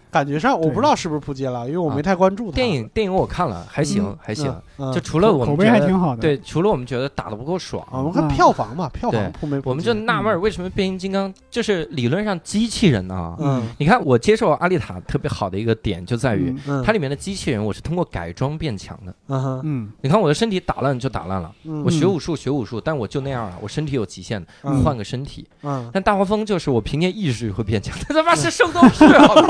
[0.09, 2.49] 感觉上我不知道是不是扑街了，因为我没太关注。
[2.49, 4.55] 电影电影我看了，还行还行，
[4.93, 6.21] 就除了我们口碑还挺好的。
[6.21, 9.59] 对，除了我们觉得打的不够爽，我们看票房嘛，票房扑没？
[9.65, 13.35] 我们就纳闷为什么变形金刚就是理论上机器人呢？
[13.39, 19.13] 嗯，你看我接受阿丽塔特别好的一个点就在于，嗯它里面的机器人我是通过改装变强的。
[19.27, 21.51] 嗯哼，嗯，你看我的身体打烂就打烂了，
[21.83, 24.47] 我学武术学武术，但我就那样了，我身体有极限的，
[24.83, 25.47] 换个身体。
[25.63, 29.05] 嗯，但大黄蜂就是我凭借意识会变强，他 他妈是圣斗士，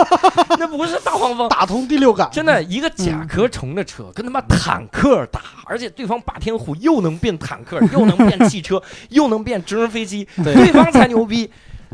[0.58, 1.50] 那不是大黄蜂。
[1.50, 11.50] 打通第六感，真的一个甲壳虫的车跟他妈坦克打，而且对方霸天虎又能变坦克，又能变汽车， 又能变直升飞机，对方才牛逼。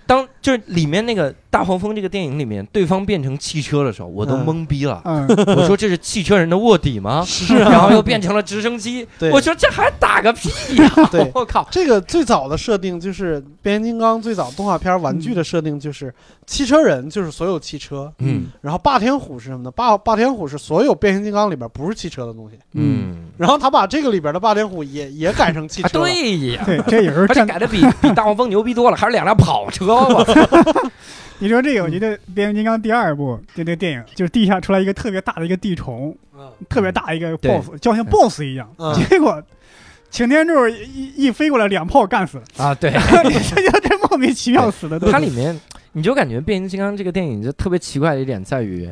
[0.05, 5.01] 当就是里面那个大黄蜂这个电影里面，对方变成汽车的时候，我都懵逼了。
[5.05, 7.23] 我说这是汽车人的卧底吗？
[7.25, 9.07] 是，然后又变成了直升机。
[9.31, 10.91] 我说这还打个屁呀！
[11.11, 16.13] 对， 我靠，这个最早的设定就是变形金刚最早动画片玩具的设定就是
[16.45, 18.11] 汽车人就是所有汽车。
[18.17, 19.71] 嗯，然后霸天虎是什么呢？
[19.71, 22.57] 霸霸天虎是所有变形金刚里边不是汽车的东西。
[22.73, 25.89] 嗯，然后他把这个里边的霸天虎也也改成汽车。
[25.89, 29.82] 对呀， 对，这也是这改的比比大黄蜂牛逼多了，还是两辆跑车。
[31.39, 36.15] 你说这个，我觉得变形金刚第二部就那个电影，就是地下出来一个特别大的一个地虫，
[36.69, 38.69] 特别大一个 boss，就像 boss 一样。
[39.09, 39.41] 结果
[40.09, 42.73] 擎天柱一一飞过来，两炮干死了啊！
[42.75, 44.99] 对， 这这莫名其妙死的。
[44.99, 45.59] 它里面
[45.91, 48.91] 你就感觉变形金刚这个电影就特别奇怪的一点在于。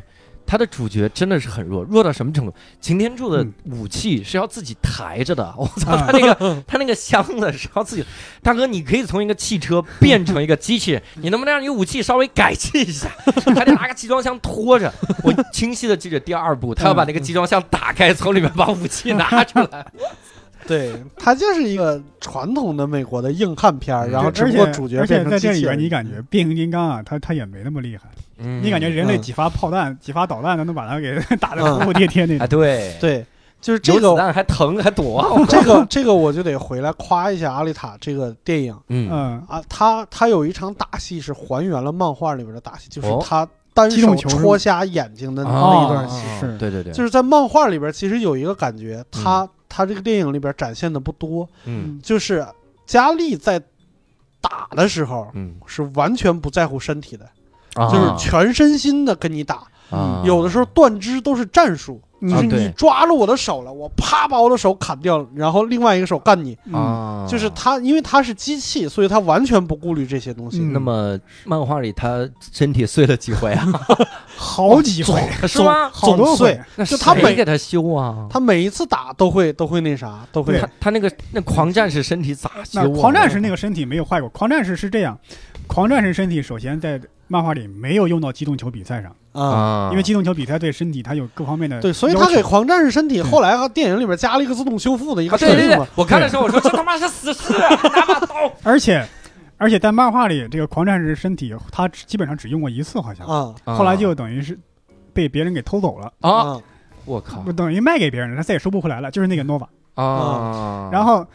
[0.52, 2.54] 他的主角真的是很弱，弱到什么程度？
[2.82, 5.96] 擎天柱的武器是要自己抬着的， 我操！
[5.96, 8.04] 他那个他那个箱子是要自己。
[8.44, 13.08] 大哥，你可以从一个汽车变成一个机器人， 你能不能让你武器稍微改进一下？
[13.56, 14.94] 还得拿个集装箱拖着。
[15.24, 19.86] 我清晰的记着第二部，他要把那个集装箱打开，从里面把武器拿出来。
[20.68, 28.04] 对他就是一个传统的美国的硬汉片儿，然后只不过主角变成在这里边，你感觉变形金刚啊，他他也没那么厉害。
[28.42, 32.44] 你感觉人类几发炮弹、 几发导弹都能把它给 打得服服帖帖那种？
[32.44, 33.26] 啊，对对，
[33.62, 35.24] 就是这个子弹还疼还躲。
[35.48, 38.76] 这个这个我就得回来夸一下《阿丽塔》这个电影。
[38.88, 39.10] 嗯
[39.48, 46.22] 啊，他他有一场打戏是还原了漫画里边的打戏，就是他单手戳瞎眼睛的那一段戏。
[46.40, 51.48] 是，对对对，就是在漫画里边其实有一个感觉，他他这个电影里边展现的不多。
[51.66, 52.46] 嗯，就是
[52.86, 53.62] 佳丽在
[54.42, 57.26] 打的时候，嗯，是完全不在乎身体的。
[57.76, 66.58] 啊、就是全身心的跟你打，啊、有的时候断肢都是战术，就是你抓住我的手了，我啪把我的手砍掉了，然后另外一个手干你。
[66.72, 70.60] 啊，就是他，因为他是机器，所以他完全不顾虑这些东西。
[70.60, 73.66] 嗯、那么漫画里他身体碎了几回啊？
[74.36, 75.22] 好几回。
[75.48, 75.90] 是吗？
[75.92, 80.60] 好多碎，就他没给他修啊，他每一次打都会都会那啥，都会。
[80.60, 82.90] 他他那个那狂战士身体咋修？
[82.92, 85.18] 狂战士那个身体没有坏过，狂战士是这样，
[85.74, 87.02] 狂战士身体首先在。
[87.32, 95.88] 漫画里没有用到机动球比赛上啊，因为机动球比赛对身体它有各方面的对，所以他给狂战士身体后来和电影里边加了一个自动修复的一个设定嘛。
[95.96, 98.52] 我看的时候我说 这他妈是死尸，拿把刀。
[98.64, 99.08] 而且
[99.56, 104.60] 而且在漫画里，这个狂战士身体他基本上只用过一次，好像啊，后来就等于是
[105.14, 106.60] 被别人给偷走了啊。
[107.06, 109.10] 我靠，等于卖给别人了，他再也收不回来了。
[109.10, 111.26] 就是那个 nova 啊，然后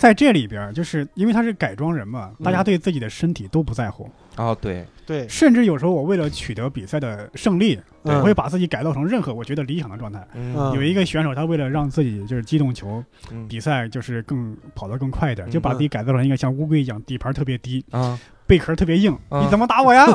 [0.00, 4.08] 在这里边，就是因为他是改装人嘛，大家对自己的身体都不在乎。
[4.36, 10.26] 哦，对对，甚至有时候我为了取得比赛的胜利，嗯、我会把自己改造成任何我觉得理想的状态。
[10.34, 19.12] 嗯、有一个选手，他为了让自己就是机动球嗯比赛就是更跑得更快一点，就把自己改造成一个像乌龟一样，底盘特别低啊，贝壳特别硬。
[19.28, 20.06] 啊、你怎么打我呀？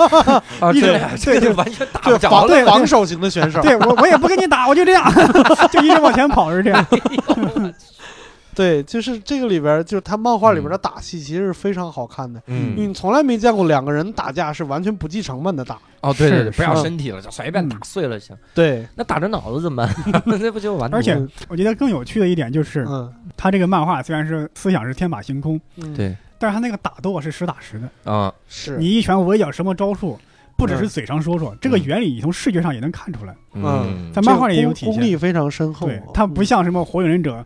[0.60, 3.60] 啊， 一直对对，完全打不着防防守型的选手。
[3.60, 5.04] 对我我也不跟你打，我就这样，
[5.70, 6.86] 就一直往前跑是这样。
[8.54, 12.40] 对，就是这个里边，就是他漫画里边的打戏，其实是非常好看的。
[12.46, 15.78] 嗯，因为你从来没见过两个人打架是完全不计成本的打。
[16.00, 18.36] 哦，对对对，不要身体了，就随便打碎了行。
[18.54, 20.22] 对，那打着脑子怎么办？
[20.26, 20.92] 那不就完？
[20.94, 22.86] 而且我觉得更有趣的一点就是，
[23.36, 25.58] 他这个漫画虽然是思想是天马行空，
[25.96, 28.32] 对，但是他那个打斗是实打实的啊。
[28.48, 30.18] 是你一拳我一脚什么招数，
[30.58, 33.34] 不只是嘴上说说，这个原理你从视觉上也能看出来。
[33.54, 35.86] 嗯，在漫画里也有体现，功力非常深厚。
[35.86, 37.44] 对，他不像什么火影忍者。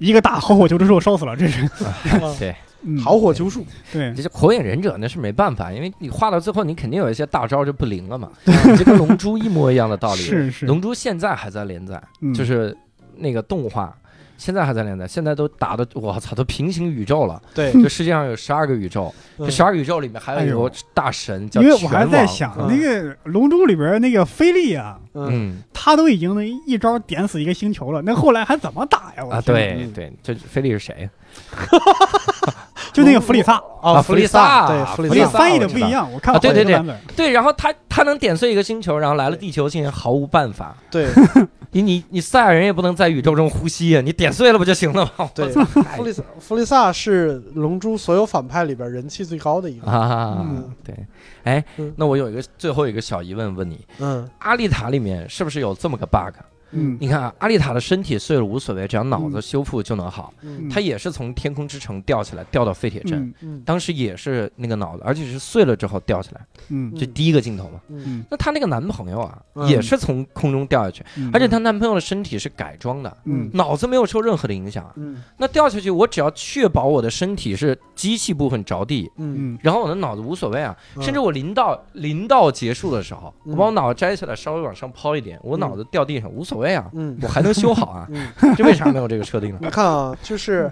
[0.00, 1.68] 一个大好火球之术烧死了，这是
[2.38, 2.56] 对，
[2.98, 3.64] 好火球术。
[3.92, 8.30] 对，这些火影忍者那是没办法，因为你画到最后，你肯定有一些大招就不灵了嘛。
[8.76, 10.20] 这跟龙珠一模一样的道理。
[10.20, 12.02] 是是，龙珠现在还在连载，
[12.34, 12.76] 就是
[13.16, 13.94] 那个动画。
[14.40, 17.40] 现在还在连载，现在都打的 我操，都平行宇宙了。
[17.54, 21.60] 对，这世界上有十二个宇宙，这十二个宇宙里面还有一个大神叫。
[21.60, 26.34] 因为我还在想，那个龙珠里边那个菲利啊，嗯，他都已经
[26.66, 29.26] 一招点死一个星球了，那后来还怎么打呀？
[29.30, 31.10] 啊，对对，这菲利是谁？
[32.92, 36.82] 就那个弗里萨啊，弗里萨，对，弗里萨翻译的不一样，我看对对对
[37.16, 40.76] 对，然后他他能点碎一个星球，然后来了地球，竟然毫无办法。
[40.90, 41.08] 对。
[41.72, 44.00] 你你你赛亚人也不能在宇宙中呼吸呀！
[44.00, 45.30] 你点碎了不就行了吗？
[45.32, 45.48] 对，
[45.96, 50.44] 弗里萨弗里萨是龙珠所有反派里边人气最高的一个啊。
[50.82, 50.92] 对，
[51.44, 51.64] 哎，
[51.94, 56.34] 那我有一个最后一个小疑问问你，嗯，阿丽塔里面是不是有这么个 bug？
[56.72, 60.32] 嗯，你看啊，阿丽塔的身体碎了无所谓，只要脑子修复就能好。
[60.42, 63.32] 嗯，她也是从天空之城掉下来，掉到废铁镇。
[63.40, 66.46] 嗯，当时也是那个脑子，而且是碎了之后掉下来。
[66.68, 67.80] 嗯，这第一个镜头嘛。
[67.88, 74.90] 嗯，那她那个男朋友啊，也是从空中掉下去，而且她男朋友的身体是改装的，嗯，脑子没有受任何的影响。
[74.96, 86.59] 嗯，那掉下去，我只要确保我的身体是机器部分着地，嗯，然后我的脑子无所谓啊，甚至我临到临到结束的时候，我把我脑子摘下来，稍微往上抛一点，我脑子掉地上无所谓。
[86.74, 88.08] 啊，嗯，我还能修好啊，
[88.56, 89.58] 这为啥没有这个设定呢？
[89.62, 90.70] 你看啊，就是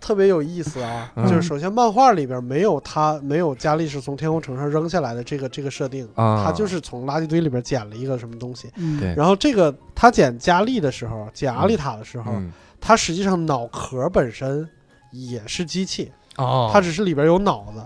[0.00, 8.70] 特别有意思啊，就是首先漫画里边没有他没有佳丽是从天空城上扔下来的这个这个设定啊，他就是从垃圾堆里边捡了一个什么东西，
[9.00, 12.32] 对，然后这个他捡佳丽的时候，捡阿丽塔的时候，
[12.80, 14.68] 他实际上脑壳本身
[15.12, 16.12] 也是机器。
[16.36, 17.82] 哦，它只是里边有脑子，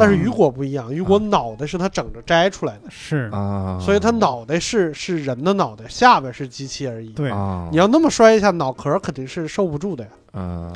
[0.00, 3.28] 但是雨果不一样，雨果脑袋是他整着摘出来的，是。
[3.32, 7.08] 啊，所以他脑袋是是人的脑袋，下边是机器而已。
[7.10, 7.30] 对，
[7.70, 10.10] 你要那么摔一下，脑壳肯定是受不住的呀。
[10.32, 10.72] 嗯，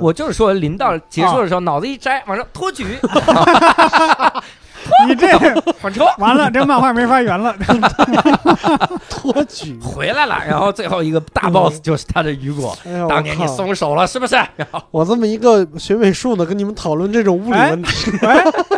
[0.00, 2.98] 我就是说，临到结束的时候，脑子一摘，往上托举。
[5.06, 5.28] 你这
[5.80, 7.54] 反车 完了，这漫画没法圆了。
[9.08, 12.76] 托举回来了，然后最后一个大 boss 就是他的雨果。
[13.08, 14.36] 当年你松手了是不是？
[14.90, 18.10] 我这么一个学美术的，跟你们讨论这种物理问题，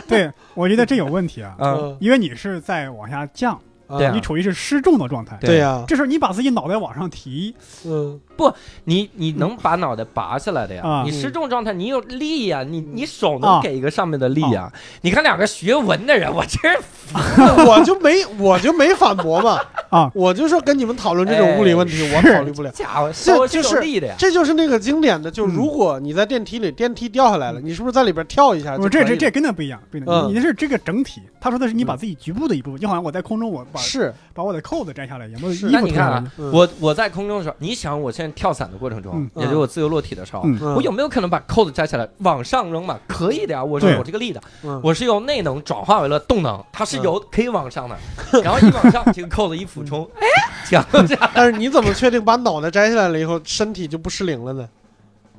[0.06, 1.54] 对我觉得这有问题啊。
[1.58, 3.58] 嗯，因为你是在往下降。
[3.98, 5.36] 对，你处于是失重的状态。
[5.40, 7.54] 对呀，这时候你把自己脑袋往上提，
[7.86, 8.52] 嗯，不，
[8.84, 11.02] 你你能把脑袋拔下来的呀？
[11.04, 14.72] 你失重状态，你有力呀，你你手能给一个上面的力呀？
[15.02, 16.78] 你看两个学文的人，我真是，
[17.66, 19.60] 我就没我就没反驳嘛
[19.90, 22.70] 啊，我就说跟你们讨论这种物理问题，我考虑不了。
[22.70, 23.80] 家伙，这就是
[24.16, 28.76] 这就是那个经典的，就如果你在电梯里，电梯掉下来了，你是不是在里边跳一下？
[28.76, 30.28] 不，这这这跟那不一样，不一样。
[30.28, 33.79] 你的是这个整体，他说的是你把自己局部的一部分，就好像我在空中，我把。
[33.80, 40.44] 是把我的扣子摘下来，也没有衣服你看啊，我我在空中的时候，你想我现在跳伞的过程中，也就是我自由落体的时候，
[40.76, 42.98] 我有没有可能把扣子摘下来往上扔嘛？
[43.08, 44.40] 可以的呀，我是有这个力的，
[44.82, 47.96] 我是由内能转化为了动能，它是有可以往上的，
[48.42, 50.26] 然后一往上，这个扣子一俯冲， 哎，
[50.68, 51.18] 讲讲。
[51.34, 54.68] 但是你怎么确定把脑袋摘下来了以后身体就不失灵了呢？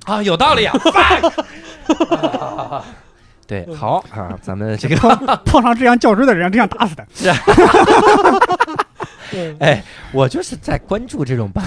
[0.05, 0.75] 啊，有道理啊。
[3.51, 4.95] 对，好啊，咱们这个
[5.43, 7.05] 碰上这样较真的人，真想打死他。
[9.29, 9.83] 是，哎，
[10.13, 11.61] 我就是在关注这种 bug，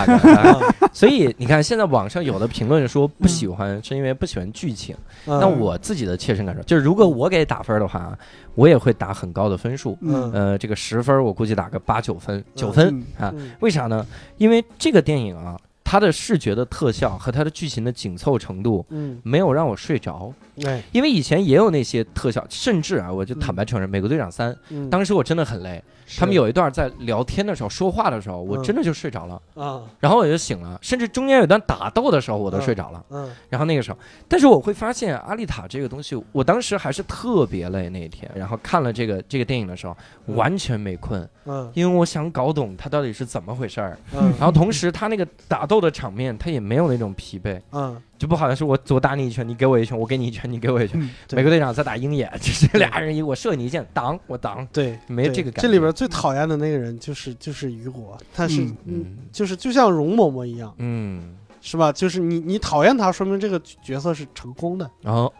[0.94, 4.96] 所以你看，现在网上有的评论说不喜欢，是因为不喜欢剧情。
[5.26, 8.16] 那我自己的切身感受就是，如果我给打分的话，
[8.54, 9.98] 我也会打很高的分数。
[10.32, 13.30] 呃，这个十分我估计打个八九分，九分啊？
[13.60, 14.06] 为啥呢？
[14.38, 15.54] 因为这个电影啊。
[15.84, 20.32] 它的视觉的特效和它的剧情的紧凑程度，嗯，没有让我睡着。
[20.56, 24.56] 对，因为以前也有那些特效，甚至啊，我就坦白承认，《美国队长三》，
[24.88, 25.82] 当时我真的很累。
[26.16, 29.82] 他们有一段在聊天的时候说话的时候，我真的就睡着了啊。
[30.00, 33.04] 然后我就醒了，甚至中间有段打斗的时候，我都睡着了。
[33.10, 33.30] 嗯。
[33.48, 33.98] 然后那个时候，
[34.28, 38.30] 但是我会发现阿丽塔这个东西，我当时还是特别累那一天。
[38.34, 41.28] 然后看了这个这个电影的时候，完全没困。
[41.46, 41.70] 嗯。
[41.74, 43.98] 因为我想搞懂它到底是怎么回事儿。
[44.14, 44.32] 嗯。
[44.38, 47.60] 然后同时，他那个打斗的场面，他也没有那种疲惫。
[47.72, 48.00] 嗯。
[48.24, 50.98] 就不好像是我左打你一拳，你给我一拳，我给你一拳，你给我一拳。
[51.32, 54.66] 美国队长在打鹰眼， 就是俩人一我射你一箭，挡我挡。
[54.72, 55.60] 对，没这个感觉。
[55.60, 61.92] 这里边最讨厌的那个人就是就是雨果，他是嗯，就是就像容嬷嬷一样，嗯，是吧？
[61.92, 64.90] 就是你你讨厌他，说明这个角色是成功的。
[65.02, 65.30] 哦，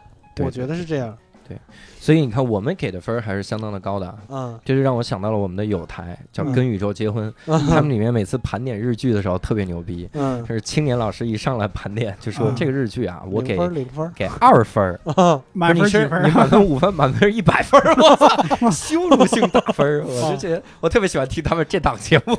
[0.41, 1.17] 我觉得是这样。
[1.47, 1.57] 对，
[2.05, 4.15] 所以你看，我们给的分还是相当的高的。
[4.29, 7.33] 嗯，这就让我想到了我们的有台叫《跟宇宙结婚》，
[7.67, 10.07] 他们里面每次盘点日剧的时候特别牛逼。
[10.13, 14.99] 嗯，就是青年老师一上来盘点，就说这个日剧啊，我给零分，给二分，
[15.53, 16.23] 满分几分？
[16.23, 18.29] 你满分五分，满分一百分，我操，
[18.69, 20.05] 羞辱性打分！
[20.05, 22.37] 我就觉得我特别喜欢听他们这档节目。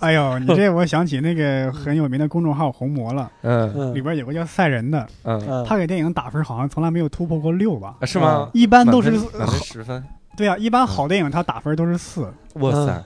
[0.00, 3.30] 哎呦，你这我想起那个很有名的公众号“红魔”了。
[3.42, 7.94] 嗯，里边有个叫赛人的，嗯，他给电影打分好像从来没有突破过六吧？
[8.02, 8.50] 是吗？
[8.52, 10.02] 一般都是十分。
[10.36, 12.32] 对啊，一般好电影他打分都是四。
[12.54, 13.04] 哇塞，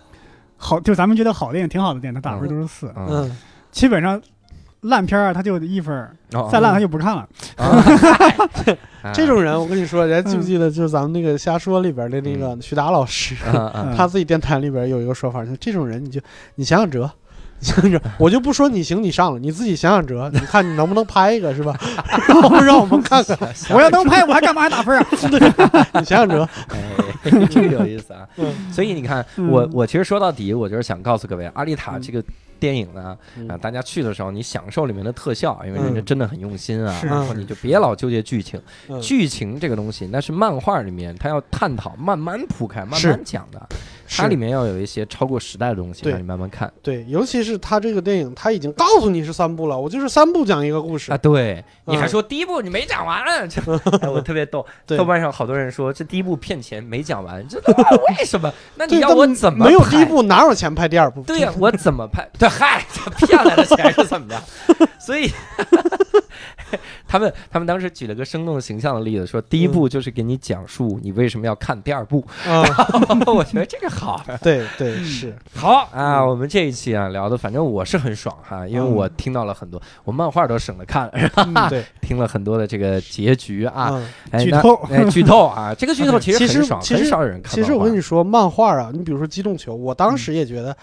[0.56, 2.92] 好，就咱们觉得好电影挺好的电影，他打分都是四。
[2.96, 3.30] 嗯，
[3.70, 4.20] 基本上
[4.82, 6.08] 烂片啊，他就一分，
[6.50, 7.28] 再烂他就不看了。
[9.12, 13.34] 这种人，我跟你说，人家记不记得，就是咱们那个瞎说里边的那个徐达老师，
[13.96, 16.20] 他自己电台里边有一个说法，就这种人，你就
[16.54, 17.10] 你想想辙，
[17.60, 21.76] 想 想我就不说你行你上了，你自己想想辙， 你看你能不能拍一个，是吧？
[22.28, 23.36] 然后让我们看看，
[23.70, 25.06] 我要能拍，我还干嘛还打分啊？
[25.10, 26.48] 你想想辙，
[27.50, 28.26] 这个有意思啊。
[28.70, 32.22] 所以你看，我我其实说到底，我就是想告诉各位，阿丽塔这个。
[32.60, 33.16] 电影呢，
[33.48, 37.00] 啊，大家去的时候，你享受里面的特效，因为人家真的很用心啊。
[37.04, 38.60] 然后你就别老纠结剧情，
[39.00, 43.64] 剧情这个东西那是漫画里面他要探讨、慢慢铺开、慢慢讲的。
[44.08, 46.72] 它里面要有一些超过时代的东西，让你慢慢看。
[46.82, 51.18] 对，尤其是它这个电影，它已经告诉你是三部了，我就是三部讲一个故事啊。
[51.18, 53.22] 对，你还说第一部你没讲完，
[54.12, 54.64] 我特别逗。
[54.86, 58.52] 豆瓣上好多人说这第一部骗钱没讲完，这为什么？
[58.76, 61.22] 那你要我怎么没有第一部哪有钱拍第二部？
[61.22, 62.28] 对呀，我怎么拍？
[62.38, 62.84] 对，嗨，
[63.18, 64.42] 骗来的钱是怎么的？
[64.98, 65.30] 所以。
[67.06, 72.24] 他们他们当时举了个生动形象的例子，说第一步就是给你讲述你为什么要看第二部。
[73.26, 76.24] 我觉得这个好， 对对是好啊。
[76.24, 81.10] 我们这一期啊聊的，反正我是很爽哈，因为我听到了很多，我漫画都省了看，
[81.68, 84.02] 对，听了很多的这个结局啊，
[84.38, 84.80] 剧透，
[85.10, 87.54] 剧透啊，这个剧透其实很爽，很少有人看。
[87.54, 90.76] 其实我跟你说，漫画啊，你比如说机动球，我当时也觉得。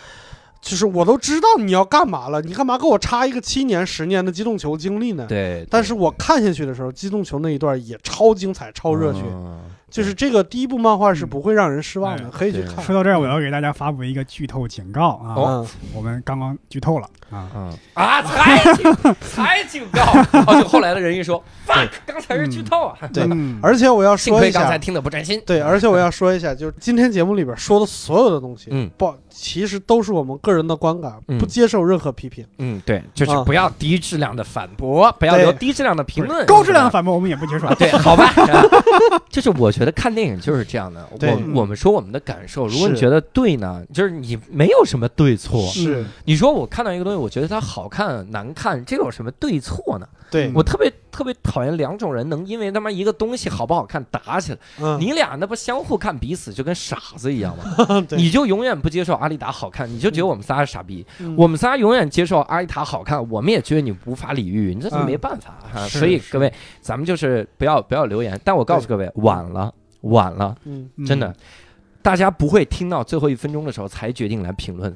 [0.66, 5.24] 就是我都知道你要干嘛了，你干嘛给我插一个七年、十年的机动球经历呢？
[5.30, 5.64] 对。
[5.70, 9.22] 但是我看下去的时候，机动球那一段也超精彩、超热血。
[9.90, 12.84] 就是这个第一部漫画是不会让人失望的，可以去看。
[12.84, 15.66] 说到这儿，我要给大家发布一个剧透警告啊！
[15.94, 17.50] 我们刚刚剧透了啊。
[17.94, 18.22] 啊！
[18.26, 18.58] 才
[19.22, 20.02] 才警告，
[20.48, 22.98] 哦，就 后来的人一说，fuck，刚才是剧透啊！
[23.14, 23.26] 对，
[23.62, 25.42] 而且我要说一下，刚才听的不专心。
[25.46, 32.46] 对，而且我要说一下，就是今天节目里边说的所有的东西，嗯，不，其实都是我们个人的观感，不接受任何批评。
[32.58, 37.74] 嗯，对，就是不要低质量的反驳，不要留低质量的评论，高质量的反驳我们也不接受。
[37.76, 38.34] 对，好吧，
[39.30, 39.85] 就是我觉得。
[39.92, 45.62] 看电影就是这样的，我我们说我们的感受，如果你觉得对呢，就是你没有什么对错。
[45.68, 50.08] 是，你说我看到一个东西，我觉得它好看难看，这有什么对错呢？
[50.36, 54.98] 对我特别特别讨厌两种人能因为他妈一个东西好不好看打起来。
[55.00, 58.06] 你俩那不相互看彼此就跟傻子一样吗？
[58.18, 61.06] 你就永远不接受阿丽达好看，你就觉得我们仨是傻逼。
[61.38, 65.88] 我们仨永远接受阿丽塔好看，我们也觉得你无法理喻，你这是没办法哈。
[65.88, 66.52] 所以各位，
[66.82, 68.40] 咱们就是不要不要留言。
[68.44, 69.74] 但我告诉各位，晚了。
[70.02, 71.34] 晚了，嗯，真的，
[72.04, 74.96] 大家不会听到最后一分钟的时候才决定来评论。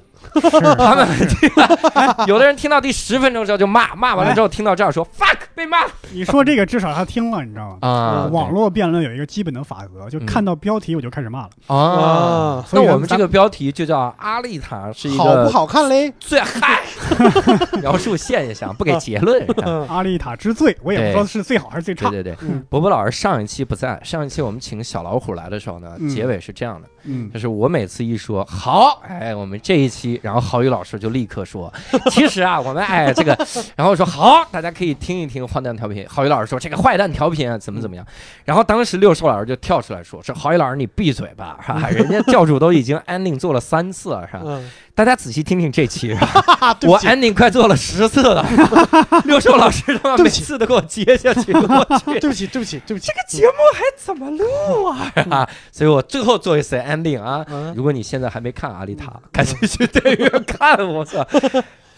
[0.50, 1.08] 他们
[2.28, 5.80] 有的人听到第十分钟之后就骂，骂完了之后听到这儿说 fuck 被骂。
[6.12, 7.78] 你说这个至少他听了，你知道吗？
[7.88, 11.50] 啊，网络辩论有一个基本的法则，就看到标题我就开始骂了。
[11.68, 16.12] 啊，那我们这个标题就叫阿丽塔是一个好不好看嘞？
[16.20, 16.82] 最嗨，
[17.82, 19.46] 描述现象不给结论。
[19.88, 22.10] 阿丽塔之最，我也不知道是最好还是最差。
[22.10, 30.09] 对对对，伯伯老师上一期不在，上一期我们请小老虎来的时候呢，结尾是这样的，嗯，就是我每次一说好，哎，我们这一期。
[30.24, 31.72] 然后郝宇老师就立刻说
[32.10, 33.38] ：“其实啊，我们哎这个，
[33.76, 38.06] 然后说好，大家可以听一听坏蛋调频。”郝宇老师说：“这个坏蛋调频，怎么怎么样？”
[38.46, 41.90] 然后当时六兽老师就跳出来说：“说郝宇老师，你闭嘴吧，是吧？
[41.90, 44.44] 人家教主都已经 ending 做了三次了，是吧？”
[45.00, 46.12] 大家仔细听听这期，
[46.86, 48.46] 我 ending 快做了十次了，
[49.24, 54.84] 六兽老师他妈每次都给我接下去，我去， 对不起，对不起，对不起，这个节目还怎么录
[55.32, 55.50] 啊？
[55.72, 57.46] 所以我最后做一次 ending 啊！
[57.78, 61.26] 如果你现在还没看阿丽塔，赶紧去电影院看，我操！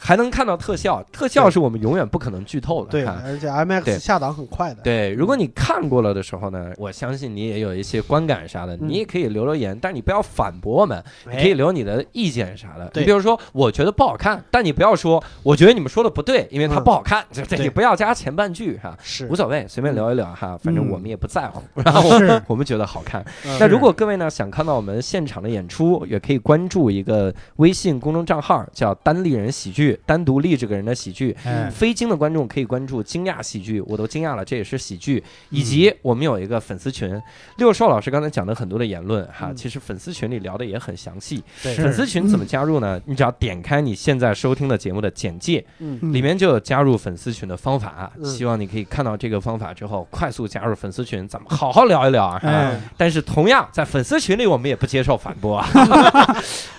[0.03, 2.89] 还能看到特效，特效是我们永远不可能剧透的。
[2.89, 4.81] 对，而且 IMAX 下档很快的。
[4.81, 11.01] 对，如果你看过了的时候呢，我相信你也有一些观感啥的，你也可以留留言，但你不要反驳我们，
[11.31, 12.89] 你可以留你的意见啥的。
[12.95, 19.27] 你比如说，我觉得不好看，但你不要说我觉得你们说的不对，因为它不好看， 对，你不要加前半句哈，是。
[19.27, 22.09] 无所谓，随便聊一聊哈，反正我们也不在乎， 然后
[22.47, 23.23] 我们觉得好看。
[23.59, 29.90] 那如果各位呢想看到我们现场的演出，也可以关注一个微信公众账号叫单立人喜剧。
[29.91, 31.35] 剧，单独立这个人的喜剧。
[31.71, 35.23] 非京的观众可以关注惊讶喜剧，我都惊讶了，这也是喜剧。
[35.49, 37.21] 以及我们有一个粉丝群，
[37.57, 41.43] 六少老师刚才讲的很多的言论哈，其实粉丝群里聊的也很详细。
[41.55, 42.99] 粉丝群怎么加入呢？
[43.05, 48.11] 你只要点开你现在收听的节目的简介，里面就有加入粉丝群的方法。
[48.23, 52.71] 希望你可以看到这个方法之后，快速加入粉丝群，咱们好好聊一聊啊。
[52.97, 55.67] 但是同样在粉丝群里，我们也不接受反驳 啊。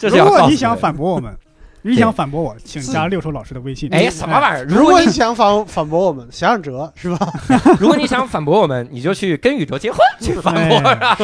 [0.00, 1.32] 如果你想反驳我们。
[1.82, 3.92] 你想反驳我，请加六叔老师的微信。
[3.92, 4.64] 哎，什么玩意儿？
[4.64, 7.28] 如果你想反反驳我们，想想辙是吧？
[7.78, 10.78] 如果你想反驳我们，你就去跟宇哲结婚去 反驳。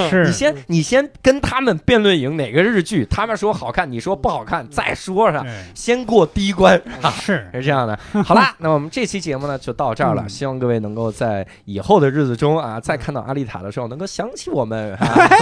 [0.09, 5.45] 是吧，你先你先跟他们辩论赢哪个日剧，他们说好看，你说不好看，再说是吧？
[5.75, 7.11] 先过第一关啊！
[7.11, 7.99] 是是这样的。
[8.25, 10.29] 好啦， 那我们这期节目呢就到这儿了。
[10.29, 14.97] 希望各位能够在以后的日子中啊，再看到阿丽塔的时候，能够想起我们。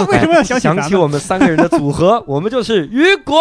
[0.08, 0.66] 为什么要想起？
[0.66, 3.40] 想起我们三个人的组合，我们就是雨果。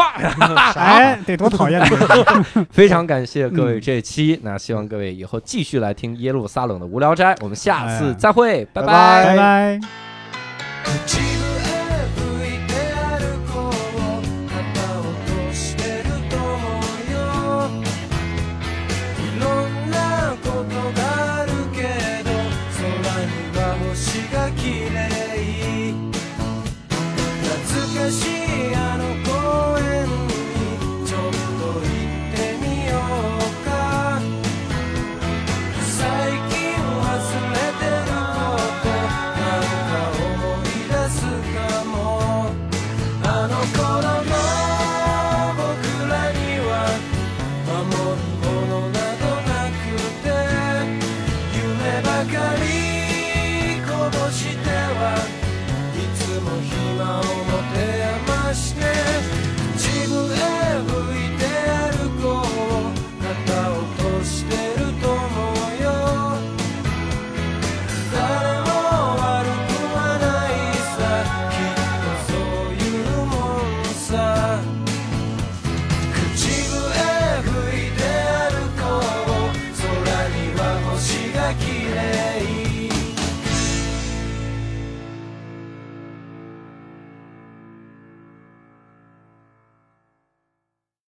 [0.75, 2.65] 哎，得多讨厌！
[2.69, 9.79] 非常感谢各位这期，那希望各位以后继续来听耶路撒冷的无聊斋，我们下次再会，拜拜拜拜。